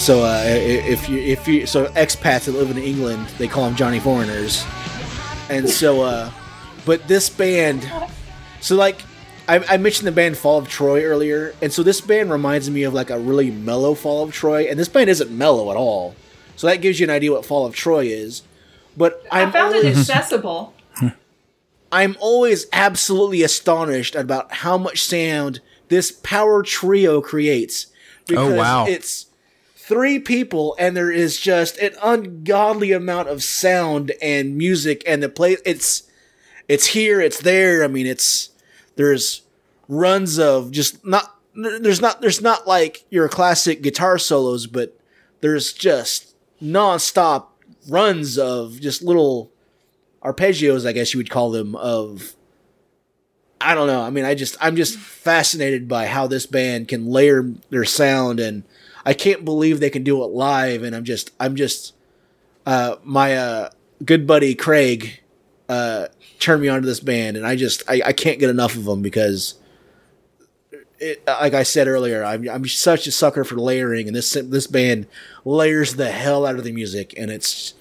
so 0.00 0.22
uh, 0.22 0.44
if 0.46 1.08
you 1.08 1.18
if 1.18 1.48
you 1.48 1.66
so 1.66 1.86
expats 1.94 2.44
that 2.44 2.52
live 2.52 2.70
in 2.70 2.78
England 2.78 3.26
they 3.36 3.48
call 3.48 3.64
them 3.64 3.74
Johnny 3.74 3.98
Foreigners, 3.98 4.64
and 5.50 5.68
so 5.68 6.02
uh, 6.02 6.30
but 6.86 7.08
this 7.08 7.28
band, 7.28 7.90
so 8.60 8.76
like 8.76 9.02
I, 9.48 9.64
I 9.68 9.78
mentioned 9.78 10.06
the 10.06 10.12
band 10.12 10.38
Fall 10.38 10.58
of 10.58 10.68
Troy 10.68 11.02
earlier, 11.02 11.56
and 11.60 11.72
so 11.72 11.82
this 11.82 12.00
band 12.00 12.30
reminds 12.30 12.70
me 12.70 12.84
of 12.84 12.94
like 12.94 13.10
a 13.10 13.18
really 13.18 13.50
mellow 13.50 13.94
Fall 13.94 14.22
of 14.22 14.32
Troy, 14.32 14.68
and 14.70 14.78
this 14.78 14.88
band 14.88 15.10
isn't 15.10 15.36
mellow 15.36 15.72
at 15.72 15.76
all, 15.76 16.14
so 16.54 16.68
that 16.68 16.76
gives 16.76 17.00
you 17.00 17.04
an 17.06 17.10
idea 17.10 17.32
what 17.32 17.44
Fall 17.44 17.66
of 17.66 17.74
Troy 17.74 18.04
is. 18.04 18.42
But 18.96 19.26
I'm 19.32 19.48
I 19.48 19.50
found 19.50 19.74
it 19.74 19.84
accessible. 19.86 20.72
I'm 21.90 22.16
always 22.20 22.66
absolutely 22.72 23.42
astonished 23.42 24.14
about 24.14 24.52
how 24.52 24.76
much 24.76 25.02
sound 25.02 25.60
this 25.88 26.10
power 26.10 26.62
trio 26.62 27.20
creates. 27.20 27.86
Oh, 27.86 28.24
because 28.26 28.58
wow. 28.58 28.86
It's 28.86 29.26
three 29.74 30.18
people 30.18 30.76
and 30.78 30.96
there 30.96 31.10
is 31.10 31.40
just 31.40 31.78
an 31.78 31.94
ungodly 32.02 32.92
amount 32.92 33.28
of 33.28 33.42
sound 33.42 34.12
and 34.20 34.56
music 34.56 35.02
and 35.06 35.22
the 35.22 35.28
play 35.30 35.56
it's 35.64 36.02
it's 36.68 36.88
here, 36.88 37.20
it's 37.20 37.40
there. 37.40 37.82
I 37.82 37.88
mean 37.88 38.06
it's 38.06 38.50
there's 38.96 39.42
runs 39.88 40.38
of 40.38 40.70
just 40.70 41.04
not 41.06 41.36
there's 41.54 42.02
not 42.02 42.20
there's 42.20 42.42
not 42.42 42.66
like 42.66 43.04
your 43.10 43.28
classic 43.28 43.82
guitar 43.82 44.18
solos, 44.18 44.66
but 44.66 44.98
there's 45.40 45.72
just 45.72 46.34
nonstop 46.62 47.46
runs 47.88 48.36
of 48.36 48.80
just 48.80 49.02
little 49.02 49.50
arpeggios, 50.32 50.86
I 50.86 50.92
guess 50.92 51.14
you 51.14 51.18
would 51.18 51.30
call 51.30 51.50
them, 51.50 51.74
of 51.76 52.34
I 53.60 53.74
don't 53.74 53.86
know. 53.86 54.02
I 54.02 54.10
mean, 54.10 54.24
I 54.24 54.34
just 54.34 54.56
I'm 54.60 54.76
just 54.76 54.98
fascinated 54.98 55.88
by 55.88 56.06
how 56.06 56.26
this 56.26 56.46
band 56.46 56.88
can 56.88 57.06
layer 57.06 57.50
their 57.70 57.84
sound 57.84 58.40
and 58.40 58.64
I 59.04 59.14
can't 59.14 59.44
believe 59.44 59.80
they 59.80 59.90
can 59.90 60.04
do 60.04 60.22
it 60.22 60.28
live 60.28 60.82
and 60.82 60.94
I'm 60.94 61.04
just 61.04 61.32
I'm 61.40 61.56
just 61.56 61.94
uh 62.66 62.96
my 63.02 63.36
uh 63.36 63.70
good 64.04 64.26
buddy 64.26 64.54
Craig 64.54 65.20
uh 65.68 66.06
turned 66.38 66.62
me 66.62 66.68
onto 66.68 66.86
this 66.86 67.00
band 67.00 67.36
and 67.36 67.46
I 67.46 67.56
just 67.56 67.82
I, 67.88 68.00
I 68.06 68.12
can't 68.12 68.38
get 68.38 68.50
enough 68.50 68.76
of 68.76 68.84
them 68.84 69.02
because 69.02 69.54
it, 71.00 71.22
like 71.26 71.54
I 71.54 71.62
said 71.62 71.86
earlier, 71.86 72.24
I'm, 72.24 72.48
I'm 72.48 72.66
such 72.66 73.06
a 73.06 73.12
sucker 73.12 73.44
for 73.44 73.54
layering, 73.56 74.08
and 74.08 74.16
this 74.16 74.32
this 74.32 74.66
band 74.66 75.06
layers 75.44 75.94
the 75.94 76.10
hell 76.10 76.44
out 76.44 76.56
of 76.56 76.64
the 76.64 76.72
music, 76.72 77.14
and 77.16 77.30
it's 77.30 77.74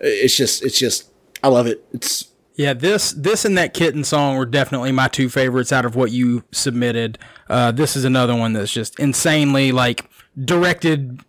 it's 0.00 0.36
just 0.36 0.64
it's 0.64 0.78
just 0.78 1.11
I 1.42 1.48
love 1.48 1.66
it. 1.66 1.84
It's 1.92 2.28
Yeah, 2.54 2.74
this 2.74 3.12
this 3.12 3.44
and 3.44 3.56
that 3.58 3.74
kitten 3.74 4.04
song 4.04 4.36
were 4.36 4.46
definitely 4.46 4.92
my 4.92 5.08
two 5.08 5.28
favorites 5.28 5.72
out 5.72 5.84
of 5.84 5.96
what 5.96 6.10
you 6.12 6.44
submitted. 6.52 7.18
Uh, 7.48 7.72
this 7.72 7.96
is 7.96 8.04
another 8.04 8.34
one 8.36 8.52
that's 8.52 8.72
just 8.72 8.98
insanely 8.98 9.72
like 9.72 10.08
directed 10.42 11.20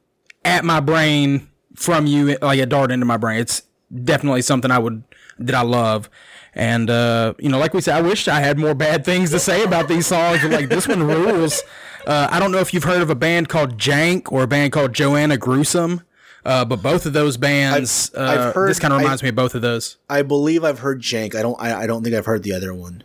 at 0.46 0.66
my 0.66 0.80
brain 0.80 1.50
from 1.76 2.06
you, 2.08 2.38
like 2.42 2.60
a 2.60 2.66
dart 2.66 2.92
into 2.92 3.06
my 3.06 3.18
brain. 3.18 3.40
It's 3.40 3.64
definitely 4.04 4.42
something 4.42 4.72
I 4.72 4.80
would 4.80 5.04
that 5.40 5.56
I 5.56 5.62
love. 5.62 6.10
And 6.54 6.90
uh, 6.90 7.34
you 7.40 7.50
know, 7.50 7.58
like 7.58 7.74
we 7.74 7.82
said, 7.82 7.96
I 7.96 8.02
wish 8.02 8.28
I 8.28 8.40
had 8.40 8.60
more 8.60 8.76
bad 8.76 9.04
things 9.06 9.32
to 9.32 9.40
say 9.40 9.64
about 9.64 9.88
these 9.88 10.06
songs, 10.06 10.42
but 10.42 10.52
like 10.52 10.70
this 10.70 10.88
one 10.88 11.04
rules. 11.04 11.64
Uh, 12.06 12.28
I 12.30 12.40
don't 12.40 12.52
know 12.52 12.60
if 12.60 12.74
you've 12.74 12.84
heard 12.84 13.02
of 13.02 13.10
a 13.10 13.16
band 13.16 13.50
called 13.50 13.78
Jank 13.78 14.32
or 14.32 14.44
a 14.44 14.48
band 14.48 14.74
called 14.74 14.94
Joanna 14.94 15.38
Gruesome, 15.38 16.02
uh, 16.46 16.66
but 16.66 16.82
both 16.82 17.06
of 17.06 17.14
those 17.14 17.38
bands. 17.38 18.12
I've- 18.16 18.24
I've 18.24 18.40
uh, 18.40 18.52
heard- 18.54 18.70
this 18.70 18.80
kind 18.80 18.94
of 18.94 19.00
I- 19.00 19.04
reminds 19.04 19.24
me 19.24 19.30
of 19.30 19.36
both 19.36 19.56
of 19.56 19.62
those. 19.62 19.98
I 20.10 20.22
believe 20.22 20.64
I've 20.64 20.80
heard 20.80 21.02
Jank. 21.02 21.36
I 21.36 21.42
don't 21.42 21.60
I, 21.62 21.82
I 21.84 21.88
don't 21.88 22.04
think 22.04 22.16
I've 22.16 22.26
heard 22.26 22.44
the 22.44 22.54
other 22.54 22.74
one. 22.74 23.04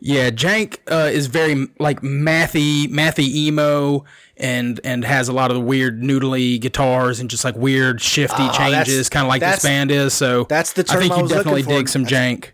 Yeah, 0.00 0.28
Jank 0.30 0.78
uh, 0.90 1.08
is 1.10 1.28
very 1.28 1.66
like 1.78 2.00
mathy, 2.02 2.86
mathy 2.88 3.26
emo, 3.34 4.04
and 4.36 4.78
and 4.84 5.02
has 5.04 5.28
a 5.28 5.32
lot 5.32 5.50
of 5.50 5.54
the 5.56 5.62
weird 5.62 6.02
noodly 6.02 6.60
guitars 6.60 7.20
and 7.20 7.30
just 7.30 7.42
like 7.44 7.56
weird 7.56 8.02
shifty 8.02 8.42
Oh, 8.42 8.52
changes, 8.52 9.08
kind 9.08 9.24
of 9.24 9.28
like 9.30 9.40
this 9.40 9.62
band 9.62 9.90
is. 9.90 10.12
So 10.12 10.44
that's 10.44 10.74
the 10.74 10.84
term 10.84 10.98
I 10.98 11.00
think 11.00 11.12
I 11.12 11.20
you 11.22 11.28
definitely 11.28 11.62
dig 11.62 11.88
some 11.88 12.04
Jank. 12.04 12.48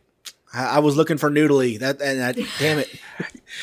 I, 0.54 0.76
I 0.76 0.78
was 0.78 0.96
looking 0.96 1.18
for 1.18 1.28
noodly. 1.30 1.78
That 1.80 2.00
and 2.00 2.20
that, 2.20 2.36
damn 2.58 2.78
it. 2.78 2.88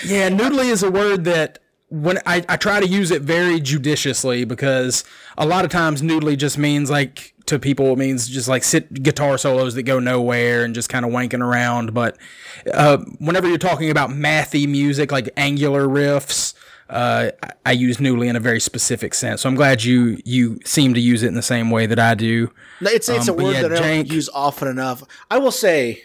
Yeah, 0.06 0.30
noodly 0.30 0.66
is 0.66 0.84
a 0.84 0.92
word 0.92 1.24
that 1.24 1.60
when 1.90 2.20
I, 2.26 2.44
I 2.50 2.58
try 2.58 2.80
to 2.80 2.88
use 2.88 3.12
it 3.12 3.22
very 3.22 3.60
judiciously 3.62 4.44
because 4.44 5.04
a 5.38 5.46
lot 5.46 5.64
of 5.66 5.72
times 5.72 6.02
noodly 6.02 6.38
just 6.38 6.58
means 6.58 6.90
like 6.90 7.34
to 7.46 7.58
people 7.60 7.94
it 7.94 7.98
means 7.98 8.28
just 8.28 8.50
like 8.50 8.64
sit 8.66 8.92
guitar 9.04 9.38
solos 9.38 9.74
that 9.76 9.84
go 9.84 10.00
nowhere 10.00 10.66
and 10.66 10.76
just 10.76 10.90
kind 10.90 11.06
of 11.06 11.12
wanking 11.12 11.42
around. 11.42 11.94
But 11.94 12.18
uh, 12.74 12.98
whenever 13.20 13.48
you're 13.48 13.58
talking 13.58 13.90
about 13.90 14.10
mathy 14.10 14.68
music 14.68 15.12
like 15.14 15.30
angular 15.38 15.88
riffs, 15.88 16.54
uh, 16.90 17.32
I, 17.66 17.72
use 17.74 17.98
noodly 17.98 18.28
in 18.28 18.36
a 18.38 18.40
very 18.40 18.60
specific 18.62 19.14
sense. 19.14 19.42
So 19.42 19.50
I'm 19.50 19.56
glad 19.56 19.84
you 19.84 20.20
you 20.24 20.60
seem 20.66 20.94
to 20.94 21.02
use 21.02 21.22
it 21.24 21.28
in 21.28 21.34
the 21.36 21.42
same 21.42 21.70
way 21.70 21.86
that 21.86 22.00
I 22.00 22.16
do. 22.16 22.52
No, 22.80 22.90
It's 22.92 23.10
it's 23.10 23.28
Um, 23.28 23.40
a 23.40 23.44
word 23.44 23.54
yeah, 23.56 23.62
that 23.64 23.74
I 23.74 23.80
don't 23.80 24.12
use 24.12 24.30
often 24.34 24.68
enough. 24.70 25.04
I 25.30 25.38
will 25.38 25.52
say, 25.52 26.04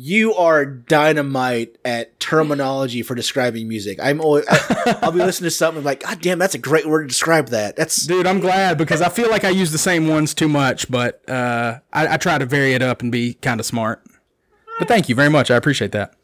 you 0.00 0.32
are 0.34 0.64
dynamite 0.64 1.76
at 1.84 2.20
terminology 2.20 3.02
for 3.02 3.16
describing 3.16 3.66
music. 3.66 3.98
I'm 4.00 4.20
always, 4.20 4.44
I, 4.48 4.96
I'll 5.02 5.10
be 5.10 5.18
listening 5.18 5.46
to 5.48 5.50
something 5.50 5.78
and 5.78 5.84
like, 5.84 6.04
God 6.04 6.20
damn, 6.20 6.38
that's 6.38 6.54
a 6.54 6.58
great 6.58 6.86
word 6.86 7.02
to 7.02 7.08
describe 7.08 7.48
that. 7.48 7.74
That's 7.74 8.06
Dude, 8.06 8.24
I'm 8.24 8.38
glad 8.38 8.78
because 8.78 9.02
I 9.02 9.08
feel 9.08 9.28
like 9.28 9.42
I 9.44 9.48
use 9.48 9.72
the 9.72 9.78
same 9.78 10.06
ones 10.06 10.34
too 10.34 10.48
much, 10.48 10.88
but 10.88 11.28
uh, 11.28 11.80
I, 11.92 12.14
I 12.14 12.16
try 12.16 12.38
to 12.38 12.46
vary 12.46 12.74
it 12.74 12.82
up 12.82 13.02
and 13.02 13.10
be 13.10 13.34
kind 13.34 13.58
of 13.58 13.66
smart. 13.66 14.04
But 14.78 14.86
thank 14.86 15.08
you 15.08 15.16
very 15.16 15.30
much. 15.30 15.50
I 15.50 15.56
appreciate 15.56 15.90
that. 15.92 16.14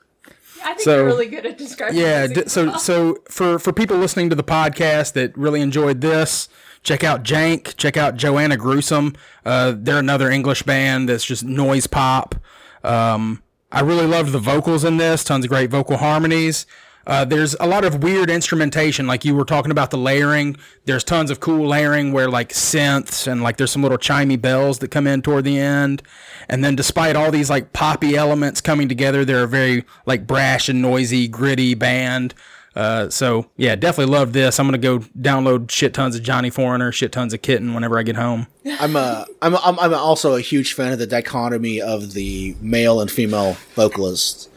I 0.62 0.68
think 0.68 0.81
So- 0.83 0.97
you're 0.99 1.07
really 1.07 1.27
good 1.27 1.45
at 1.45 1.59
describing. 1.59 1.99
Yeah. 1.99 2.29
D- 2.29 2.45
so 2.47 2.70
as 2.70 2.83
so 2.85 3.18
for 3.29 3.59
for 3.59 3.72
people 3.72 3.97
listening 3.97 4.31
to 4.31 4.37
the 4.37 4.45
podcast 4.45 5.14
that 5.14 5.37
really 5.37 5.61
enjoyed 5.61 6.01
this, 6.01 6.49
check 6.85 7.03
out 7.03 7.25
Jank. 7.25 7.77
Check 7.77 7.97
out 7.97 8.14
Joanna 8.16 8.57
Gruesome. 8.57 9.14
Uh, 9.45 9.75
they're 9.77 9.99
another 9.99 10.31
English 10.31 10.62
band 10.62 11.09
that's 11.09 11.25
just 11.25 11.43
noise 11.45 11.89
pop. 11.89 12.37
Um, 12.85 13.43
I 13.75 13.81
really 13.81 14.07
loved 14.07 14.31
the 14.31 14.39
vocals 14.39 14.85
in 14.85 14.99
this. 14.99 15.25
Tons 15.25 15.45
of 15.45 15.49
great 15.49 15.68
vocal 15.68 15.97
harmonies. 15.97 16.64
Uh, 17.09 17.25
there's 17.25 17.57
a 17.59 17.66
lot 17.66 17.85
of 17.85 18.05
weird 18.05 18.31
instrumentation, 18.31 19.05
like 19.09 19.25
you 19.25 19.35
were 19.35 19.45
talking 19.45 19.72
about 19.72 19.91
the 19.91 19.99
layering. 19.99 20.57
There's 20.85 21.03
tons 21.03 21.29
of 21.29 21.41
cool 21.41 21.66
layering 21.66 22.12
where 22.12 22.31
like 22.31 22.51
synths 22.51 23.27
and 23.27 23.43
like 23.43 23.57
there's 23.57 23.72
some 23.72 23.83
little 23.83 23.99
chimey 23.99 24.41
bells 24.41 24.79
that 24.79 24.93
come 24.93 25.09
in 25.09 25.22
toward 25.22 25.43
the 25.43 25.59
end. 25.59 26.03
And 26.49 26.64
then 26.64 26.77
despite 26.77 27.16
all 27.16 27.33
these 27.33 27.51
like 27.51 27.72
poppy 27.72 28.14
elements 28.14 28.61
coming 28.61 28.89
together, 28.89 29.25
they're 29.25 29.43
a 29.43 29.49
very 29.49 29.85
like 30.07 30.25
brash 30.25 30.68
and 30.68 30.81
noisy, 30.81 31.27
gritty 31.27 31.75
band. 31.75 32.33
Uh, 32.77 33.09
so 33.09 33.47
yeah, 33.57 33.77
definitely 33.77 34.12
love 34.12 34.33
this. 34.33 34.59
I'm 34.59 34.66
gonna 34.66 34.79
go 34.79 34.99
download 35.20 35.70
shit 35.70 35.95
tons 35.95 36.16
of 36.16 36.22
Johnny 36.22 36.51
Foreigner, 36.51 36.91
shit 36.91 37.12
tons 37.12 37.33
of 37.33 37.41
Kitten 37.43 37.72
whenever 37.75 37.99
I 37.99 38.03
get 38.03 38.16
home. 38.16 38.49
I'm 38.81 38.97
a 38.97 39.27
I'm 39.41 39.55
I'm 39.57 39.79
I'm 39.79 39.95
also 39.95 40.35
a 40.35 40.41
huge 40.41 40.72
fan 40.72 40.93
of 40.93 40.99
the 40.99 41.07
dichotomy 41.07 41.81
of 41.81 42.14
the 42.14 42.57
male 42.61 43.01
and 43.01 43.11
female 43.11 43.57
vocalists. 43.75 44.49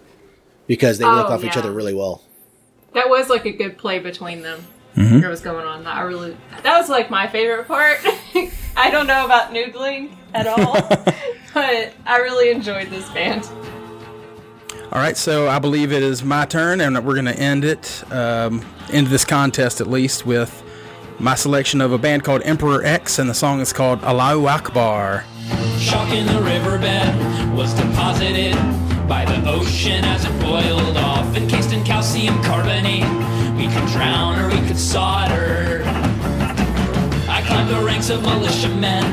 because 0.66 0.98
they 0.98 1.06
work 1.06 1.28
Oh, 1.30 1.34
off 1.34 1.44
each 1.44 1.56
other 1.58 1.72
really 1.72 1.94
well. 1.94 2.24
That 2.94 3.08
was 3.10 3.30
like 3.30 3.46
a 3.46 3.52
good 3.52 3.78
play 3.78 4.00
between 4.00 4.42
them. 4.42 4.66
Mm-hmm. 4.96 5.20
What 5.22 5.30
was 5.30 5.42
going 5.42 5.66
on? 5.68 5.84
That 5.84 5.98
I 5.98 6.02
really 6.02 6.36
that 6.64 6.80
was 6.80 6.90
like 6.90 7.12
my 7.12 7.28
favorite 7.28 7.68
part. 7.68 8.00
I 8.76 8.90
don't 8.90 9.06
know 9.06 9.26
about 9.26 9.54
noodling 9.54 10.10
at 10.34 10.48
all, 10.48 10.74
but 11.54 11.94
I 12.06 12.18
really 12.18 12.50
enjoyed 12.50 12.88
this 12.90 13.08
band. 13.12 13.48
All 14.90 15.00
right, 15.02 15.18
so 15.18 15.50
I 15.50 15.60
believe 15.60 15.92
it 15.92 16.02
is 16.02 16.24
my 16.24 16.46
turn, 16.46 16.80
and 16.80 17.06
we're 17.06 17.14
going 17.14 17.26
to 17.26 17.38
end 17.38 17.66
it, 17.66 18.04
um, 18.10 18.66
end 18.90 19.08
this 19.08 19.26
contest 19.26 19.82
at 19.82 19.88
least, 19.88 20.26
with 20.26 20.64
my 21.20 21.36
selection 21.36 21.82
of 21.82 21.92
a 21.92 21.98
band 21.98 22.24
called 22.24 22.42
Emperor 22.46 22.82
X, 22.86 23.20
and 23.20 23.30
the 23.30 23.34
song 23.34 23.60
is 23.60 23.74
called 23.74 24.02
Allahu 24.02 24.48
Akbar. 24.48 25.26
Chalk 25.78 26.10
in 26.12 26.26
the 26.26 26.42
riverbed 26.42 27.54
was 27.54 27.74
deposited 27.74 28.56
by 29.10 29.26
the 29.26 29.50
ocean 29.50 30.06
as 30.06 30.24
it 30.24 30.40
boiled 30.40 30.96
off, 30.96 31.36
encased 31.36 31.74
in 31.74 31.84
calcium 31.84 32.42
carbonate. 32.44 33.04
We 33.58 33.68
could 33.68 33.88
drown 33.90 34.40
or 34.40 34.48
we 34.48 34.66
could 34.68 34.80
solder. 34.80 35.84
I 37.28 37.44
climbed 37.46 37.70
the 37.70 37.84
ranks 37.84 38.10
of 38.10 38.22
militiamen 38.22 39.04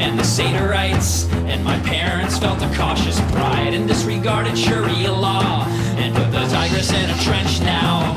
and 0.00 0.18
the 0.18 0.24
Saderites, 0.24 1.30
and 1.46 1.62
my 1.62 1.78
parents 1.80 2.38
felt 2.38 2.62
a 2.62 2.74
cautious 2.74 3.20
pride 3.32 3.74
and 3.74 3.86
disregarded 3.86 4.56
Sharia 4.56 5.12
law 5.12 5.64
and 6.00 6.14
put 6.14 6.32
the 6.32 6.40
Tigris 6.48 6.90
in 6.92 7.10
a 7.10 7.18
trench 7.22 7.60
now. 7.60 8.16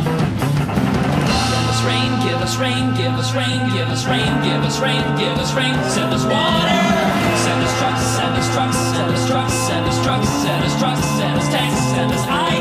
Give 2.23 2.39
us 2.39 2.55
rain, 2.55 2.95
give 2.95 3.13
us 3.13 3.33
rain, 3.35 3.35
give 3.35 3.35
us 3.35 3.35
rain, 3.35 3.59
give 3.73 3.87
us 3.89 4.05
rain, 4.05 4.31
give 4.43 4.63
us 4.63 4.79
rain, 4.79 5.03
give 5.17 5.37
us 5.37 5.53
rain, 5.53 5.73
send 5.89 6.13
us 6.13 6.23
water. 6.23 6.79
Send 7.43 7.59
us 7.63 7.77
trucks, 7.79 8.01
send 8.01 8.35
us 8.35 8.53
trucks, 8.53 8.77
send 8.77 9.11
us 9.11 9.27
trucks, 9.27 9.53
send 9.53 9.85
us 9.85 10.03
trucks, 10.03 10.29
send 10.29 10.63
us 10.63 10.79
trucks, 10.79 11.05
send 11.05 11.37
us 11.37 11.47
tanks, 11.49 11.79
send 11.91 12.11
us 12.11 12.25
IE. 12.27 12.52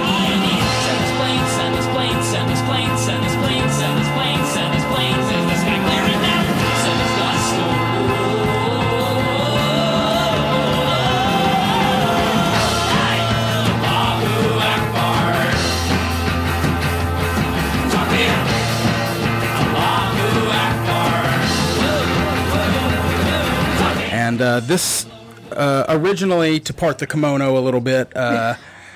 And 24.32 24.40
uh, 24.40 24.60
this 24.60 25.04
uh, 25.50 25.84
originally, 25.90 26.58
to 26.60 26.72
part 26.72 26.96
the 26.96 27.06
kimono 27.06 27.58
a 27.58 27.60
little 27.60 27.82
bit, 27.82 28.16
uh, 28.16 28.54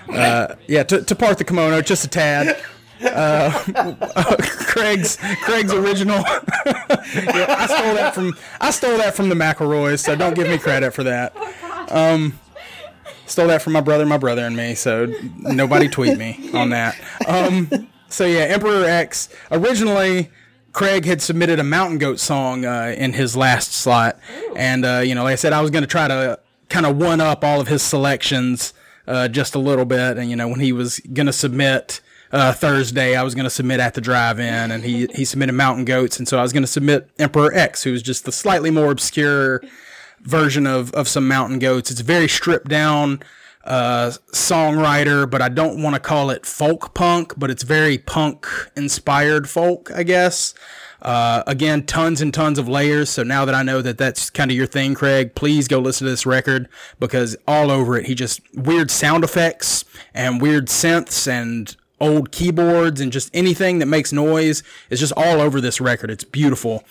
uh, 0.09 0.55
yeah, 0.67 0.83
to, 0.85 1.03
to 1.03 1.15
part 1.15 1.37
the 1.37 1.45
kimono 1.45 1.83
just 1.83 2.07
a 2.07 2.09
tad. 2.09 2.59
Uh, 3.05 3.51
Craig's 4.41 5.19
Craig's 5.43 5.75
original. 5.75 6.17
yeah, 6.67 7.55
I 7.59 7.67
stole 7.67 7.95
that 7.97 8.15
from 8.15 8.35
I 8.63 8.71
stole 8.71 8.97
that 8.97 9.15
from 9.15 9.29
the 9.29 9.35
McElroys, 9.35 9.99
so 10.03 10.17
don't 10.17 10.33
give 10.33 10.49
me 10.49 10.57
credit 10.57 10.93
for 10.93 11.05
that. 11.05 11.37
Um, 11.89 12.37
stole 13.27 13.47
that 13.47 13.63
from 13.63 13.75
my 13.75 13.81
brother, 13.81 14.05
my 14.07 14.19
brother, 14.19 14.45
and 14.45 14.57
me. 14.57 14.75
So 14.75 15.07
nobody 15.37 15.87
tweet 15.87 16.19
me 16.19 16.51
on 16.53 16.71
that. 16.71 17.01
Um, 17.29 17.87
so 18.09 18.27
yeah, 18.27 18.41
Emperor 18.41 18.85
X. 18.85 19.29
Originally, 19.53 20.33
Craig 20.77 21.07
had 21.07 21.23
submitted 21.23 21.59
a 21.59 21.65
Mountain 21.65 21.97
Goat 21.97 22.21
song 22.21 22.67
uh, 22.67 22.95
in 22.99 23.15
his 23.15 23.35
last 23.35 23.73
slot, 23.73 24.19
and 24.55 24.85
uh, 24.85 24.99
you 24.99 25.15
know, 25.15 25.25
like 25.25 25.33
I 25.33 25.37
said, 25.37 25.55
I 25.55 25.63
was 25.63 25.71
going 25.71 25.85
to 25.85 25.89
try 25.89 26.07
to 26.07 26.39
kind 26.69 26.85
of 26.85 26.99
one 26.99 27.19
up 27.19 27.43
all 27.43 27.63
of 27.63 27.69
his 27.69 27.81
selections 27.81 28.75
uh, 29.07 29.29
just 29.29 29.55
a 29.55 29.59
little 29.59 29.87
bit. 29.87 30.19
And 30.19 30.29
you 30.29 30.37
know, 30.37 30.49
when 30.49 30.61
he 30.61 30.73
was 30.73 31.01
going 31.01 31.29
to 31.29 31.33
submit 31.33 32.03
uh, 32.31 32.53
Thursday, 32.53 33.17
I 33.17 33.23
was 33.23 33.35
going 33.35 33.45
to 33.45 33.51
submit 33.51 33.81
at 33.81 33.95
the 33.95 34.03
drive-in, 34.03 34.71
and 34.71 34.85
he 34.85 35.07
he 35.15 35.25
submitted 35.25 35.55
Mountain 35.55 35.87
Goats, 35.87 36.19
and 36.19 36.29
so 36.29 36.39
I 36.39 36.43
was 36.43 36.53
going 36.53 36.63
to 36.63 36.67
submit 36.67 37.09
Emperor 37.19 37.55
X, 37.55 37.85
who's 37.85 38.03
just 38.03 38.27
the 38.27 38.33
slightly 38.33 38.71
more 38.71 38.91
obscure 38.91 39.63
version 40.21 40.67
of 40.67 40.93
of 40.93 41.09
some 41.09 41.27
Mountain 41.27 41.59
Goats. 41.59 41.91
It's 41.91 42.03
very 42.03 42.29
stripped 42.29 42.69
down 42.69 43.21
uh, 43.67 44.13
songwriter, 44.33 45.29
but 45.29 45.43
I 45.43 45.49
don't 45.49 45.83
want 45.83 45.95
to 45.95 46.01
call 46.01 46.31
it 46.31 46.47
folk 46.47 46.95
punk, 46.95 47.35
but 47.37 47.51
it's 47.51 47.63
very 47.63 47.99
punk 47.99 48.47
inspired 48.77 49.49
folk, 49.49 49.91
I 49.95 50.03
guess. 50.03 50.55
Uh, 51.03 51.43
again, 51.47 51.85
tons 51.85 52.21
and 52.21 52.33
tons 52.33 52.59
of 52.59 52.69
layers. 52.69 53.11
So 53.11 53.23
now 53.23 53.45
that 53.45 53.55
I 53.55 53.63
know 53.63 53.83
that 53.83 53.99
that's 53.99 54.31
kind 54.31 54.51
of 54.51 54.57
your 54.57 54.67
thing, 54.67 54.95
Craig, 54.95 55.35
please 55.35 55.69
go 55.69 55.79
listen 55.79 56.07
to 56.07 56.11
this 56.11 56.25
record 56.25 56.69
because 56.99 57.37
all 57.47 57.71
over 57.71 57.97
it, 57.99 58.07
he 58.07 58.15
just 58.15 58.41
weird 58.55 58.91
sound 58.91 59.23
effects 59.23 59.85
and 60.15 60.41
weird 60.41 60.69
synths 60.69 61.29
and 61.29 61.77
old 62.01 62.33
keyboards 62.33 63.01
and 63.01 63.13
just 63.13 63.31
anything 63.35 63.79
that 63.79 63.87
makes 63.87 64.13
noise 64.13 64.63
is 64.91 65.01
just 65.01 65.13
all 65.17 65.41
over 65.41 65.61
this 65.61 65.81
record. 65.81 66.11
It's 66.11 66.25
beautiful. 66.25 66.85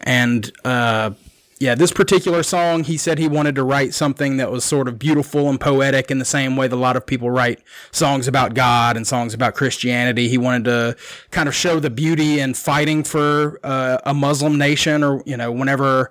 And, 0.00 0.50
uh, 0.64 1.12
yeah, 1.60 1.74
this 1.74 1.92
particular 1.92 2.42
song, 2.42 2.84
he 2.84 2.96
said 2.96 3.18
he 3.18 3.28
wanted 3.28 3.54
to 3.56 3.62
write 3.62 3.92
something 3.92 4.38
that 4.38 4.50
was 4.50 4.64
sort 4.64 4.88
of 4.88 4.98
beautiful 4.98 5.50
and 5.50 5.60
poetic 5.60 6.10
in 6.10 6.18
the 6.18 6.24
same 6.24 6.56
way 6.56 6.66
that 6.66 6.74
a 6.74 6.78
lot 6.78 6.96
of 6.96 7.04
people 7.04 7.30
write 7.30 7.60
songs 7.92 8.26
about 8.26 8.54
God 8.54 8.96
and 8.96 9.06
songs 9.06 9.34
about 9.34 9.54
Christianity. 9.54 10.26
He 10.28 10.38
wanted 10.38 10.64
to 10.64 10.96
kind 11.30 11.50
of 11.50 11.54
show 11.54 11.78
the 11.78 11.90
beauty 11.90 12.40
in 12.40 12.54
fighting 12.54 13.04
for 13.04 13.60
uh, 13.62 13.98
a 14.06 14.14
Muslim 14.14 14.56
nation 14.56 15.04
or, 15.04 15.22
you 15.26 15.36
know, 15.36 15.52
whenever 15.52 16.10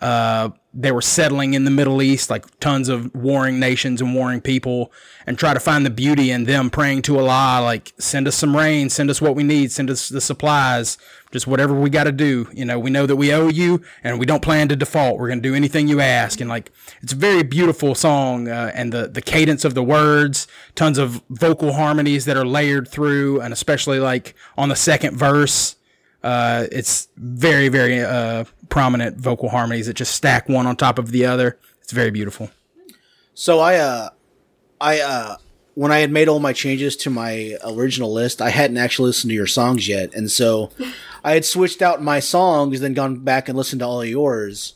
uh, 0.00 0.50
they 0.72 0.92
were 0.92 1.02
settling 1.02 1.54
in 1.54 1.64
the 1.64 1.70
Middle 1.70 2.00
East, 2.00 2.30
like 2.30 2.58
tons 2.60 2.88
of 2.88 3.12
warring 3.14 3.58
nations 3.58 4.00
and 4.00 4.14
warring 4.14 4.40
people, 4.40 4.92
and 5.26 5.36
try 5.36 5.52
to 5.52 5.60
find 5.60 5.84
the 5.84 5.90
beauty 5.90 6.30
in 6.30 6.44
them 6.44 6.70
praying 6.70 7.02
to 7.02 7.18
Allah, 7.18 7.60
like, 7.62 7.92
send 7.98 8.28
us 8.28 8.36
some 8.36 8.56
rain, 8.56 8.88
send 8.88 9.10
us 9.10 9.20
what 9.20 9.34
we 9.34 9.42
need, 9.42 9.72
send 9.72 9.90
us 9.90 10.08
the 10.08 10.20
supplies, 10.20 10.96
just 11.32 11.46
whatever 11.46 11.74
we 11.74 11.90
got 11.90 12.04
to 12.04 12.12
do. 12.12 12.48
You 12.52 12.64
know, 12.64 12.78
we 12.78 12.88
know 12.88 13.04
that 13.06 13.16
we 13.16 13.32
owe 13.32 13.48
you 13.48 13.82
and 14.04 14.20
we 14.20 14.26
don't 14.26 14.42
plan 14.42 14.68
to 14.68 14.76
default. 14.76 15.18
We're 15.18 15.28
going 15.28 15.42
to 15.42 15.48
do 15.48 15.54
anything 15.56 15.88
you 15.88 16.00
ask. 16.00 16.40
And, 16.40 16.48
like, 16.48 16.70
it's 17.02 17.12
a 17.12 17.16
very 17.16 17.42
beautiful 17.42 17.96
song, 17.96 18.48
uh, 18.48 18.70
and 18.72 18.92
the, 18.92 19.08
the 19.08 19.22
cadence 19.22 19.64
of 19.64 19.74
the 19.74 19.82
words, 19.82 20.46
tons 20.76 20.98
of 20.98 21.20
vocal 21.28 21.72
harmonies 21.72 22.26
that 22.26 22.36
are 22.36 22.46
layered 22.46 22.86
through, 22.88 23.40
and 23.40 23.52
especially, 23.52 23.98
like, 23.98 24.34
on 24.56 24.68
the 24.68 24.76
second 24.76 25.16
verse. 25.16 25.74
Uh, 26.22 26.66
it's 26.70 27.08
very, 27.16 27.68
very 27.68 28.00
uh, 28.00 28.44
prominent 28.68 29.16
vocal 29.16 29.48
harmonies 29.48 29.86
that 29.86 29.94
just 29.94 30.14
stack 30.14 30.48
one 30.48 30.66
on 30.66 30.76
top 30.76 30.98
of 30.98 31.10
the 31.10 31.26
other. 31.26 31.58
It's 31.82 31.92
very 31.92 32.10
beautiful. 32.10 32.50
So 33.34 33.60
I, 33.60 33.76
uh, 33.76 34.10
I, 34.80 35.00
uh, 35.00 35.36
when 35.74 35.92
I 35.92 36.00
had 36.00 36.10
made 36.10 36.28
all 36.28 36.40
my 36.40 36.52
changes 36.52 36.96
to 36.98 37.10
my 37.10 37.56
original 37.64 38.12
list, 38.12 38.42
I 38.42 38.50
hadn't 38.50 38.76
actually 38.76 39.06
listened 39.06 39.30
to 39.30 39.34
your 39.34 39.46
songs 39.46 39.88
yet, 39.88 40.14
and 40.14 40.30
so 40.30 40.70
I 41.24 41.32
had 41.32 41.44
switched 41.44 41.80
out 41.80 42.02
my 42.02 42.20
songs, 42.20 42.80
then 42.80 42.94
gone 42.94 43.20
back 43.20 43.48
and 43.48 43.56
listened 43.56 43.80
to 43.80 43.86
all 43.86 44.02
of 44.02 44.08
yours, 44.08 44.74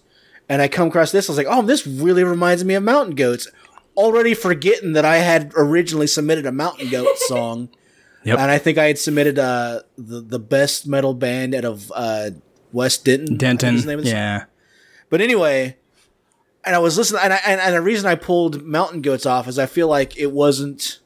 and 0.48 0.62
I 0.62 0.68
come 0.68 0.88
across 0.88 1.12
this. 1.12 1.28
I 1.28 1.32
was 1.32 1.36
like, 1.36 1.46
"Oh, 1.48 1.62
this 1.62 1.86
really 1.86 2.24
reminds 2.24 2.64
me 2.64 2.74
of 2.74 2.82
Mountain 2.82 3.16
Goats." 3.16 3.48
Already 3.96 4.34
forgetting 4.34 4.92
that 4.94 5.04
I 5.04 5.18
had 5.18 5.52
originally 5.56 6.06
submitted 6.06 6.46
a 6.46 6.52
Mountain 6.52 6.90
Goat 6.90 7.16
song, 7.28 7.68
Yep. 8.24 8.38
and 8.38 8.50
I 8.50 8.58
think 8.58 8.78
I 8.78 8.86
had 8.86 8.98
submitted 8.98 9.38
uh, 9.38 9.80
the 9.96 10.20
the 10.20 10.38
best 10.38 10.86
metal 10.86 11.14
band 11.14 11.54
out 11.54 11.64
of 11.64 11.92
uh, 11.94 12.30
West 12.72 13.04
Denton. 13.04 13.36
Denton. 13.36 13.74
is 13.74 13.84
the 13.84 13.90
name 13.96 14.04
the 14.04 14.08
Yeah. 14.08 14.44
but 15.10 15.20
anyway, 15.20 15.76
and 16.64 16.74
I 16.74 16.78
was 16.78 16.96
listening, 16.96 17.20
and, 17.22 17.32
I, 17.32 17.40
and 17.46 17.60
and 17.60 17.74
the 17.74 17.82
reason 17.82 18.06
I 18.06 18.14
pulled 18.14 18.64
Mountain 18.64 19.02
Goats 19.02 19.26
off 19.26 19.46
is 19.46 19.58
I 19.58 19.66
feel 19.66 19.88
like 19.88 20.16
it 20.16 20.32
wasn't 20.32 21.00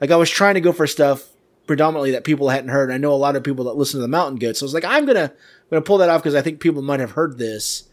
like 0.00 0.10
I 0.10 0.16
was 0.16 0.30
trying 0.30 0.54
to 0.54 0.60
go 0.60 0.72
for 0.72 0.86
stuff 0.86 1.28
predominantly 1.66 2.10
that 2.12 2.24
people 2.24 2.48
hadn't 2.48 2.70
heard. 2.70 2.90
I 2.90 2.96
know 2.96 3.12
a 3.12 3.14
lot 3.14 3.36
of 3.36 3.44
people 3.44 3.64
that 3.66 3.76
listen 3.76 3.98
to 3.98 4.02
the 4.02 4.08
Mountain 4.08 4.38
Goats, 4.38 4.58
so 4.60 4.64
I 4.64 4.66
was 4.66 4.74
like, 4.74 4.84
I'm 4.84 5.06
gonna 5.06 5.32
I'm 5.32 5.70
gonna 5.70 5.82
pull 5.82 5.98
that 5.98 6.08
off 6.08 6.22
because 6.22 6.34
I 6.34 6.42
think 6.42 6.60
people 6.60 6.82
might 6.82 7.00
have 7.00 7.12
heard 7.12 7.38
this. 7.38 7.84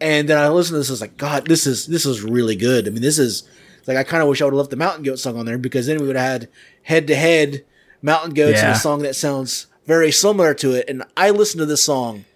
And 0.00 0.28
then 0.28 0.36
I 0.36 0.48
listened 0.48 0.74
to 0.74 0.78
this, 0.78 0.90
I 0.90 0.92
was 0.92 1.00
like, 1.00 1.16
God, 1.16 1.46
this 1.46 1.66
is 1.66 1.86
this 1.86 2.06
is 2.06 2.22
really 2.22 2.56
good. 2.56 2.86
I 2.86 2.90
mean, 2.90 3.02
this 3.02 3.18
is 3.18 3.48
like 3.86 3.96
I 3.96 4.04
kind 4.04 4.22
of 4.22 4.28
wish 4.28 4.40
I 4.40 4.44
would 4.44 4.52
have 4.52 4.58
left 4.58 4.70
the 4.70 4.76
Mountain 4.76 5.04
Goat 5.04 5.18
song 5.18 5.38
on 5.38 5.46
there 5.46 5.58
because 5.58 5.86
then 5.86 6.00
we 6.00 6.06
would 6.06 6.16
have 6.16 6.42
had 6.42 6.48
head 6.82 7.06
to 7.08 7.16
head 7.16 7.64
Mountain 8.04 8.34
Goats 8.34 8.60
and 8.60 8.72
a 8.72 8.76
song 8.76 9.00
that 9.02 9.16
sounds 9.16 9.66
very 9.86 10.12
similar 10.12 10.52
to 10.54 10.72
it. 10.72 10.84
And 10.88 11.02
I 11.16 11.30
listened 11.30 11.60
to 11.60 11.66
this 11.66 11.82
song 11.82 12.26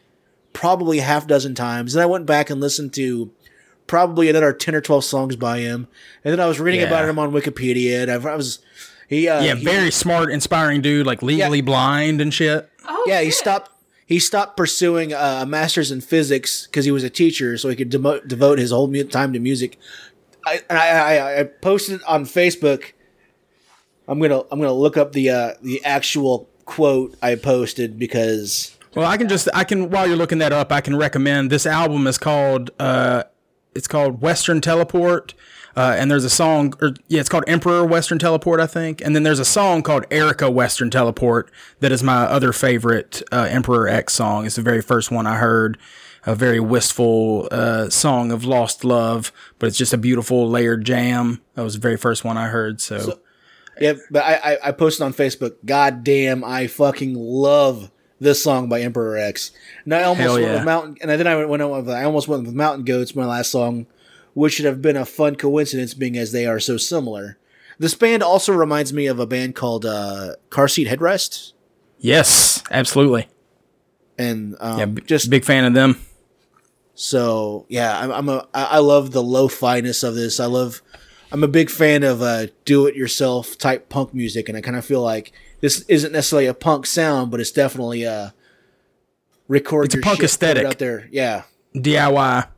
probably 0.55 0.99
a 0.99 1.03
half 1.03 1.27
dozen 1.27 1.55
times. 1.55 1.95
And 1.95 2.03
I 2.03 2.07
went 2.07 2.25
back 2.27 2.49
and 2.49 2.59
listened 2.61 2.95
to 2.95 3.31
probably 3.87 4.29
another 4.31 4.53
10 4.53 4.75
or 4.75 4.81
12 4.81 5.05
songs 5.05 5.37
by 5.37 5.59
him. 5.61 5.87
And 6.25 6.33
then 6.33 6.41
I 6.41 6.47
was 6.47 6.59
reading 6.59 6.81
Yeah. 6.81 6.87
about 6.87 7.09
him 7.09 7.19
on 7.19 7.33
Wikipedia. 7.33 8.03
And 8.03 8.11
I, 8.11 8.15
I 8.15 8.35
was, 8.35 8.61
he, 9.09 9.29
uh, 9.29 9.43
Yeah, 9.43 9.55
he- 9.57 9.65
very 9.65 9.91
smart, 9.91 10.31
inspiring 10.31 10.81
dude, 10.81 11.07
like 11.07 11.23
legally 11.23 11.59
Yeah. 11.59 11.65
blind 11.65 12.21
and 12.23 12.33
shit. 12.33 12.69
Oh, 12.89 13.05
yeah, 13.07 13.21
he 13.21 13.31
stopped, 13.31 13.71
he 14.07 14.19
stopped 14.19 14.57
pursuing 14.57 15.13
uh, 15.13 15.41
a 15.43 15.47
master's 15.47 15.91
in 15.91 16.01
physics 16.01 16.67
because 16.67 16.87
he 16.87 16.91
was 16.91 17.05
a 17.05 17.11
teacher. 17.11 17.59
So 17.59 17.69
he 17.69 17.77
could 17.77 17.91
demote, 17.91 18.27
devote 18.27 18.59
his 18.59 18.71
whole 18.71 18.89
mu- 18.89 19.05
time 19.05 19.35
to 19.35 19.39
music. 19.39 19.79
I, 20.47 20.63
and 20.71 20.79
I, 20.79 20.89
I, 20.89 21.41
I 21.41 21.45
posted 21.45 22.01
on 22.07 22.25
Facebook. 22.25 22.93
I'm 24.09 24.19
going 24.19 24.31
to, 24.31 24.47
I'm 24.51 24.61
to 24.61 24.73
look 24.73 24.97
up 24.97 25.13
the, 25.13 25.31
uh, 25.31 25.55
the 25.63 25.85
actual 25.85 26.49
quote 26.65 27.17
I 27.23 27.35
posted 27.35 27.99
because 27.99 28.77
Well, 28.95 29.07
I 29.07 29.17
can 29.17 29.29
just 29.29 29.49
I 29.55 29.65
can 29.65 29.91
while 29.91 30.07
you're 30.07 30.17
looking 30.17 30.39
that 30.39 30.53
up, 30.53 30.71
I 30.71 30.83
can 30.83 30.97
recommend 30.97 31.51
this 31.51 31.65
album 31.67 32.07
is 32.07 32.19
called 32.19 32.71
uh 32.79 33.23
it's 33.75 33.89
called 33.89 34.21
Western 34.21 34.61
Teleport. 34.61 35.35
Uh, 35.77 35.95
and 35.97 36.11
there's 36.11 36.25
a 36.25 36.31
song, 36.31 36.75
or 36.83 36.91
yeah, 37.07 37.21
it's 37.21 37.29
called 37.29 37.45
Emperor 37.47 37.85
Western 37.85 38.19
Teleport, 38.19 38.59
I 38.59 38.67
think. 38.67 39.01
And 39.01 39.15
then 39.15 39.23
there's 39.23 39.39
a 39.39 39.45
song 39.45 39.83
called 39.83 40.05
Erica 40.11 40.51
Western 40.51 40.91
Teleport 40.91 41.53
that 41.79 41.93
is 41.93 42.03
my 42.03 42.25
other 42.25 42.53
favorite 42.53 43.23
uh, 43.31 43.47
Emperor 43.49 43.87
X 43.87 44.13
song. 44.15 44.45
It's 44.45 44.57
the 44.57 44.63
very 44.63 44.83
first 44.83 45.13
one 45.13 45.27
I 45.27 45.37
heard. 45.37 45.79
A 46.27 46.35
very 46.35 46.59
wistful 46.59 47.49
uh, 47.53 47.89
song 47.91 48.33
of 48.33 48.45
lost 48.45 48.85
love, 48.85 49.33
but 49.59 49.69
it's 49.69 49.79
just 49.79 49.93
a 49.93 49.99
beautiful 49.99 50.49
layered 50.49 50.85
jam. 50.85 51.41
That 51.55 51.63
was 51.63 51.75
the 51.75 51.81
very 51.81 51.97
first 51.97 52.25
one 52.25 52.37
I 52.37 52.49
heard. 52.49 52.81
So, 52.81 53.21
Yeah, 53.81 53.95
but 54.11 54.25
I, 54.25 54.35
I, 54.35 54.59
I 54.69 54.73
posted 54.73 55.05
on 55.05 55.13
Facebook. 55.13 55.57
God 55.65 56.05
damn, 56.05 56.45
I 56.45 56.67
fucking 56.67 57.15
love 57.15 57.91
this 58.21 58.43
song 58.43 58.69
by 58.69 58.81
Emperor 58.81 59.17
X. 59.17 59.53
And 59.85 59.95
I 59.95 60.03
almost 60.03 60.21
Hell 60.21 60.33
went 60.35 60.47
yeah. 60.47 60.55
with 60.55 60.65
Mountain, 60.65 60.97
and 61.01 61.11
then 61.11 61.27
I 61.27 61.45
went, 61.45 61.71
with, 61.71 61.89
I 61.89 62.05
almost 62.05 62.29
went 62.29 62.45
with 62.45 62.55
Mountain 62.55 62.85
Goats, 62.85 63.15
my 63.15 63.27
last 63.27 63.51
song, 63.51 63.87
which 64.35 64.55
should 64.55 64.67
have 64.67 64.83
been 64.83 64.97
a 64.97 65.05
fun 65.05 65.37
coincidence, 65.37 65.95
being 65.95 66.17
as 66.17 66.33
they 66.33 66.47
are 66.47 66.61
so 66.61 66.77
similar. 66.77 67.39
This 67.79 67.95
band 67.95 68.23
also 68.23 68.53
reminds 68.53 68.93
me 68.93 69.07
of 69.07 69.21
a 69.21 69.27
band 69.27 69.55
called 69.55 69.87
uh, 69.87 70.35
Car 70.51 70.67
Seat 70.67 70.89
Headrest, 70.89 71.53
yes, 71.99 72.63
absolutely. 72.73 73.29
and 74.19 74.57
um, 74.59 74.79
Yeah, 74.79 74.87
b- 74.87 75.03
just 75.07 75.31
big 75.31 75.45
fan 75.45 75.65
of 75.65 75.75
them. 75.75 76.01
So 76.97 77.67
yeah, 77.69 77.97
I'm, 78.01 78.11
I'm 78.11 78.29
a 78.29 78.49
I 78.53 78.79
love 78.79 79.13
the 79.13 79.23
lo-fi-ness 79.23 80.03
of 80.03 80.17
this. 80.17 80.41
I 80.41 80.47
love 80.47 80.83
I'm 81.31 81.43
a 81.45 81.49
big 81.49 81.71
fan 81.71 82.03
of 82.05 82.23
uh, 82.23 82.47
do-it-yourself 82.65 83.59
type 83.59 83.89
punk 83.89 84.15
music, 84.15 84.49
and 84.49 84.57
I 84.57 84.61
kind 84.61 84.77
of 84.77 84.85
feel 84.85 85.03
like 85.03 85.33
this 85.61 85.83
isn't 85.89 86.13
necessarily 86.13 86.47
a 86.47 86.55
punk 86.55 86.87
sound, 86.87 87.31
but 87.31 87.41
it's 87.41 87.51
definitely 87.53 88.05
a 88.05 88.33
record. 89.47 89.87
It's 89.87 89.95
a 89.97 89.99
punk 89.99 90.17
shit, 90.17 90.25
aesthetic. 90.27 90.65
out 90.67 90.79
there. 90.79 91.09
Yeah, 91.13 91.43
DIY. 91.75 92.49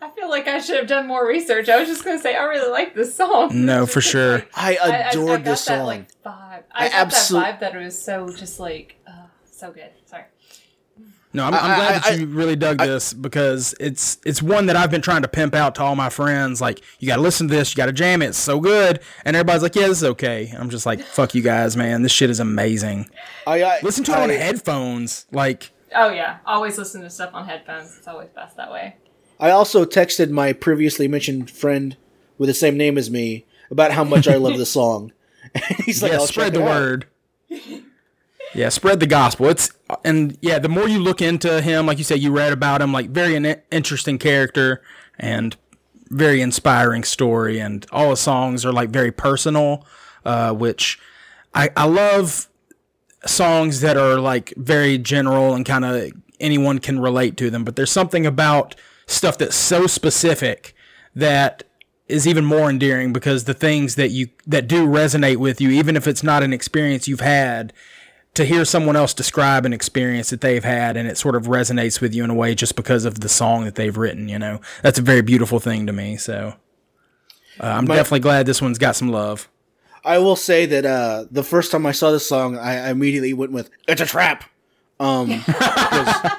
I 0.00 0.10
feel 0.10 0.28
like 0.28 0.46
I 0.48 0.58
should 0.58 0.76
have 0.78 0.86
done 0.88 1.06
more 1.06 1.26
research. 1.26 1.68
I 1.68 1.78
was 1.78 1.88
just 1.88 2.04
gonna 2.04 2.18
say 2.18 2.34
I 2.36 2.42
really 2.44 2.70
like 2.70 2.94
this 2.94 3.14
song. 3.16 3.64
No, 3.66 3.86
for 3.86 4.00
sure. 4.12 4.44
I 4.54 4.76
I- 4.76 4.88
I- 4.88 4.96
adored 5.10 5.30
I 5.30 5.36
got 5.38 5.44
this 5.44 5.64
that, 5.64 5.78
song. 5.78 5.86
like, 5.86 6.08
vibe. 6.24 6.62
I 6.72 6.86
I, 6.86 6.88
got 6.88 6.94
absolute- 6.94 7.40
that 7.40 7.56
vibe 7.56 7.60
that 7.60 7.74
it 7.76 7.84
was 7.84 8.00
so 8.02 8.28
just 8.36 8.58
like 8.60 8.96
uh, 9.06 9.26
so 9.50 9.70
good. 9.72 9.90
Sorry. 10.06 10.24
No, 11.34 11.44
I'm, 11.46 11.54
I'm 11.54 11.60
glad 11.60 12.02
I- 12.04 12.10
that 12.10 12.20
you 12.20 12.26
really 12.26 12.56
dug 12.56 12.78
this 12.78 13.12
because 13.14 13.74
it's 13.80 14.18
it's 14.24 14.42
one 14.42 14.66
that 14.66 14.76
I've 14.76 14.90
been 14.90 15.00
trying 15.00 15.22
to 15.22 15.28
pimp 15.28 15.54
out 15.54 15.74
to 15.76 15.82
all 15.82 15.96
my 15.96 16.10
friends. 16.10 16.60
Like, 16.60 16.82
you 16.98 17.08
got 17.08 17.16
to 17.16 17.22
listen 17.22 17.48
to 17.48 17.54
this, 17.54 17.72
you 17.72 17.76
got 17.76 17.86
to 17.86 17.92
jam 17.92 18.20
it. 18.22 18.26
It's 18.28 18.38
so 18.38 18.60
good, 18.60 19.00
and 19.24 19.34
everybody's 19.34 19.62
like, 19.62 19.74
"Yeah, 19.74 19.88
this 19.88 19.98
is 19.98 20.04
okay." 20.04 20.52
I'm 20.58 20.68
just 20.68 20.84
like, 20.84 21.00
"Fuck 21.00 21.34
you 21.34 21.42
guys, 21.42 21.76
man! 21.76 22.02
This 22.02 22.12
shit 22.12 22.28
is 22.30 22.38
amazing." 22.40 23.08
I, 23.46 23.62
I 23.62 23.80
Listen 23.82 24.04
to 24.04 24.12
it 24.12 24.18
on 24.18 24.30
I- 24.30 24.34
headphones. 24.34 25.26
Like, 25.32 25.70
Oh 25.94 26.10
yeah, 26.10 26.38
always 26.46 26.76
listen 26.78 27.00
to 27.02 27.10
stuff 27.10 27.30
on 27.34 27.46
headphones. 27.46 27.96
It's 27.98 28.06
always 28.08 28.28
best 28.30 28.56
that 28.58 28.70
way. 28.70 28.96
I 29.40 29.50
also 29.50 29.84
texted 29.84 30.30
my 30.30 30.52
previously 30.52 31.08
mentioned 31.08 31.50
friend 31.50 31.96
with 32.38 32.48
the 32.48 32.54
same 32.54 32.76
name 32.76 32.96
as 32.98 33.10
me 33.10 33.46
about 33.70 33.92
how 33.92 34.04
much 34.04 34.28
I 34.28 34.36
love 34.36 34.58
the 34.58 34.66
song. 34.80 35.12
And 35.54 35.64
he's 35.86 36.02
like, 36.02 36.12
yeah, 36.12 36.18
"I'll 36.18 36.26
spread 36.26 36.52
check 36.52 36.54
the 36.54 36.60
it 36.60 36.68
out." 36.68 36.80
word. 36.80 37.06
yeah, 38.54 38.68
spread 38.68 39.00
the 39.00 39.06
gospel. 39.06 39.48
It's 39.48 39.70
and 40.04 40.36
yeah, 40.40 40.58
the 40.58 40.68
more 40.68 40.88
you 40.88 40.98
look 40.98 41.20
into 41.22 41.60
him, 41.60 41.86
like 41.86 41.98
you 41.98 42.04
said, 42.04 42.20
you 42.20 42.32
read 42.32 42.52
about 42.52 42.80
him, 42.80 42.92
like 42.92 43.10
very 43.10 43.36
interesting 43.70 44.18
character 44.18 44.82
and 45.18 45.56
very 46.08 46.40
inspiring 46.40 47.04
story, 47.04 47.58
and 47.58 47.86
all 47.92 48.10
his 48.10 48.20
songs 48.20 48.64
are 48.64 48.72
like 48.72 48.90
very 48.90 49.12
personal, 49.12 49.86
uh, 50.24 50.52
which 50.52 50.98
I 51.54 51.70
I 51.76 51.86
love 51.86 52.48
songs 53.24 53.80
that 53.80 53.96
are 53.96 54.18
like 54.18 54.52
very 54.56 54.98
general 54.98 55.54
and 55.54 55.64
kind 55.64 55.84
of 55.84 56.12
anyone 56.40 56.78
can 56.78 57.00
relate 57.00 57.36
to 57.38 57.50
them, 57.50 57.64
but 57.64 57.76
there's 57.76 57.90
something 57.90 58.26
about 58.26 58.74
stuff 59.06 59.38
that's 59.38 59.56
so 59.56 59.86
specific 59.86 60.74
that 61.14 61.64
is 62.08 62.26
even 62.26 62.44
more 62.44 62.68
endearing 62.68 63.12
because 63.12 63.44
the 63.44 63.54
things 63.54 63.94
that 63.94 64.10
you 64.10 64.28
that 64.46 64.68
do 64.68 64.86
resonate 64.86 65.36
with 65.36 65.60
you 65.60 65.70
even 65.70 65.96
if 65.96 66.06
it's 66.06 66.22
not 66.22 66.42
an 66.42 66.52
experience 66.52 67.06
you've 67.08 67.20
had 67.20 67.72
to 68.34 68.44
hear 68.44 68.64
someone 68.64 68.96
else 68.96 69.12
describe 69.12 69.66
an 69.66 69.72
experience 69.72 70.30
that 70.30 70.40
they've 70.40 70.64
had 70.64 70.96
and 70.96 71.06
it 71.08 71.18
sort 71.18 71.36
of 71.36 71.44
resonates 71.44 72.00
with 72.00 72.14
you 72.14 72.24
in 72.24 72.30
a 72.30 72.34
way 72.34 72.54
just 72.54 72.76
because 72.76 73.04
of 73.04 73.20
the 73.20 73.28
song 73.28 73.64
that 73.64 73.74
they've 73.74 73.96
written 73.96 74.28
you 74.28 74.38
know? 74.38 74.60
That's 74.82 74.98
a 74.98 75.02
very 75.02 75.20
beautiful 75.22 75.60
thing 75.60 75.86
to 75.86 75.92
me 75.92 76.16
so 76.16 76.54
uh, 77.60 77.66
i'm 77.66 77.84
My- 77.86 77.96
definitely 77.96 78.20
glad 78.20 78.46
this 78.46 78.62
one's 78.62 78.78
got 78.78 78.96
some 78.96 79.10
love. 79.10 79.48
I 80.04 80.18
will 80.18 80.34
say 80.34 80.66
that 80.66 80.84
uh, 80.84 81.26
the 81.30 81.44
first 81.44 81.70
time 81.70 81.86
I 81.86 81.92
saw 81.92 82.10
this 82.10 82.26
song, 82.26 82.58
I 82.58 82.86
I 82.86 82.90
immediately 82.90 83.32
went 83.34 83.52
with 83.52 83.70
"It's 83.86 84.00
a 84.00 84.04
trap," 84.06 84.42
um, 84.98 85.40
'cause- 85.46 86.32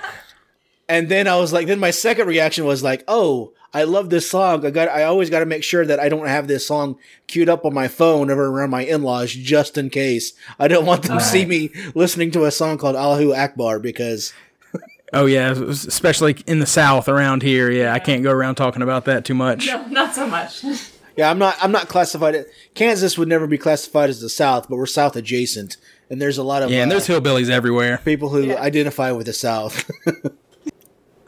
and 0.90 1.10
then 1.10 1.28
I 1.28 1.38
was 1.38 1.54
like, 1.54 1.68
then 1.68 1.80
my 1.80 1.92
second 1.92 2.28
reaction 2.28 2.66
was 2.66 2.84
like, 2.84 3.04
"Oh, 3.08 3.54
I 3.74 3.84
love 3.84 4.10
this 4.10 4.30
song. 4.30 4.66
I 4.66 4.70
got, 4.70 4.90
I 4.90 5.04
always 5.04 5.30
got 5.32 5.40
to 5.40 5.46
make 5.48 5.64
sure 5.64 5.86
that 5.86 6.00
I 6.00 6.08
don't 6.10 6.28
have 6.28 6.48
this 6.48 6.68
song 6.68 6.98
queued 7.28 7.50
up 7.50 7.66
on 7.66 7.74
my 7.74 7.88
phone 7.88 8.20
whenever 8.22 8.46
around 8.48 8.70
my 8.70 8.84
in-laws, 8.84 9.32
just 9.34 9.78
in 9.78 9.90
case. 9.90 10.34
I 10.60 10.68
don't 10.68 10.86
want 10.86 11.04
them 11.04 11.18
to 11.18 11.24
see 11.24 11.46
me 11.46 11.70
listening 11.96 12.30
to 12.32 12.46
a 12.46 12.52
song 12.52 12.78
called 12.78 12.96
Allahu 12.96 13.34
Akbar 13.34 13.80
because 13.80 14.32
oh 15.14 15.26
yeah 15.26 15.52
especially 15.52 16.36
in 16.48 16.60
the 16.60 16.66
south 16.66 17.08
around 17.08 17.44
here 17.44 17.70
yeah 17.70 17.94
i 17.94 18.00
can't 18.00 18.24
go 18.24 18.32
around 18.32 18.56
talking 18.56 18.82
about 18.82 19.06
that 19.06 19.24
too 19.24 19.36
much 19.36 19.68
No, 19.68 19.86
not 19.88 20.16
so 20.16 20.26
much. 20.28 20.64
yeah, 21.18 21.30
I'm 21.30 21.38
not, 21.38 21.56
I'm 21.62 21.72
not 21.72 21.88
classified. 21.88 22.34
It 22.36 22.48
Kansas 22.74 23.16
would 23.18 23.28
never 23.28 23.46
be 23.48 23.58
classified 23.60 24.10
as 24.10 24.22
the 24.22 24.30
South, 24.30 24.68
but 24.70 24.76
we're 24.78 24.86
South 24.88 25.16
adjacent, 25.16 25.78
and 26.10 26.20
there's 26.22 26.38
a 26.40 26.44
lot 26.44 26.64
of 26.64 26.70
yeah 26.72 26.82
and 26.84 26.92
uh, 26.92 26.96
there's 26.96 27.08
hillbillies 27.08 27.50
everywhere 27.50 28.00
people 28.04 28.30
who 28.30 28.42
Yeah. 28.44 28.62
identify 28.62 29.12
with 29.12 29.26
the 29.28 29.34
South. 29.34 29.90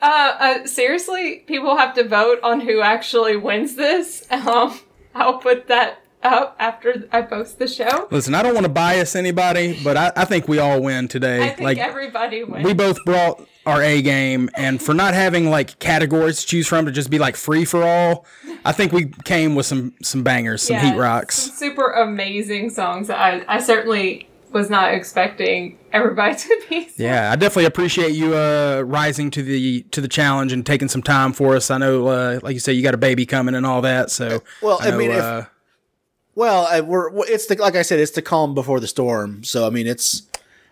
Uh, 0.05 0.37
uh, 0.39 0.67
seriously, 0.67 1.39
people 1.47 1.77
have 1.77 1.95
to 1.95 2.03
vote 2.07 2.39
on 2.43 2.59
who 2.61 2.79
actually 2.81 3.35
wins 3.35 3.75
this. 3.75 4.23
Um, 4.31 4.79
I'll 5.15 5.39
put 5.39 5.67
that 5.67 5.99
up 6.21 6.55
after 6.59 7.07
I 7.11 7.21
post 7.21 7.59
the 7.59 7.67
show. 7.67 8.07
listen 8.11 8.33
i 8.33 8.41
don't 8.41 8.55
want 8.55 8.65
to 8.65 8.71
bias 8.71 9.15
anybody 9.15 9.79
but 9.83 9.95
i, 9.95 10.11
I 10.15 10.25
think 10.25 10.47
we 10.47 10.57
all 10.57 10.81
win 10.81 11.07
today 11.07 11.43
I 11.43 11.47
think 11.49 11.59
like 11.61 11.77
everybody 11.77 12.43
wins. 12.43 12.65
we 12.65 12.73
both 12.73 12.97
brought 13.05 13.47
our 13.67 13.81
A 13.81 14.01
game, 14.01 14.49
and 14.55 14.81
for 14.81 14.93
not 14.95 15.13
having 15.13 15.49
like 15.51 15.77
categories 15.79 16.41
to 16.41 16.47
choose 16.47 16.67
from 16.67 16.85
to 16.87 16.91
just 16.91 17.09
be 17.11 17.17
like 17.19 17.35
free 17.35 17.63
for 17.65 17.83
all, 17.83 18.25
I 18.63 18.71
think 18.71 18.91
we 18.91 19.05
came 19.23 19.53
with 19.55 19.65
some 19.67 19.93
some 20.03 20.23
bangers, 20.23 20.61
some 20.63 20.75
Yeah, 20.75 20.91
heat 20.93 20.97
rocks. 20.99 21.35
some 21.35 21.55
super 21.55 21.91
amazing 21.91 22.69
songs. 22.71 23.09
I 23.09 23.43
I 23.47 23.59
certainly 23.59 24.27
was 24.55 24.69
not 24.71 24.91
expecting 24.93 25.77
everybody 25.93 26.35
to 26.35 26.61
be. 26.69 26.87
so- 26.89 27.03
Yeah, 27.03 27.31
I 27.31 27.35
definitely 27.35 27.65
appreciate 27.65 28.13
you 28.13 28.35
uh, 28.35 28.81
rising 28.85 29.29
to 29.31 29.43
the 29.43 29.81
to 29.91 30.01
the 30.01 30.07
challenge 30.07 30.51
and 30.53 30.65
taking 30.65 30.87
some 30.87 31.03
time 31.03 31.33
for 31.33 31.55
us. 31.55 31.69
I 31.69 31.77
know, 31.77 32.07
uh, 32.07 32.39
like 32.41 32.53
you 32.55 32.59
say, 32.59 32.73
you 32.73 32.81
got 32.81 32.93
a 32.95 32.97
baby 32.97 33.25
coming 33.27 33.53
and 33.53 33.65
all 33.65 33.81
that. 33.81 34.09
So, 34.09 34.41
Well, 34.63 34.79
I 34.81 34.89
know, 34.89 34.97
mean, 34.97 35.11
if- 35.11 35.17
uh, 35.21 35.43
Well, 36.33 36.65
I, 36.69 36.81
we're 36.81 37.09
it's 37.27 37.45
the 37.45 37.55
like 37.57 37.75
I 37.75 37.83
said, 37.83 37.99
it's 37.99 38.11
the 38.11 38.21
calm 38.23 38.55
before 38.55 38.79
the 38.79 38.87
storm. 38.87 39.43
So 39.43 39.67
I 39.67 39.69
mean, 39.69 39.85
it's 39.87 40.23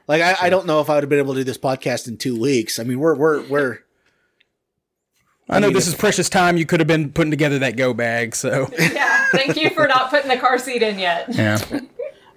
like 0.07 0.21
I, 0.21 0.47
I 0.47 0.49
don't 0.49 0.65
know 0.65 0.79
if 0.81 0.89
I 0.89 0.95
would 0.95 1.03
have 1.03 1.09
been 1.09 1.19
able 1.19 1.33
to 1.35 1.41
do 1.41 1.43
this 1.43 1.57
podcast 1.59 2.07
in 2.07 2.17
two 2.17 2.39
weeks. 2.39 2.79
I 2.79 2.83
mean, 2.83 2.99
we're 2.99 3.15
we're 3.15 3.41
we're 3.47 3.79
I 5.49 5.59
know 5.59 5.69
this 5.69 5.87
is 5.87 5.93
precious 5.95 6.29
time. 6.29 6.55
You 6.57 6.65
could 6.65 6.79
have 6.79 6.87
been 6.87 7.11
putting 7.11 7.29
together 7.31 7.59
that 7.59 7.75
go 7.75 7.93
bag. 7.93 8.33
So, 8.35 8.69
Yeah. 8.79 9.25
Thank 9.33 9.57
you 9.57 9.69
for 9.71 9.87
not 9.87 10.09
putting 10.09 10.29
the 10.29 10.37
car 10.37 10.57
seat 10.59 10.81
in 10.83 10.99
yet. 10.99 11.25
yeah, 11.33 11.57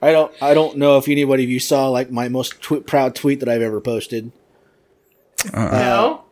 I 0.06 0.12
don't 0.12 0.32
I 0.40 0.54
don't 0.54 0.76
know 0.76 0.98
if 0.98 1.08
anybody 1.08 1.42
of 1.42 1.50
you 1.50 1.58
saw 1.58 1.88
like 1.88 2.12
my 2.12 2.28
most 2.28 2.62
tw- 2.62 2.86
proud 2.86 3.16
tweet 3.16 3.40
that 3.40 3.48
I've 3.48 3.60
ever 3.60 3.80
posted 3.80 4.30
no. 5.52 6.24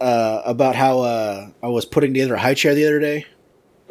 uh, 0.00 0.42
about 0.44 0.74
how 0.74 0.98
uh, 0.98 1.50
I 1.62 1.68
was 1.68 1.84
putting 1.84 2.12
together 2.12 2.34
a 2.34 2.40
high 2.40 2.54
chair 2.54 2.74
the 2.74 2.84
other 2.84 2.98
day. 2.98 3.26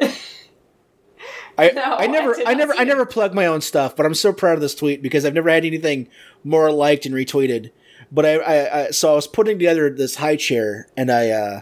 I, 1.58 1.70
No, 1.70 1.82
I 1.82 2.04
I 2.04 2.06
never 2.08 2.34
did 2.34 2.46
I, 2.46 2.52
never 2.52 2.74
I 2.74 2.84
never 2.84 3.06
plug 3.06 3.32
my 3.32 3.46
own 3.46 3.62
stuff, 3.62 3.96
but 3.96 4.04
I'm 4.04 4.14
so 4.14 4.34
proud 4.34 4.54
of 4.54 4.60
this 4.60 4.74
tweet 4.74 5.00
because 5.00 5.24
I've 5.24 5.32
never 5.32 5.48
had 5.48 5.64
anything 5.64 6.08
more 6.44 6.70
liked 6.70 7.06
and 7.06 7.14
retweeted. 7.14 7.70
But 8.12 8.26
I, 8.26 8.34
I, 8.36 8.80
I 8.80 8.90
so 8.90 9.12
I 9.12 9.14
was 9.14 9.26
putting 9.26 9.58
together 9.58 9.88
this 9.88 10.16
high 10.16 10.36
chair 10.36 10.88
and 10.94 11.10
I 11.10 11.30
uh 11.30 11.60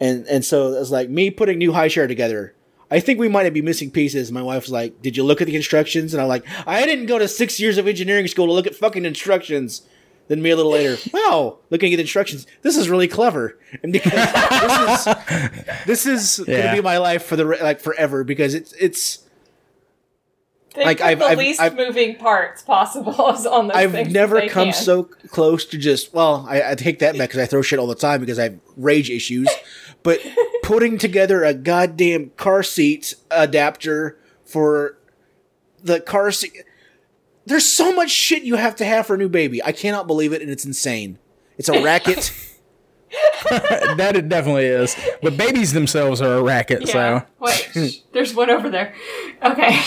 and 0.00 0.26
and 0.28 0.46
so 0.46 0.72
it 0.72 0.78
was 0.78 0.90
like 0.90 1.10
me 1.10 1.30
putting 1.30 1.58
new 1.58 1.74
high 1.74 1.88
chair 1.88 2.06
together. 2.06 2.54
I 2.90 3.00
think 3.00 3.18
we 3.20 3.28
might 3.28 3.48
be 3.54 3.62
missing 3.62 3.90
pieces. 3.90 4.32
My 4.32 4.42
wife 4.42 4.62
was 4.64 4.70
like, 4.72 5.00
"Did 5.02 5.16
you 5.16 5.22
look 5.24 5.40
at 5.40 5.46
the 5.46 5.56
instructions?" 5.56 6.12
And 6.12 6.20
I'm 6.20 6.28
like, 6.28 6.44
"I 6.66 6.84
didn't 6.86 7.06
go 7.06 7.18
to 7.18 7.28
six 7.28 7.60
years 7.60 7.78
of 7.78 7.86
engineering 7.86 8.26
school 8.26 8.46
to 8.46 8.52
look 8.52 8.66
at 8.66 8.74
fucking 8.74 9.04
instructions." 9.04 9.82
Then 10.28 10.42
me 10.42 10.50
a 10.50 10.56
little 10.56 10.70
later, 10.72 10.96
wow, 11.12 11.58
looking 11.70 11.92
at 11.92 11.96
the 11.96 12.02
instructions, 12.02 12.46
this 12.62 12.76
is 12.76 12.88
really 12.88 13.08
clever, 13.08 13.58
and 13.82 13.92
because 13.92 14.12
this 14.64 15.06
is 15.06 15.14
this 15.86 16.06
is 16.38 16.44
Yeah. 16.48 16.62
gonna 16.62 16.76
be 16.76 16.82
my 16.82 16.98
life 16.98 17.24
for 17.24 17.34
the 17.36 17.44
like 17.44 17.80
forever 17.80 18.22
because 18.24 18.54
it's 18.54 18.72
it's 18.74 19.20
They 20.76 20.84
Like, 20.84 21.00
I've- 21.00 21.18
the 21.18 21.26
I've- 21.26 21.36
least 21.40 21.60
I've- 21.60 21.74
moving 21.76 22.14
parts 22.14 22.62
possible 22.62 23.12
on 23.20 23.66
those 23.68 23.76
I've 23.76 23.90
things 23.90 24.12
never 24.12 24.40
they 24.40 24.48
come 24.48 24.66
can. 24.70 24.72
so 24.72 25.02
close 25.30 25.64
to 25.66 25.78
just 25.78 26.14
well, 26.14 26.46
I, 26.48 26.62
I 26.70 26.74
take 26.76 27.00
that 27.00 27.18
back 27.18 27.30
because 27.30 27.40
I 27.42 27.46
throw 27.46 27.60
shit 27.62 27.80
all 27.80 27.88
the 27.88 27.96
time 27.96 28.20
because 28.20 28.38
I 28.38 28.44
have 28.44 28.58
rage 28.76 29.10
issues. 29.10 29.48
But 30.02 30.20
putting 30.62 30.98
together 30.98 31.44
a 31.44 31.52
goddamn 31.54 32.30
car 32.36 32.62
seat 32.62 33.14
adapter 33.30 34.18
for 34.44 34.96
the 35.82 36.00
car 36.00 36.30
seat, 36.30 36.52
there's 37.46 37.66
so 37.66 37.94
much 37.94 38.10
shit 38.10 38.42
you 38.42 38.56
have 38.56 38.76
to 38.76 38.84
have 38.84 39.06
for 39.06 39.14
a 39.14 39.18
new 39.18 39.28
baby. 39.28 39.62
I 39.62 39.72
cannot 39.72 40.06
believe 40.06 40.32
it, 40.32 40.40
and 40.42 40.50
it's 40.50 40.64
insane. 40.64 41.18
It's 41.58 41.68
a 41.68 41.82
racket. 41.82 42.32
that 43.50 44.12
it 44.14 44.28
definitely 44.28 44.66
is. 44.66 44.94
But 45.20 45.36
babies 45.36 45.72
themselves 45.72 46.20
are 46.22 46.34
a 46.34 46.42
racket, 46.42 46.86
Yeah. 46.86 47.22
so 47.22 47.26
Wait, 47.40 48.02
there's 48.12 48.34
one 48.34 48.50
over 48.50 48.70
there. 48.70 48.94
Okay. 49.42 49.80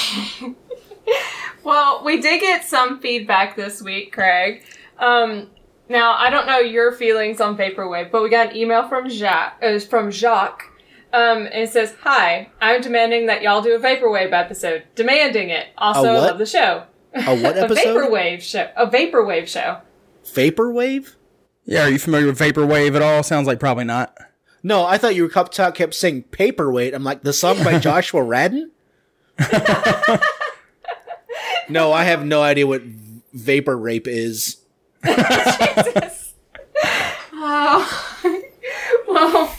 well, 1.63 2.03
we 2.03 2.19
did 2.19 2.41
get 2.41 2.65
some 2.65 2.99
feedback 2.99 3.55
this 3.55 3.81
week, 3.81 4.11
Craig. 4.11 4.63
Um, 4.99 5.49
now 5.89 6.13
I 6.17 6.29
don't 6.29 6.45
know 6.47 6.59
your 6.59 6.91
feelings 6.91 7.39
on 7.41 7.57
vaporwave, 7.57 8.11
but 8.11 8.23
we 8.23 8.29
got 8.29 8.51
an 8.51 8.55
email 8.57 8.87
from 8.87 9.09
Jacques. 9.09 9.57
It 9.61 9.71
was 9.73 9.85
from 9.85 10.11
Jacques. 10.11 10.69
Um, 11.13 11.45
and 11.45 11.63
it 11.63 11.69
says, 11.69 11.93
"Hi, 12.01 12.49
I'm 12.59 12.81
demanding 12.81 13.27
that 13.27 13.43
y'all 13.43 13.61
do 13.61 13.75
a 13.75 13.79
vaporwave 13.79 14.31
episode. 14.31 14.83
Demanding 14.95 15.49
it. 15.49 15.67
Also, 15.77 16.05
A 16.05 16.09
I 16.09 16.13
what? 16.13 16.21
love 16.23 16.37
the 16.39 16.45
show. 16.47 16.83
A 17.13 17.39
what 17.39 17.55
episode? 17.57 17.95
a 17.97 17.99
vaporwave 17.99 18.41
show. 18.41 18.69
A 18.75 18.87
vaporwave 18.87 19.47
show. 19.47 19.77
Vaporwave? 20.25 21.15
yeah. 21.65 21.83
Are 21.83 21.89
you 21.89 21.99
familiar 21.99 22.25
with 22.27 22.39
vaporwave 22.39 22.95
at 22.95 23.01
all? 23.03 23.21
Sounds 23.21 23.45
like 23.45 23.59
probably 23.59 23.83
not. 23.83 24.17
No, 24.63 24.85
I 24.85 24.97
thought 24.97 25.13
you 25.13 25.23
were 25.23 25.29
kept, 25.29 25.53
kept 25.75 25.93
saying 25.93 26.23
paperweight. 26.31 26.93
I'm 26.95 27.03
like, 27.03 27.21
the 27.21 27.33
song 27.33 27.63
by 27.63 27.77
Joshua 27.87 28.21
Radin? 28.21 28.69
no, 31.69 31.91
I 31.91 32.03
have 32.05 32.25
no 32.25 32.41
idea 32.41 32.65
what 32.67 32.81
v- 32.81 33.21
vapor 33.33 33.77
rape 33.77 34.07
is. 34.07 34.57
Oh, 37.45 38.41
well, 39.07 39.55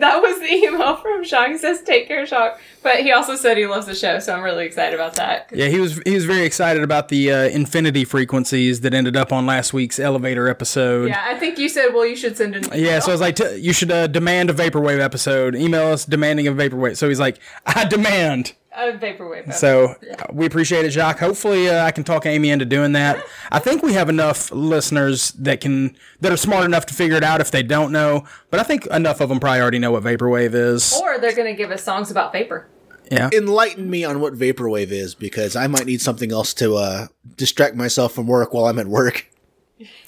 that 0.00 0.20
was 0.22 0.38
the 0.38 0.52
email 0.52 0.96
from 0.96 1.24
Jacques. 1.24 1.50
He 1.50 1.58
says, 1.58 1.82
"Take 1.82 2.06
care, 2.08 2.24
Jacques." 2.26 2.60
But 2.82 3.00
he 3.00 3.12
also 3.12 3.34
said 3.36 3.56
he 3.56 3.66
loves 3.66 3.86
the 3.86 3.94
show, 3.94 4.18
so 4.18 4.34
I'm 4.34 4.42
really 4.42 4.66
excited 4.66 4.94
about 4.94 5.14
that. 5.14 5.48
Yeah, 5.52 5.66
he 5.66 5.80
was 5.80 6.00
he 6.04 6.14
was 6.14 6.24
very 6.26 6.44
excited 6.44 6.82
about 6.82 7.08
the 7.08 7.32
uh, 7.32 7.36
infinity 7.48 8.04
frequencies 8.04 8.82
that 8.82 8.94
ended 8.94 9.16
up 9.16 9.32
on 9.32 9.46
last 9.46 9.72
week's 9.72 9.98
elevator 9.98 10.48
episode. 10.48 11.08
Yeah, 11.08 11.24
I 11.26 11.38
think 11.38 11.58
you 11.58 11.68
said, 11.68 11.88
well, 11.88 12.06
you 12.06 12.16
should 12.16 12.36
send 12.36 12.54
an 12.56 12.66
email. 12.66 12.78
Yeah, 12.78 12.98
so 13.00 13.10
I 13.10 13.14
was 13.14 13.20
like, 13.20 13.36
t- 13.36 13.56
you 13.56 13.72
should 13.72 13.90
uh, 13.90 14.06
demand 14.06 14.50
a 14.50 14.54
vaporwave 14.54 15.00
episode. 15.00 15.54
Email 15.56 15.88
us 15.88 16.04
demanding 16.04 16.46
a 16.46 16.52
vaporwave. 16.52 16.96
So 16.96 17.08
he's 17.08 17.20
like, 17.20 17.38
I 17.66 17.84
demand. 17.84 18.54
A 18.74 18.92
vaporwave. 18.92 19.52
So 19.54 19.96
uh, 20.10 20.26
we 20.32 20.46
appreciate 20.46 20.84
it, 20.84 20.90
Jacques. 20.90 21.18
Hopefully, 21.18 21.68
uh, 21.68 21.84
I 21.84 21.90
can 21.90 22.04
talk 22.04 22.26
Amy 22.26 22.50
into 22.50 22.64
doing 22.64 22.92
that. 22.92 23.24
I 23.50 23.58
think 23.58 23.82
we 23.82 23.92
have 23.94 24.08
enough 24.08 24.50
listeners 24.50 25.32
that 25.32 25.60
can 25.60 25.96
that 26.20 26.32
are 26.32 26.36
smart 26.36 26.64
enough 26.64 26.86
to 26.86 26.94
figure 26.94 27.16
it 27.16 27.24
out 27.24 27.40
if 27.40 27.50
they 27.50 27.62
don't 27.62 27.92
know. 27.92 28.24
But 28.50 28.60
I 28.60 28.62
think 28.62 28.86
enough 28.86 29.20
of 29.20 29.28
them 29.28 29.40
probably 29.40 29.60
already 29.60 29.78
know 29.78 29.92
what 29.92 30.02
vaporwave 30.02 30.54
is. 30.54 30.92
or 31.00 31.18
they're 31.18 31.34
going 31.34 31.52
to 31.52 31.56
give 31.56 31.70
us 31.70 31.82
songs 31.82 32.10
about 32.10 32.32
vapor. 32.32 32.68
Yeah. 33.10 33.28
Enlighten 33.32 33.90
me 33.90 34.04
on 34.04 34.20
what 34.20 34.34
vaporwave 34.34 34.90
is 34.90 35.14
because 35.14 35.56
I 35.56 35.66
might 35.66 35.86
need 35.86 36.00
something 36.00 36.32
else 36.32 36.54
to 36.54 36.76
uh, 36.76 37.06
distract 37.36 37.76
myself 37.76 38.14
from 38.14 38.26
work 38.26 38.54
while 38.54 38.66
I'm 38.66 38.78
at 38.78 38.86
work. 38.86 39.30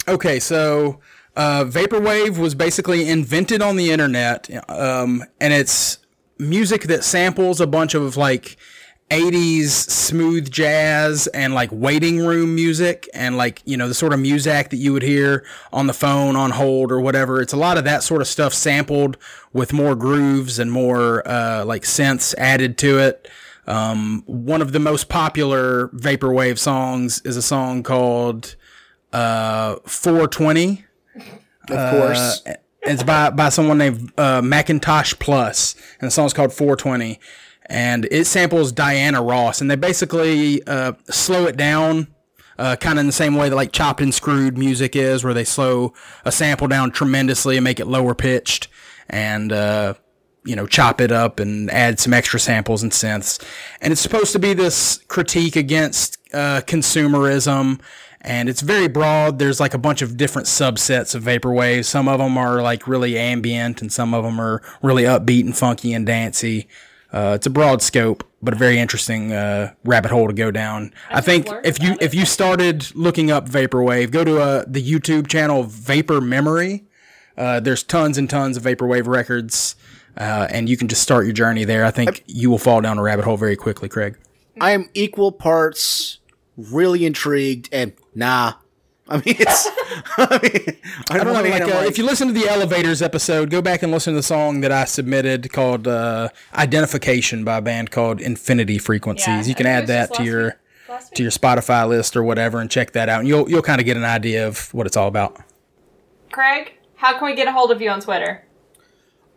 Okay, 0.08 0.40
so 0.40 1.00
uh, 1.36 1.64
vaporwave 1.64 2.38
was 2.38 2.54
basically 2.54 3.08
invented 3.08 3.60
on 3.60 3.76
the 3.76 3.90
internet, 3.90 4.48
um, 4.70 5.24
and 5.40 5.52
it's 5.52 5.98
music 6.38 6.82
that 6.84 7.04
samples 7.04 7.60
a 7.60 7.66
bunch 7.66 7.94
of 7.94 8.16
like 8.16 8.56
80s 9.10 9.68
smooth 9.68 10.50
jazz 10.50 11.28
and 11.28 11.54
like 11.54 11.70
waiting 11.72 12.18
room 12.18 12.54
music 12.56 13.08
and 13.14 13.36
like 13.36 13.62
you 13.64 13.76
know 13.76 13.86
the 13.86 13.94
sort 13.94 14.12
of 14.12 14.18
music 14.18 14.70
that 14.70 14.76
you 14.78 14.92
would 14.92 15.02
hear 15.04 15.44
on 15.72 15.86
the 15.86 15.92
phone 15.92 16.34
on 16.34 16.50
hold 16.50 16.90
or 16.90 17.00
whatever 17.00 17.40
it's 17.40 17.52
a 17.52 17.56
lot 17.56 17.78
of 17.78 17.84
that 17.84 18.02
sort 18.02 18.20
of 18.20 18.26
stuff 18.26 18.52
sampled 18.52 19.16
with 19.52 19.72
more 19.72 19.94
grooves 19.94 20.58
and 20.58 20.72
more 20.72 21.26
uh, 21.28 21.64
like 21.64 21.82
synths 21.82 22.34
added 22.36 22.76
to 22.78 22.98
it 22.98 23.28
um, 23.68 24.22
one 24.26 24.60
of 24.60 24.72
the 24.72 24.80
most 24.80 25.08
popular 25.08 25.88
vaporwave 25.88 26.58
songs 26.58 27.20
is 27.24 27.36
a 27.36 27.42
song 27.42 27.84
called 27.84 28.56
uh, 29.12 29.76
420 29.86 30.84
Of 31.70 31.90
course. 31.90 32.42
It's 32.86 33.02
by 33.02 33.30
by 33.30 33.48
someone 33.48 33.78
named 33.78 34.12
uh, 34.18 34.40
Macintosh 34.42 35.14
Plus, 35.18 35.74
and 36.00 36.06
the 36.06 36.10
song's 36.10 36.32
called 36.32 36.52
420, 36.52 37.18
and 37.66 38.06
it 38.10 38.26
samples 38.26 38.72
Diana 38.72 39.22
Ross, 39.22 39.60
and 39.60 39.70
they 39.70 39.76
basically 39.76 40.62
uh, 40.66 40.92
slow 41.10 41.46
it 41.46 41.56
down, 41.56 42.08
uh, 42.58 42.76
kind 42.76 42.98
of 42.98 43.00
in 43.00 43.06
the 43.06 43.12
same 43.12 43.34
way 43.34 43.48
that 43.48 43.56
like 43.56 43.72
chopped 43.72 44.00
and 44.00 44.14
screwed 44.14 44.56
music 44.56 44.94
is, 44.94 45.24
where 45.24 45.34
they 45.34 45.44
slow 45.44 45.92
a 46.24 46.32
sample 46.32 46.68
down 46.68 46.90
tremendously 46.90 47.56
and 47.56 47.64
make 47.64 47.80
it 47.80 47.86
lower 47.86 48.14
pitched, 48.14 48.68
and 49.08 49.52
uh, 49.52 49.94
you 50.44 50.54
know 50.54 50.66
chop 50.66 51.00
it 51.00 51.10
up 51.10 51.40
and 51.40 51.70
add 51.70 51.98
some 51.98 52.14
extra 52.14 52.38
samples 52.38 52.82
and 52.82 52.92
synths, 52.92 53.42
and 53.80 53.92
it's 53.92 54.00
supposed 54.00 54.32
to 54.32 54.38
be 54.38 54.54
this 54.54 54.98
critique 55.08 55.56
against 55.56 56.18
uh, 56.32 56.60
consumerism 56.62 57.80
and 58.26 58.48
it's 58.48 58.60
very 58.60 58.88
broad. 58.88 59.38
There's 59.38 59.60
like 59.60 59.72
a 59.72 59.78
bunch 59.78 60.02
of 60.02 60.16
different 60.16 60.48
subsets 60.48 61.14
of 61.14 61.22
vaporwave. 61.22 61.84
Some 61.84 62.08
of 62.08 62.18
them 62.18 62.36
are 62.36 62.60
like 62.60 62.88
really 62.88 63.16
ambient, 63.16 63.80
and 63.80 63.92
some 63.92 64.12
of 64.12 64.24
them 64.24 64.40
are 64.40 64.60
really 64.82 65.04
upbeat 65.04 65.44
and 65.44 65.56
funky 65.56 65.94
and 65.94 66.04
dancey. 66.04 66.68
Uh, 67.12 67.34
it's 67.36 67.46
a 67.46 67.50
broad 67.50 67.82
scope, 67.82 68.24
but 68.42 68.52
a 68.52 68.56
very 68.56 68.78
interesting 68.78 69.32
uh, 69.32 69.72
rabbit 69.84 70.10
hole 70.10 70.26
to 70.26 70.34
go 70.34 70.50
down. 70.50 70.92
I, 71.08 71.20
think 71.20 71.46
if 71.64 71.80
you 71.80 71.90
about 71.90 72.02
if 72.02 72.14
you 72.14 72.26
started 72.26 72.94
looking 72.96 73.30
up 73.30 73.48
vaporwave, 73.48 74.10
go 74.10 74.24
to 74.24 74.40
uh, 74.40 74.64
the 74.66 74.82
YouTube 74.82 75.28
channel 75.28 75.62
Vapor 75.62 76.20
Memory. 76.20 76.84
Uh, 77.38 77.60
there's 77.60 77.84
tons 77.84 78.18
and 78.18 78.28
tons 78.28 78.56
of 78.56 78.64
vaporwave 78.64 79.06
records, 79.06 79.76
uh, 80.16 80.48
and 80.50 80.68
you 80.68 80.76
can 80.76 80.88
just 80.88 81.02
start 81.02 81.26
your 81.26 81.34
journey 81.34 81.64
there. 81.64 81.84
I 81.84 81.92
think 81.92 82.24
you 82.26 82.50
will 82.50 82.58
fall 82.58 82.80
down 82.80 82.98
a 82.98 83.02
rabbit 83.02 83.24
hole 83.24 83.36
very 83.36 83.56
quickly, 83.56 83.88
Craig. 83.88 84.18
I 84.60 84.72
am 84.72 84.88
equal 84.94 85.32
parts 85.32 86.18
really 86.56 87.04
intrigued 87.04 87.68
and 87.72 87.92
nah. 88.14 88.54
I 89.08 89.16
mean, 89.16 89.36
it's. 89.38 89.68
I 90.18 90.40
mean, 90.42 90.76
I 91.10 91.16
don't 91.16 91.26
know. 91.26 91.32
one 91.34 91.44
hand, 91.44 91.64
Like, 91.64 91.74
uh, 91.74 91.78
like, 91.78 91.88
if 91.88 91.98
you 91.98 92.04
listen 92.04 92.26
to 92.26 92.34
the 92.34 92.48
elevators 92.48 93.02
episode, 93.02 93.50
go 93.50 93.62
back 93.62 93.82
and 93.82 93.92
listen 93.92 94.14
to 94.14 94.18
the 94.18 94.22
song 94.22 94.62
that 94.62 94.72
I 94.72 94.84
submitted 94.84 95.52
called 95.52 95.86
uh, 95.86 96.30
"Identification" 96.54 97.44
by 97.44 97.58
a 97.58 97.62
band 97.62 97.92
called 97.92 98.20
Infinity 98.20 98.78
Frequencies. 98.78 99.26
Yeah, 99.26 99.44
you 99.44 99.54
can 99.54 99.66
add 99.66 99.86
think 99.86 99.90
it 99.90 100.00
was 100.00 100.08
that 100.08 100.14
to 100.16 100.24
your 100.24 100.44
week. 100.44 100.54
To 101.14 101.22
your 101.22 101.32
Spotify 101.32 101.86
list 101.88 102.16
or 102.16 102.22
whatever, 102.22 102.60
and 102.60 102.70
check 102.70 102.92
that 102.92 103.08
out. 103.08 103.20
And 103.20 103.28
you'll 103.28 103.48
you'll 103.48 103.62
kind 103.62 103.80
of 103.80 103.84
get 103.84 103.96
an 103.96 104.04
idea 104.04 104.46
of 104.46 104.72
what 104.74 104.86
it's 104.86 104.96
all 104.96 105.08
about. 105.08 105.36
Craig, 106.32 106.74
how 106.96 107.18
can 107.18 107.26
we 107.26 107.34
get 107.34 107.48
a 107.48 107.52
hold 107.52 107.70
of 107.70 107.80
you 107.80 107.90
on 107.90 108.00
Twitter? 108.00 108.44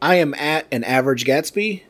I 0.01 0.15
am 0.15 0.33
at 0.35 0.65
an 0.71 0.83
average 0.83 1.25
Gatsby, 1.25 1.83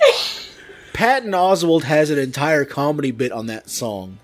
Patton 0.94 1.32
Oswalt 1.32 1.84
has 1.84 2.10
an 2.10 2.18
entire 2.18 2.66
comedy 2.66 3.12
bit 3.12 3.32
on 3.32 3.46
that 3.46 3.70
song. 3.70 4.18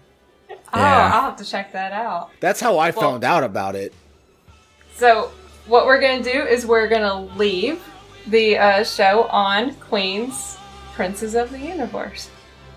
Oh, 0.73 0.79
Yeah. 0.79 1.11
I'll 1.13 1.21
have 1.21 1.37
to 1.37 1.45
check 1.45 1.71
that 1.73 1.91
out. 1.91 2.31
That's 2.39 2.59
how 2.59 2.77
I 2.77 2.89
Well- 2.91 3.11
found 3.11 3.23
out 3.23 3.43
about 3.43 3.75
it. 3.75 3.93
So, 4.95 5.31
what 5.67 5.85
we're 5.85 5.99
going 5.99 6.23
to 6.23 6.31
do 6.31 6.41
is 6.43 6.65
we're 6.65 6.87
going 6.87 7.01
to 7.01 7.35
leave 7.37 7.81
the 8.27 8.57
uh, 8.57 8.83
show 8.83 9.23
on 9.25 9.73
Queen's 9.75 10.57
Princes 10.93 11.35
of 11.35 11.51
the 11.51 11.59
Universe. 11.59 12.29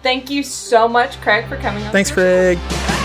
Thank 0.03 0.31
you 0.31 0.43
so 0.43 0.89
much, 0.89 1.21
Craig, 1.21 1.47
for 1.49 1.57
coming 1.57 1.85
on. 1.85 1.93
Thanks, 1.93 2.11
Craig. 2.11 2.59
show. 2.71 2.96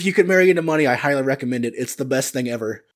If 0.00 0.06
you 0.06 0.14
could 0.14 0.26
marry 0.26 0.48
into 0.48 0.62
money, 0.62 0.86
I 0.86 0.94
highly 0.94 1.20
recommend 1.20 1.66
it. 1.66 1.74
It's 1.76 1.94
the 1.94 2.06
best 2.06 2.32
thing 2.32 2.48
ever. 2.48 2.86